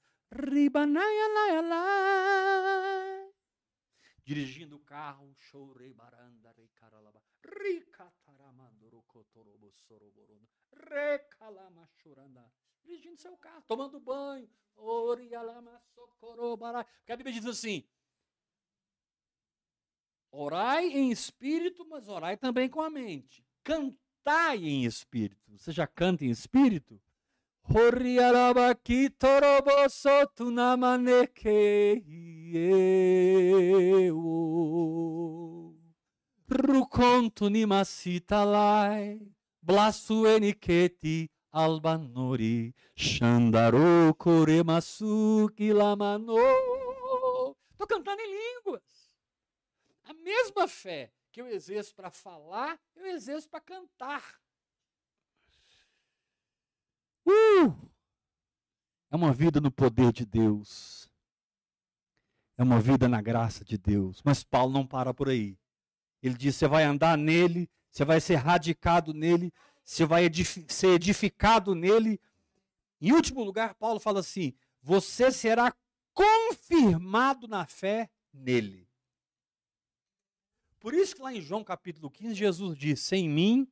Dirigindo 4.23 4.77
o 4.77 4.79
carro. 4.79 5.35
Dirigindo 12.83 13.21
seu 13.21 13.37
carro, 13.37 13.63
tomando 13.67 13.99
banho. 13.99 14.49
Porque 14.75 15.35
a 17.11 17.17
Bíblia 17.17 17.33
diz 17.33 17.45
assim, 17.45 17.87
Orai 20.31 20.87
em 20.87 21.11
espírito, 21.11 21.85
mas 21.85 22.07
orai 22.07 22.35
também 22.35 22.67
com 22.67 22.81
a 22.81 22.89
mente. 22.89 23.45
Cantai 24.25 24.63
em 24.63 24.85
espírito. 24.85 25.51
Você 25.57 25.73
já 25.73 25.85
canta 25.85 26.23
em 26.23 26.29
espírito? 26.29 26.97
Rukontu 36.49 37.49
nimasita 37.49 38.43
lai 38.45 39.19
Blasu 39.61 40.25
eniketi 40.25 41.29
albanori 41.51 42.73
Shandaro 42.95 44.13
koremasuki 44.17 45.73
lamano 45.73 46.35
Estou 47.71 47.87
cantando 47.87 48.21
em 48.21 48.31
línguas. 48.31 48.83
A 50.05 50.13
mesma 50.13 50.67
fé 50.67 51.11
que 51.33 51.41
eu 51.41 51.47
exerço 51.47 51.95
para 51.95 52.11
falar, 52.11 52.79
eu 52.95 53.07
exerço 53.07 53.49
para 53.49 53.59
cantar. 53.59 54.39
Uh! 57.25 57.73
É 59.09 59.15
uma 59.15 59.33
vida 59.33 59.59
no 59.59 59.71
poder 59.71 60.13
de 60.13 60.27
Deus. 60.27 61.09
É 62.55 62.61
uma 62.61 62.79
vida 62.79 63.09
na 63.09 63.19
graça 63.19 63.65
de 63.65 63.79
Deus. 63.79 64.21
Mas 64.23 64.43
Paulo 64.43 64.71
não 64.71 64.85
para 64.85 65.11
por 65.11 65.27
aí. 65.27 65.57
Ele 66.21 66.35
diz: 66.35 66.55
você 66.55 66.67
vai 66.67 66.83
andar 66.83 67.17
nele, 67.17 67.67
você 67.89 68.05
vai 68.05 68.21
ser 68.21 68.35
radicado 68.35 69.11
nele, 69.11 69.51
você 69.83 70.05
vai 70.05 70.29
ser 70.67 70.89
edificado 70.89 71.73
nele. 71.73 72.21
Em 73.01 73.11
último 73.11 73.43
lugar, 73.43 73.73
Paulo 73.73 73.99
fala 73.99 74.19
assim: 74.19 74.53
você 74.83 75.31
será 75.31 75.75
confirmado 76.13 77.47
na 77.47 77.65
fé 77.65 78.07
nele. 78.31 78.87
Por 80.83 80.93
isso 80.93 81.15
que 81.15 81.21
lá 81.21 81.33
em 81.33 81.39
João 81.39 81.63
capítulo 81.63 82.11
15, 82.11 82.35
Jesus 82.35 82.77
diz: 82.77 82.99
Sem 82.99 83.29
mim 83.29 83.71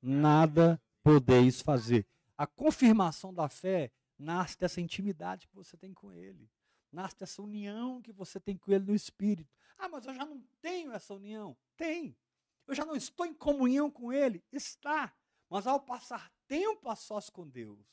nada 0.00 0.82
podeis 1.02 1.60
fazer. 1.60 2.06
A 2.34 2.46
confirmação 2.46 3.32
da 3.32 3.46
fé 3.46 3.92
nasce 4.18 4.58
dessa 4.58 4.80
intimidade 4.80 5.46
que 5.46 5.54
você 5.54 5.76
tem 5.76 5.92
com 5.92 6.10
Ele, 6.10 6.50
nasce 6.90 7.14
dessa 7.18 7.42
união 7.42 8.00
que 8.00 8.10
você 8.10 8.40
tem 8.40 8.56
com 8.56 8.72
Ele 8.72 8.86
no 8.86 8.94
Espírito. 8.94 9.54
Ah, 9.76 9.86
mas 9.86 10.06
eu 10.06 10.14
já 10.14 10.24
não 10.24 10.42
tenho 10.62 10.92
essa 10.92 11.12
união. 11.12 11.54
Tem. 11.76 12.16
Eu 12.66 12.74
já 12.74 12.86
não 12.86 12.96
estou 12.96 13.26
em 13.26 13.34
comunhão 13.34 13.90
com 13.90 14.10
Ele. 14.10 14.42
Está. 14.50 15.14
Mas 15.50 15.66
ao 15.66 15.78
passar 15.78 16.32
tempo 16.48 16.88
a 16.88 16.96
sós 16.96 17.28
com 17.28 17.46
Deus 17.46 17.86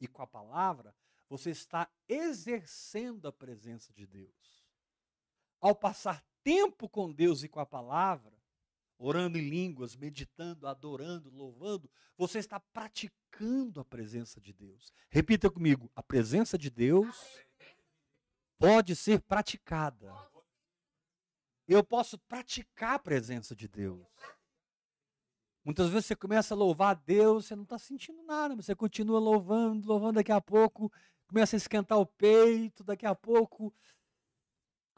e 0.00 0.08
com 0.08 0.22
a 0.22 0.26
palavra, 0.26 0.96
você 1.28 1.50
está 1.50 1.86
exercendo 2.08 3.28
a 3.28 3.32
presença 3.32 3.92
de 3.92 4.06
Deus. 4.06 4.64
Ao 5.60 5.74
passar 5.74 6.24
tempo 6.42 6.88
com 6.88 7.12
Deus 7.12 7.42
e 7.42 7.48
com 7.48 7.60
a 7.60 7.66
palavra, 7.66 8.32
orando 8.98 9.38
em 9.38 9.48
línguas, 9.48 9.96
meditando, 9.96 10.66
adorando, 10.66 11.30
louvando, 11.30 11.90
você 12.16 12.38
está 12.38 12.60
praticando 12.60 13.80
a 13.80 13.84
presença 13.84 14.40
de 14.40 14.52
Deus. 14.52 14.92
Repita 15.08 15.50
comigo: 15.50 15.90
a 15.94 16.02
presença 16.02 16.58
de 16.58 16.70
Deus 16.70 17.38
pode 18.58 18.94
ser 18.94 19.20
praticada. 19.22 20.14
Eu 21.66 21.82
posso 21.84 22.18
praticar 22.18 22.94
a 22.94 22.98
presença 22.98 23.54
de 23.54 23.68
Deus. 23.68 24.06
Muitas 25.64 25.88
vezes 25.88 26.06
você 26.06 26.16
começa 26.16 26.54
a 26.54 26.56
louvar 26.56 26.90
a 26.90 26.94
Deus, 26.94 27.46
você 27.46 27.54
não 27.54 27.62
está 27.62 27.78
sentindo 27.78 28.22
nada, 28.22 28.56
mas 28.56 28.66
você 28.66 28.74
continua 28.74 29.20
louvando, 29.20 29.86
louvando, 29.86 30.14
daqui 30.14 30.32
a 30.32 30.40
pouco 30.40 30.90
começa 31.28 31.54
a 31.54 31.58
esquentar 31.58 31.96
o 31.98 32.06
peito, 32.06 32.82
daqui 32.82 33.06
a 33.06 33.14
pouco 33.14 33.72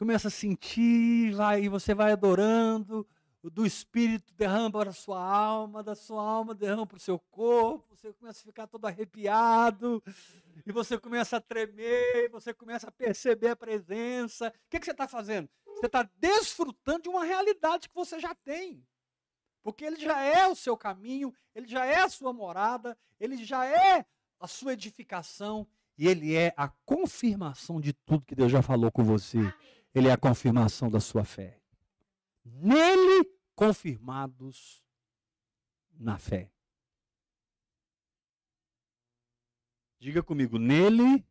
começa 0.03 0.27
a 0.27 0.31
sentir, 0.33 1.33
vai, 1.33 1.63
e 1.63 1.69
você 1.69 1.95
vai 1.95 2.11
adorando, 2.11 3.07
do 3.41 3.65
Espírito 3.65 4.35
derrama 4.35 4.69
para 4.69 4.91
a 4.91 4.93
sua 4.93 5.25
alma, 5.25 5.81
da 5.81 5.95
sua 5.95 6.21
alma 6.21 6.57
derrama 6.57 6.85
para 6.85 6.97
o 6.97 7.01
seu 7.01 7.21
corpo, 7.31 7.95
você 7.95 8.13
começa 8.13 8.41
a 8.41 8.45
ficar 8.45 8.67
todo 8.67 8.85
arrepiado, 8.85 10.03
e 10.67 10.73
você 10.73 10.99
começa 10.99 11.37
a 11.37 11.41
tremer, 11.41 12.29
você 12.33 12.53
começa 12.53 12.89
a 12.89 12.91
perceber 12.91 13.51
a 13.51 13.57
presença. 13.57 14.49
O 14.49 14.71
que, 14.71 14.81
que 14.81 14.87
você 14.87 14.91
está 14.91 15.07
fazendo? 15.07 15.49
Você 15.77 15.87
está 15.87 16.03
desfrutando 16.19 17.03
de 17.03 17.09
uma 17.09 17.25
realidade 17.25 17.89
que 17.89 17.95
você 17.95 18.19
já 18.19 18.35
tem. 18.35 18.85
Porque 19.63 19.85
ele 19.85 20.01
já 20.01 20.21
é 20.21 20.49
o 20.49 20.57
seu 20.57 20.77
caminho, 20.77 21.33
ele 21.55 21.69
já 21.69 21.87
é 21.87 22.01
a 22.01 22.09
sua 22.09 22.33
morada, 22.33 22.99
ele 23.21 23.37
já 23.45 23.65
é 23.65 24.05
a 24.41 24.49
sua 24.49 24.73
edificação, 24.73 25.65
e 25.97 26.09
ele 26.09 26.35
é 26.35 26.53
a 26.57 26.69
confirmação 26.85 27.81
de 27.81 27.93
tudo 27.93 28.27
que 28.27 28.35
Deus 28.35 28.51
já 28.51 28.63
falou 28.63 28.91
com 28.91 29.05
você. 29.05 29.39
Ele 29.95 30.09
é 30.09 30.13
a 30.13 30.17
confirmação 30.17 30.91
da 30.91 31.01
sua 31.01 31.25
fé. 31.25 31.61
Nele, 32.45 33.29
confirmados 33.55 34.83
na 35.93 36.19
fé. 36.19 36.51
Diga 39.99 40.23
comigo, 40.23 40.59
nele, 40.59 41.25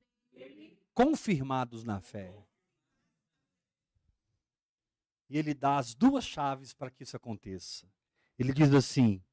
confirmados 0.94 1.84
na 1.84 2.00
fé. 2.00 2.48
E 5.30 5.38
ele 5.38 5.54
dá 5.54 5.78
as 5.78 5.94
duas 5.94 6.24
chaves 6.24 6.74
para 6.74 6.92
que 6.92 7.04
isso 7.04 7.18
aconteça. 7.18 7.86
Ele 8.38 8.54
diz 8.54 8.74
assim: 8.74 9.24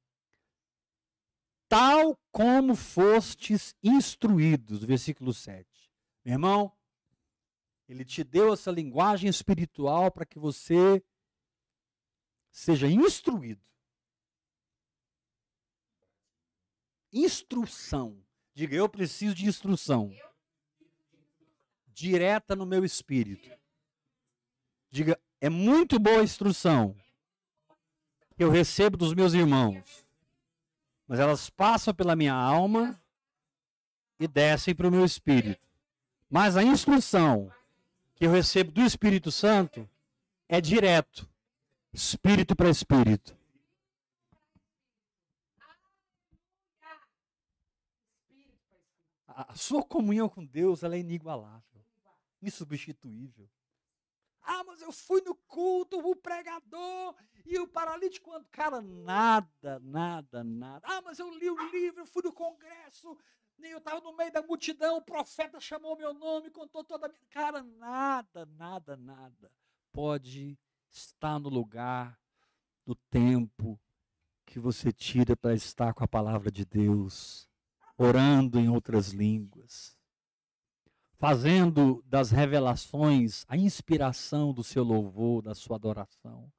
tal 1.69 2.19
como 2.31 2.75
fostes 2.75 3.75
instruídos, 3.83 4.83
versículo 4.83 5.35
7. 5.35 5.69
Meu 6.25 6.35
irmão, 6.35 6.73
ele 7.89 8.05
te 8.05 8.23
deu 8.23 8.53
essa 8.53 8.71
linguagem 8.71 9.31
espiritual 9.31 10.11
para 10.11 10.27
que 10.27 10.39
você 10.39 11.03
seja 12.51 12.87
instruído. 12.87 13.63
Instrução. 17.11 18.23
Diga, 18.55 18.77
eu 18.77 18.89
preciso 18.89 19.35
de 19.35 19.47
instrução. 19.47 20.15
Direta 21.87 22.55
no 22.55 22.67
meu 22.67 22.85
espírito. 22.85 23.51
Diga, 24.91 25.19
é 25.41 25.49
muito 25.49 25.99
boa 25.99 26.21
a 26.21 26.25
instrução 26.25 26.95
que 28.37 28.45
eu 28.45 28.51
recebo 28.51 28.97
dos 28.97 29.15
meus 29.15 29.33
irmãos. 29.33 30.07
Mas 31.07 31.19
elas 31.19 31.49
passam 31.49 31.95
pela 31.95 32.15
minha 32.15 32.35
alma 32.35 33.03
e 34.21 34.29
descem 34.29 34.75
para 34.75 34.89
o 34.89 34.91
meu 34.91 35.05
espírito. 35.07 35.67
Mas 36.29 36.55
a 36.57 36.63
instrução 36.63 37.51
que 38.19 38.27
eu 38.27 38.33
recebo 38.33 38.73
do 38.73 38.83
Espírito 38.83 39.31
Santo 39.31 39.89
é 40.49 40.61
direto, 40.61 41.29
espírito 41.93 42.57
para 42.57 42.69
espírito. 42.69 43.39
A 49.29 49.55
sua 49.55 49.85
comunhão 49.85 50.29
com 50.29 50.45
Deus 50.45 50.83
ela 50.83 50.97
é 50.97 50.99
inigualável, 50.99 51.85
insubstituível. 52.43 53.49
Ah, 54.43 54.65
mas 54.65 54.83
eu 54.83 54.91
fui 54.91 55.21
no 55.21 55.37
culto, 55.37 55.99
o 55.99 56.17
pregador 56.17 57.15
e 57.47 57.57
o 57.61 57.69
paralítico. 57.69 58.33
Cara, 58.51 58.81
nada, 58.81 59.79
nada, 59.79 60.43
nada. 60.43 60.85
Ah, 60.89 61.03
mas 61.03 61.21
eu 61.21 61.31
li 61.39 61.49
o 61.49 61.71
livro, 61.71 62.05
fui 62.05 62.23
no 62.25 62.33
congresso, 62.33 63.17
eu 63.67 63.79
estava 63.79 64.01
no 64.01 64.17
meio 64.17 64.33
da 64.33 64.43
multidão, 64.43 64.99
o 64.99 65.03
profeta 65.03 65.61
chamou 65.61 65.97
meu 65.97 66.15
nome, 66.15 66.51
contou 66.51 66.85
toda 66.85 67.07
a 67.07 67.09
minha. 67.09 67.21
Cara, 67.31 67.63
nada, 67.63 68.47
nada, 68.47 68.97
nada 68.97 69.51
pode 69.93 70.57
estar 70.91 71.39
no 71.39 71.49
lugar, 71.49 72.19
no 72.87 72.95
tempo 72.95 73.81
que 74.47 74.59
você 74.59 74.93
tira 74.93 75.37
para 75.37 75.55
estar 75.55 75.93
com 75.93 76.05
a 76.05 76.09
palavra 76.09 76.51
de 76.51 76.65
Deus, 76.65 77.49
orando 77.97 78.59
em 78.59 78.69
outras 78.69 79.09
línguas, 79.09 79.97
fazendo 81.19 82.03
das 82.07 82.31
revelações 82.31 83.45
a 83.49 83.57
inspiração 83.57 84.53
do 84.55 84.63
seu 84.63 84.85
louvor, 84.85 85.43
da 85.43 85.55
sua 85.55 85.77
adoração, 85.77 86.51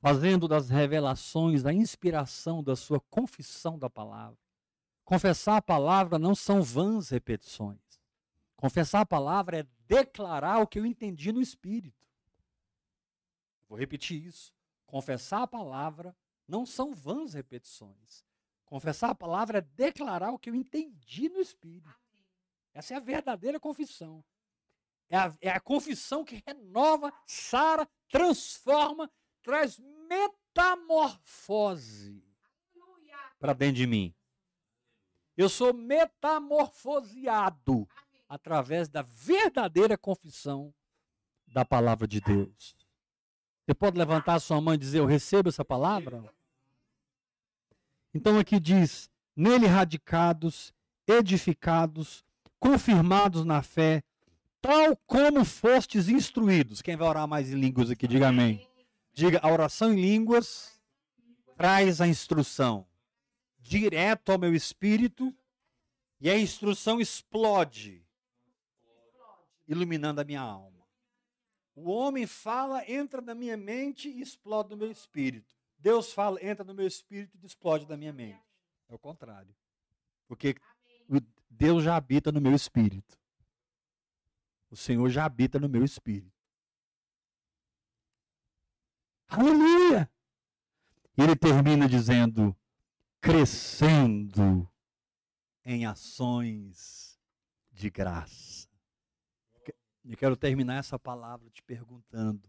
fazendo 0.00 0.48
das 0.48 0.70
revelações 0.70 1.66
a 1.66 1.72
inspiração 1.72 2.62
da 2.62 2.74
sua 2.74 3.00
confissão 3.00 3.78
da 3.78 3.90
palavra 3.90 4.49
Confessar 5.10 5.56
a 5.56 5.62
palavra 5.62 6.20
não 6.20 6.36
são 6.36 6.62
vãs 6.62 7.08
repetições. 7.08 7.80
Confessar 8.54 9.00
a 9.00 9.06
palavra 9.06 9.58
é 9.58 9.66
declarar 9.84 10.60
o 10.60 10.68
que 10.68 10.78
eu 10.78 10.86
entendi 10.86 11.32
no 11.32 11.40
Espírito. 11.40 12.06
Vou 13.68 13.76
repetir 13.76 14.24
isso. 14.24 14.54
Confessar 14.86 15.42
a 15.42 15.48
palavra 15.48 16.16
não 16.46 16.64
são 16.64 16.94
vãs 16.94 17.34
repetições. 17.34 18.24
Confessar 18.64 19.10
a 19.10 19.14
palavra 19.16 19.58
é 19.58 19.62
declarar 19.62 20.30
o 20.30 20.38
que 20.38 20.48
eu 20.48 20.54
entendi 20.54 21.28
no 21.28 21.40
Espírito. 21.40 21.90
Essa 22.72 22.94
é 22.94 22.96
a 22.96 23.00
verdadeira 23.00 23.58
confissão. 23.58 24.24
É 25.08 25.18
a, 25.18 25.36
é 25.40 25.50
a 25.50 25.58
confissão 25.58 26.24
que 26.24 26.40
renova, 26.46 27.12
sara, 27.26 27.84
transforma, 28.08 29.10
traz 29.42 29.76
metamorfose 30.08 32.24
para 33.40 33.52
dentro 33.52 33.74
de 33.74 33.88
mim. 33.88 34.14
Eu 35.40 35.48
sou 35.48 35.72
metamorfoseado 35.72 37.88
através 38.28 38.90
da 38.90 39.00
verdadeira 39.00 39.96
confissão 39.96 40.74
da 41.46 41.64
palavra 41.64 42.06
de 42.06 42.20
Deus. 42.20 42.76
Você 43.64 43.72
pode 43.72 43.96
levantar 43.96 44.34
a 44.34 44.38
sua 44.38 44.60
mão 44.60 44.74
e 44.74 44.78
dizer: 44.78 44.98
Eu 44.98 45.06
recebo 45.06 45.48
essa 45.48 45.64
palavra? 45.64 46.22
Então 48.12 48.38
aqui 48.38 48.60
diz: 48.60 49.08
Nele 49.34 49.66
radicados, 49.66 50.74
edificados, 51.06 52.22
confirmados 52.58 53.42
na 53.42 53.62
fé, 53.62 54.02
tal 54.60 54.94
como 55.06 55.42
fostes 55.42 56.10
instruídos. 56.10 56.82
Quem 56.82 56.96
vai 56.96 57.08
orar 57.08 57.26
mais 57.26 57.50
em 57.50 57.58
línguas 57.58 57.90
aqui, 57.90 58.06
diga 58.06 58.28
amém. 58.28 58.68
Diga: 59.14 59.40
a 59.42 59.50
oração 59.50 59.90
em 59.90 60.02
línguas 60.02 60.78
traz 61.56 62.02
a 62.02 62.06
instrução 62.06 62.89
direto 63.60 64.32
ao 64.32 64.38
meu 64.38 64.54
espírito 64.54 65.34
e 66.20 66.28
a 66.28 66.38
instrução 66.38 67.00
explode, 67.00 68.04
iluminando 69.66 70.20
a 70.20 70.24
minha 70.24 70.40
alma. 70.40 70.86
O 71.74 71.90
homem 71.90 72.26
fala, 72.26 72.88
entra 72.90 73.20
na 73.22 73.34
minha 73.34 73.56
mente 73.56 74.08
e 74.08 74.20
explode 74.20 74.70
no 74.70 74.76
meu 74.76 74.90
espírito. 74.90 75.54
Deus 75.78 76.12
fala, 76.12 76.44
entra 76.44 76.64
no 76.64 76.74
meu 76.74 76.86
espírito 76.86 77.38
e 77.38 77.46
explode 77.46 77.88
na 77.88 77.96
minha 77.96 78.12
mente. 78.12 78.42
É 78.88 78.94
o 78.94 78.98
contrário. 78.98 79.54
Porque 80.28 80.54
Deus 81.48 81.82
já 81.82 81.96
habita 81.96 82.30
no 82.30 82.40
meu 82.40 82.54
espírito. 82.54 83.18
O 84.70 84.76
Senhor 84.76 85.08
já 85.08 85.24
habita 85.24 85.58
no 85.58 85.68
meu 85.68 85.84
espírito. 85.84 86.38
Aleluia! 89.28 90.10
Ele 91.16 91.36
termina 91.36 91.88
dizendo: 91.88 92.56
crescendo 93.20 94.68
em 95.64 95.86
ações 95.86 97.18
de 97.70 97.90
graça. 97.90 98.68
Eu 100.04 100.16
quero 100.16 100.36
terminar 100.36 100.76
essa 100.76 100.98
palavra 100.98 101.50
te 101.50 101.62
perguntando: 101.62 102.48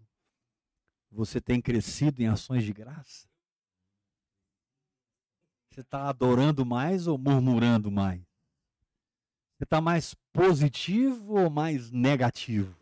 você 1.12 1.42
tem 1.42 1.62
crescido 1.62 2.22
em 2.22 2.28
ações 2.28 2.64
de 2.64 2.74
graça? 2.74 3.30
Você 5.70 5.82
está 5.82 6.10
adorando 6.10 6.66
mais 6.66 7.08
ou 7.08 7.18
murmurando 7.18 7.92
mais? 7.92 8.22
Você 9.58 9.64
está 9.64 9.80
mais 9.80 10.14
positivo 10.34 11.36
ou 11.36 11.50
mais 11.50 11.92
negativo? 11.92 12.76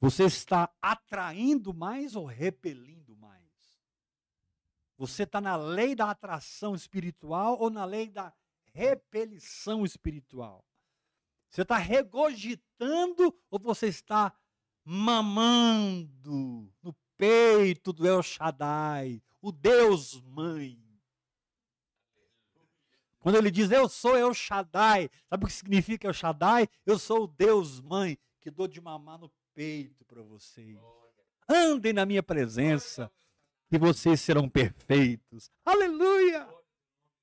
Você 0.00 0.24
está 0.24 0.70
atraindo 0.80 1.72
mais 1.72 2.16
ou 2.16 2.26
repelindo 2.26 3.14
mais? 3.16 3.39
Você 5.00 5.22
está 5.22 5.40
na 5.40 5.56
lei 5.56 5.94
da 5.94 6.10
atração 6.10 6.74
espiritual 6.74 7.56
ou 7.58 7.70
na 7.70 7.86
lei 7.86 8.10
da 8.10 8.34
repelição 8.74 9.82
espiritual? 9.82 10.62
Você 11.48 11.62
está 11.62 11.78
regogitando 11.78 13.34
ou 13.50 13.58
você 13.58 13.86
está 13.86 14.30
mamando 14.84 16.70
no 16.82 16.94
peito 17.16 17.94
do 17.94 18.06
El 18.06 18.22
Shaddai, 18.22 19.22
o 19.40 19.50
Deus 19.50 20.20
Mãe? 20.20 20.78
Quando 23.20 23.36
ele 23.36 23.50
diz 23.50 23.70
eu 23.70 23.88
sou 23.88 24.18
El 24.18 24.34
Shaddai, 24.34 25.08
sabe 25.30 25.44
o 25.44 25.46
que 25.46 25.54
significa 25.54 26.08
El 26.08 26.12
Shaddai? 26.12 26.68
Eu 26.84 26.98
sou 26.98 27.24
o 27.24 27.26
Deus 27.26 27.80
Mãe 27.80 28.18
que 28.38 28.50
dou 28.50 28.68
de 28.68 28.82
mamar 28.82 29.18
no 29.18 29.32
peito 29.54 30.04
para 30.04 30.20
vocês. 30.20 30.78
Andem 31.48 31.94
na 31.94 32.04
minha 32.04 32.22
presença 32.22 33.10
e 33.70 33.78
vocês 33.78 34.20
serão 34.20 34.48
perfeitos. 34.48 35.50
Aleluia! 35.64 36.48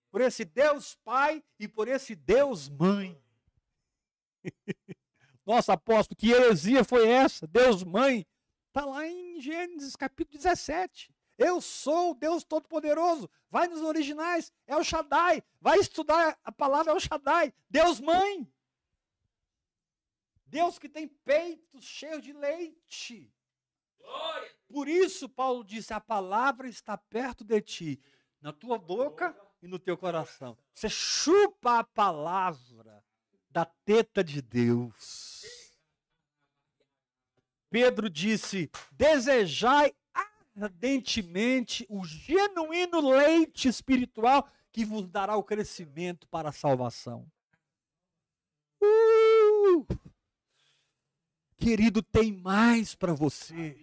Por 0.09 0.21
esse 0.21 0.45
Deus 0.45 0.95
Pai 1.03 1.43
e 1.59 1.67
por 1.67 1.87
esse 1.87 2.15
Deus 2.15 2.69
Mãe. 2.69 3.21
Nossa, 5.45 5.73
apóstolo, 5.73 6.17
que 6.17 6.31
heresia 6.31 6.83
foi 6.83 7.07
essa? 7.07 7.45
Deus 7.47 7.83
Mãe. 7.83 8.25
Está 8.67 8.85
lá 8.85 9.05
em 9.07 9.39
Gênesis 9.41 9.95
capítulo 9.95 10.37
17. 10.37 11.13
Eu 11.37 11.61
sou 11.61 12.11
o 12.11 12.15
Deus 12.15 12.43
Todo-Poderoso. 12.43 13.29
Vai 13.49 13.67
nos 13.67 13.81
originais, 13.81 14.51
é 14.65 14.75
o 14.75 14.83
Shaddai. 14.83 15.43
Vai 15.61 15.77
estudar 15.79 16.37
a 16.43 16.51
palavra 16.51 16.91
é 16.91 16.95
o 16.95 16.99
Shaddai. 16.99 17.53
Deus 17.69 17.99
Mãe. 17.99 18.51
Deus 20.45 20.79
que 20.79 20.87
tem 20.87 21.07
peitos 21.07 21.83
cheios 21.83 22.23
de 22.23 22.33
leite. 22.33 23.31
Por 24.67 24.87
isso, 24.87 25.29
Paulo 25.29 25.63
disse: 25.63 25.93
a 25.93 25.99
palavra 25.99 26.67
está 26.67 26.97
perto 26.97 27.43
de 27.43 27.61
ti, 27.61 28.01
na 28.41 28.51
tua 28.51 28.77
boca 28.77 29.35
e 29.61 29.67
no 29.67 29.79
teu 29.79 29.97
coração. 29.97 30.57
Você 30.73 30.89
chupa 30.89 31.79
a 31.79 31.83
palavra 31.83 33.03
da 33.49 33.65
teta 33.65 34.23
de 34.23 34.41
Deus. 34.41 35.45
Pedro 37.69 38.09
disse: 38.09 38.69
desejai 38.91 39.93
ardentemente 40.55 41.85
o 41.89 42.03
genuíno 42.03 43.09
leite 43.09 43.67
espiritual 43.67 44.49
que 44.71 44.83
vos 44.83 45.07
dará 45.07 45.35
o 45.35 45.43
crescimento 45.43 46.27
para 46.27 46.49
a 46.49 46.53
salvação. 46.53 47.29
Uh! 48.81 49.85
Querido, 51.57 52.01
tem 52.03 52.31
mais 52.31 52.93
para 52.93 53.13
você 53.13 53.75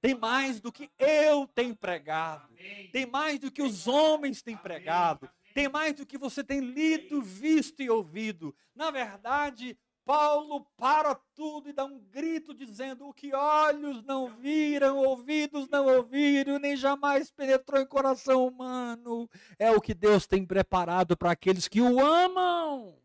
tem 0.00 0.14
mais 0.14 0.60
do 0.60 0.70
que 0.70 0.90
eu 0.98 1.46
tenho 1.48 1.74
pregado, 1.74 2.48
tem 2.92 3.06
mais 3.06 3.38
do 3.38 3.50
que 3.50 3.62
os 3.62 3.86
homens 3.86 4.42
têm 4.42 4.56
pregado, 4.56 5.28
tem 5.54 5.68
mais 5.68 5.94
do 5.94 6.06
que 6.06 6.16
você 6.16 6.44
tem 6.44 6.60
lido, 6.60 7.20
visto 7.20 7.82
e 7.82 7.90
ouvido. 7.90 8.54
Na 8.74 8.90
verdade, 8.90 9.76
Paulo 10.08 10.66
para 10.76 11.14
tudo 11.34 11.68
e 11.68 11.72
dá 11.74 11.84
um 11.84 11.98
grito 11.98 12.54
dizendo: 12.54 13.06
O 13.06 13.12
que 13.12 13.34
olhos 13.34 14.02
não 14.04 14.28
viram, 14.38 14.96
ouvidos 14.96 15.68
não 15.68 15.86
ouviram, 15.86 16.58
nem 16.58 16.74
jamais 16.76 17.30
penetrou 17.30 17.78
em 17.78 17.86
coração 17.86 18.46
humano, 18.46 19.28
é 19.58 19.70
o 19.70 19.82
que 19.82 19.92
Deus 19.92 20.26
tem 20.26 20.46
preparado 20.46 21.14
para 21.14 21.32
aqueles 21.32 21.68
que 21.68 21.82
o 21.82 22.00
amam. 22.00 22.96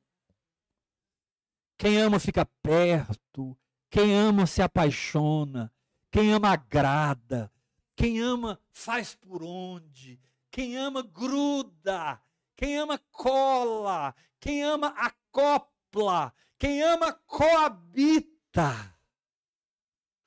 Quem 1.78 2.02
ama 2.02 2.20
fica 2.20 2.46
perto, 2.62 3.58
quem 3.90 4.16
ama 4.16 4.48
se 4.48 4.62
apaixona, 4.62 5.70
quem 6.14 6.32
ama 6.32 6.52
agrada. 6.52 7.52
Quem 7.96 8.20
ama 8.22 8.60
faz 8.72 9.16
por 9.16 9.42
onde. 9.42 10.22
Quem 10.52 10.78
ama 10.78 11.02
gruda. 11.02 12.22
Quem 12.56 12.78
ama 12.78 13.00
cola. 13.10 14.14
Quem 14.40 14.62
ama 14.64 14.90
acopla. 14.90 16.32
Quem 16.60 16.84
ama 16.84 17.12
coabita. 17.26 18.96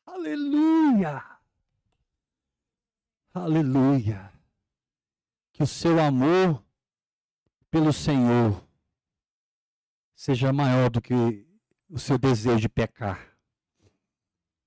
Aleluia. 0.05 1.25
Aleluia. 3.33 4.33
Que 5.53 5.63
o 5.63 5.67
seu 5.69 6.01
amor 6.01 6.65
pelo 7.71 7.93
Senhor 7.93 8.61
seja 10.17 10.53
maior 10.53 10.91
do 10.91 11.01
que 11.01 11.47
o 11.89 11.97
seu 11.97 12.19
desejo 12.19 12.63
de 12.63 12.69
pecar 12.69 13.36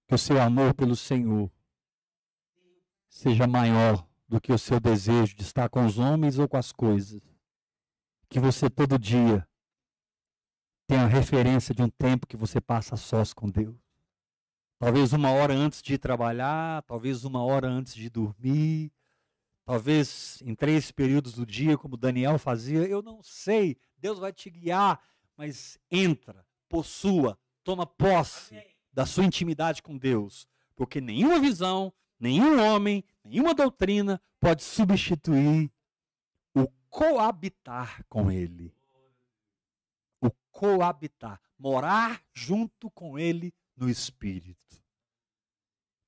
que 0.09 0.15
o 0.15 0.17
seu 0.17 0.41
amor 0.41 0.73
pelo 0.73 0.95
Senhor 0.95 1.51
seja 3.07 3.45
maior 3.45 4.03
do 4.27 4.41
que 4.41 4.51
o 4.51 4.57
seu 4.57 4.79
desejo 4.79 5.35
de 5.35 5.43
estar 5.43 5.69
com 5.69 5.85
os 5.85 5.99
homens 5.99 6.39
ou 6.39 6.49
com 6.49 6.57
as 6.57 6.71
coisas. 6.71 7.21
Que 8.27 8.39
você 8.39 8.71
todo 8.71 8.97
dia 8.97 9.47
tenha 10.87 11.03
a 11.03 11.07
referência 11.07 11.75
de 11.75 11.83
um 11.83 11.89
tempo 11.89 12.25
que 12.25 12.35
você 12.35 12.59
passa 12.59 12.97
sós 12.97 13.35
com 13.35 13.51
Deus. 13.51 13.75
Talvez 14.79 15.13
uma 15.13 15.29
hora 15.29 15.53
antes 15.53 15.79
de 15.79 15.93
ir 15.93 15.99
trabalhar, 15.99 16.81
talvez 16.87 17.23
uma 17.23 17.43
hora 17.43 17.67
antes 17.67 17.93
de 17.93 18.09
dormir, 18.09 18.91
talvez 19.63 20.41
em 20.43 20.55
três 20.55 20.89
períodos 20.89 21.33
do 21.33 21.45
dia, 21.45 21.77
como 21.77 21.95
Daniel 21.95 22.39
fazia, 22.39 22.79
eu 22.79 23.03
não 23.03 23.21
sei. 23.21 23.77
Deus 23.99 24.17
vai 24.17 24.33
te 24.33 24.49
guiar, 24.49 24.99
mas 25.37 25.77
entra, 25.91 26.43
possua, 26.67 27.37
toma 27.63 27.85
posse 27.85 28.59
da 28.91 29.05
sua 29.05 29.25
intimidade 29.25 29.81
com 29.81 29.97
Deus, 29.97 30.47
porque 30.75 30.99
nenhuma 31.01 31.39
visão, 31.39 31.93
nenhum 32.19 32.59
homem, 32.59 33.03
nenhuma 33.23 33.53
doutrina 33.53 34.21
pode 34.39 34.63
substituir 34.63 35.71
o 36.55 36.67
coabitar 36.89 38.03
com 38.09 38.31
Ele. 38.31 38.73
O 40.21 40.31
coabitar, 40.51 41.39
morar 41.57 42.23
junto 42.33 42.89
com 42.91 43.17
Ele 43.17 43.53
no 43.75 43.89
Espírito. 43.89 44.59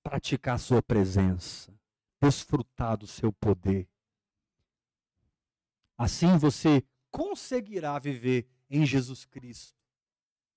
praticar 0.03 0.55
a 0.55 0.59
sua 0.59 0.81
presença, 0.81 1.73
desfrutar 2.19 2.97
do 2.97 3.07
seu 3.07 3.31
poder. 3.31 3.87
Assim 5.97 6.37
você 6.37 6.83
conseguirá 7.11 7.99
viver 7.99 8.47
em 8.69 8.85
Jesus 8.85 9.25
Cristo, 9.25 9.77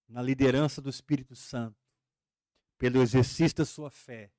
na 0.09 0.23
liderança 0.23 0.81
do 0.81 0.89
Espírito 0.89 1.37
Santo, 1.37 1.77
pelo 2.79 3.03
exercício 3.03 3.57
da 3.59 3.65
sua 3.65 3.91
fé, 3.91 4.31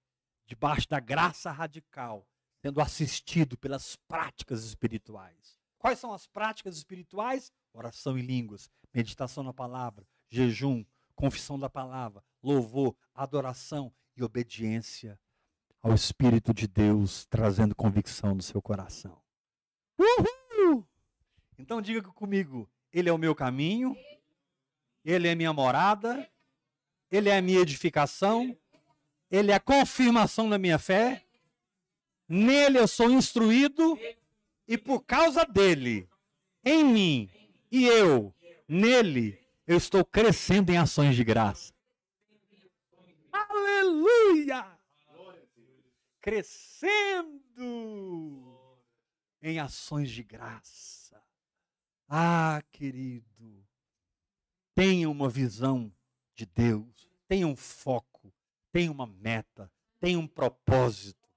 debaixo 0.46 0.88
da 0.90 1.00
graça 1.00 1.52
radical, 1.52 2.28
sendo 2.62 2.82
assistido 2.82 3.58
pelas 3.58 3.96
práticas 4.08 4.64
espirituais. 4.64 5.60
Quais 5.78 6.00
são 6.00 6.14
as 6.14 6.28
práticas 6.28 6.78
espirituais? 6.78 7.52
Oração 7.74 8.18
em 8.18 8.22
línguas, 8.22 8.70
meditação 8.94 9.44
na 9.44 9.54
palavra, 9.54 10.08
jejum, 10.30 10.84
confissão 11.14 11.60
da 11.60 11.70
palavra, 11.70 12.24
louvor, 12.42 12.96
adoração 13.14 13.94
e 14.16 14.24
obediência 14.24 15.20
ao 15.82 15.94
Espírito 15.94 16.54
de 16.54 16.68
Deus, 16.68 17.26
trazendo 17.26 17.76
convicção 17.76 18.34
no 18.34 18.42
seu 18.42 18.62
coração. 18.62 19.22
Uhul! 20.00 20.88
Então 21.60 21.82
diga 21.82 22.02
comigo: 22.14 22.70
Ele 22.92 23.10
é 23.10 23.14
o 23.14 23.18
meu 23.18 23.36
caminho, 23.36 23.96
Ele 25.04 25.28
é 25.28 25.36
minha 25.36 25.54
morada, 25.54 26.28
Ele 27.12 27.30
é 27.30 27.38
a 27.38 27.42
minha 27.42 27.60
edificação, 27.60 28.58
Ele 29.30 29.52
é 29.52 29.56
a 29.56 29.60
confirmação 29.60 30.50
da 30.50 30.58
minha 30.58 30.80
fé, 30.80 31.26
nele 32.28 32.80
eu 32.80 32.88
sou 32.88 33.10
instruído, 33.10 33.98
e 34.68 34.78
por 34.78 35.02
causa 35.02 35.46
dele, 35.46 36.10
em 36.64 36.84
mim 36.84 37.30
e 37.72 37.86
eu, 37.86 38.34
nele, 38.68 39.40
eu 39.68 39.78
estou 39.78 40.04
crescendo 40.04 40.72
em 40.72 40.78
ações 40.78 41.16
de 41.16 41.24
graça. 41.24 41.74
Aleluia! 43.32 44.66
Crescendo 46.20 47.46
em 49.42 49.60
ações 49.60 50.10
de 50.10 50.24
graça. 50.24 51.22
Ah, 52.08 52.64
querido, 52.72 53.64
tenha 54.74 55.10
uma 55.10 55.30
visão 55.30 55.92
de 56.36 56.46
Deus, 56.46 57.10
tenha 57.28 57.48
um 57.48 57.56
foco, 57.56 58.34
tenha 58.72 58.92
uma 58.92 59.08
meta, 59.08 59.72
tenha 60.00 60.20
um 60.20 60.28
propósito. 60.28 61.28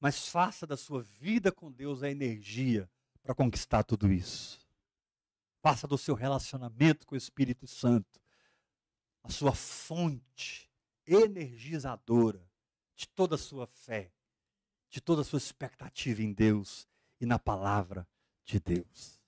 Mas 0.00 0.28
faça 0.28 0.66
da 0.66 0.76
sua 0.76 1.02
vida 1.02 1.50
com 1.50 1.72
Deus 1.72 2.02
a 2.02 2.10
energia 2.10 2.88
para 3.22 3.34
conquistar 3.34 3.82
tudo 3.82 4.12
isso. 4.12 4.60
Faça 5.60 5.88
do 5.88 5.98
seu 5.98 6.14
relacionamento 6.14 7.06
com 7.06 7.14
o 7.14 7.18
Espírito 7.18 7.66
Santo 7.66 8.20
a 9.22 9.30
sua 9.30 9.54
fonte 9.54 10.70
energizadora 11.06 12.46
de 12.94 13.08
toda 13.08 13.34
a 13.34 13.38
sua 13.38 13.66
fé, 13.66 14.12
de 14.90 15.00
toda 15.00 15.22
a 15.22 15.24
sua 15.24 15.38
expectativa 15.38 16.22
em 16.22 16.32
Deus 16.32 16.86
e 17.18 17.26
na 17.26 17.38
palavra 17.38 18.06
de 18.44 18.60
Deus. 18.60 19.18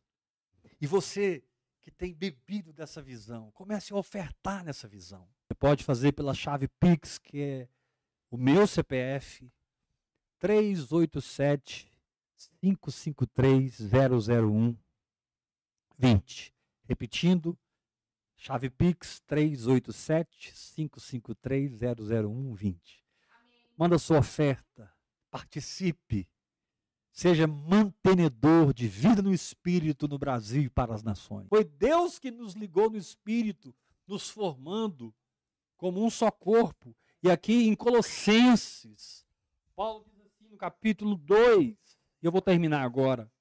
E 0.79 0.87
você 0.87 1.43
que 1.87 1.91
tem 1.93 2.13
bebido 2.13 2.73
dessa 2.73 3.01
visão, 3.01 3.53
comece 3.53 3.93
a 3.93 3.97
ofertar 3.97 4.65
nessa 4.65 4.89
visão. 4.89 5.29
Você 5.47 5.55
pode 5.55 5.85
fazer 5.85 6.11
pela 6.11 6.35
chave 6.35 6.67
Pix, 6.67 7.17
que 7.17 7.41
é 7.41 7.69
o 8.29 8.37
meu 8.37 8.67
CPF, 8.67 9.49
387 10.41 11.89
553 12.61 13.79
001 13.81 14.77
20. 15.97 16.53
Repetindo, 16.89 17.57
chave 18.37 18.69
Pix 18.69 19.21
387 19.21 20.53
553 20.75 21.73
001 22.27 22.53
20. 22.53 23.05
Manda 23.77 23.97
sua 23.97 24.19
oferta, 24.19 24.93
participe, 25.31 26.29
seja 27.17 27.47
mantenedor 27.47 28.75
de 28.75 28.87
vida 28.87 29.23
no 29.23 29.33
espírito 29.33 30.07
no 30.07 30.19
Brasil 30.19 30.65
e 30.65 30.69
para 30.69 30.95
as 30.95 31.03
nações. 31.03 31.49
Foi 31.49 31.65
Deus 31.65 32.19
que 32.19 32.31
nos 32.31 32.53
ligou 32.53 32.91
no 32.91 32.99
espírito, 32.99 33.75
nos 34.07 34.29
formando 34.29 35.15
como 35.79 36.05
um 36.05 36.11
só 36.11 36.31
corpo. 36.31 36.95
E 37.23 37.31
aqui 37.31 37.69
em 37.69 37.75
Colossenses, 37.75 39.27
Paulo 39.75 40.05
diz 40.13 40.51
no 40.51 40.59
capítulo 40.59 41.17
2, 41.17 41.75
e 42.23 42.27
eu 42.27 42.31
vou 42.31 42.43
terminar 42.43 42.83
agora. 42.83 43.33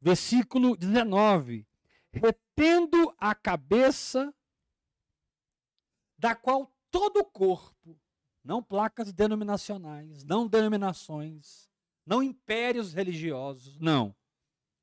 Versículo 0.00 0.76
19: 0.76 1.66
Retendo 2.12 3.12
a 3.18 3.34
cabeça, 3.34 4.32
da 6.16 6.36
qual 6.36 6.72
todo 6.92 7.16
o 7.16 7.24
corpo, 7.24 8.00
não 8.44 8.62
placas 8.62 9.12
denominacionais, 9.12 10.22
não 10.22 10.46
denominações, 10.46 11.71
não 12.04 12.22
impérios 12.22 12.92
religiosos, 12.92 13.78
não. 13.78 14.14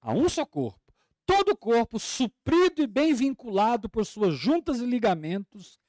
Há 0.02 0.14
um 0.14 0.30
só 0.30 0.46
corpo. 0.46 0.80
Todo 1.26 1.50
o 1.50 1.58
corpo, 1.58 2.00
suprido 2.00 2.82
e 2.82 2.88
bem 2.88 3.14
vinculado 3.14 3.90
por 3.90 4.06
suas 4.06 4.34
juntas 4.36 4.80
e 4.80 4.86
ligamentos, 4.86 5.80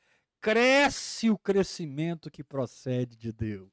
cresce 0.41 1.31
o 1.31 1.39
crescimento 1.39 2.31
que 2.31 2.43
procede 2.43 3.17
de 3.17 3.33
Deus. 3.33 3.71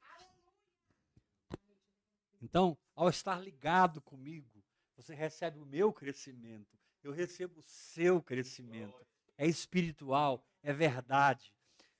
Então, 2.41 2.77
ao 2.95 3.09
estar 3.09 3.41
ligado 3.41 4.01
comigo, 4.01 4.63
você 4.95 5.13
recebe 5.13 5.59
o 5.59 5.65
meu 5.65 5.91
crescimento, 5.91 6.77
eu 7.03 7.11
recebo 7.11 7.59
o 7.59 7.63
seu 7.63 8.21
crescimento. 8.21 9.05
É 9.37 9.45
espiritual, 9.45 10.43
é 10.63 10.73
verdade. 10.73 11.53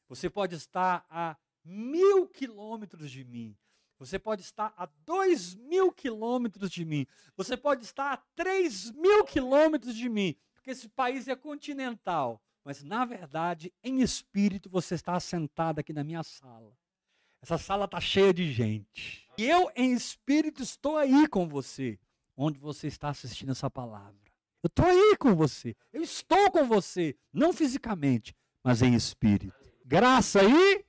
Você 0.08 0.30
pode 0.30 0.56
estar 0.56 1.06
a 1.10 1.38
mil 1.64 2.28
quilômetros 2.28 3.12
de 3.12 3.24
mim, 3.24 3.56
você 3.98 4.20
pode 4.20 4.42
estar 4.42 4.74
a 4.78 4.88
dois 5.06 5.56
mil 5.56 5.92
quilômetros 5.92 6.70
de 6.70 6.86
mim, 6.86 7.06
você 7.36 7.58
pode 7.58 7.84
estar 7.84 8.14
a 8.14 8.18
três 8.36 8.92
mil 8.92 9.24
quilômetros 9.26 9.96
de 9.96 10.08
mim, 10.10 10.36
porque 10.54 10.72
esse 10.72 10.88
país 10.90 11.28
é 11.28 11.36
continental. 11.36 12.42
Mas, 12.64 12.84
na 12.84 13.06
verdade, 13.06 13.74
em 13.82 14.02
espírito, 14.02 14.70
você 14.70 14.96
está 14.96 15.16
assentado 15.16 15.80
aqui 15.80 15.94
na 15.94 16.04
minha 16.04 16.22
sala. 16.22 16.78
Essa 17.42 17.58
sala 17.58 17.86
está 17.86 18.02
cheia 18.02 18.34
de 18.34 18.52
gente. 18.52 19.26
E 19.38 19.46
eu, 19.46 19.72
em 19.74 19.94
espírito, 19.94 20.62
estou 20.62 20.98
aí 20.98 21.30
com 21.30 21.48
você, 21.48 21.98
onde 22.36 22.60
você 22.60 22.88
está 22.88 23.08
assistindo 23.08 23.54
essa 23.54 23.70
palavra. 23.70 24.20
Eu 24.62 24.68
estou 24.68 24.86
aí 24.86 25.16
com 25.18 25.34
você. 25.34 25.76
Eu 25.94 26.02
estou 26.02 26.52
com 26.52 26.68
você, 26.68 27.16
não 27.32 27.54
fisicamente, 27.54 28.36
mas 28.62 28.82
em 28.82 28.96
espírito. 28.96 29.56
Graça 29.86 30.44
e 30.44 30.84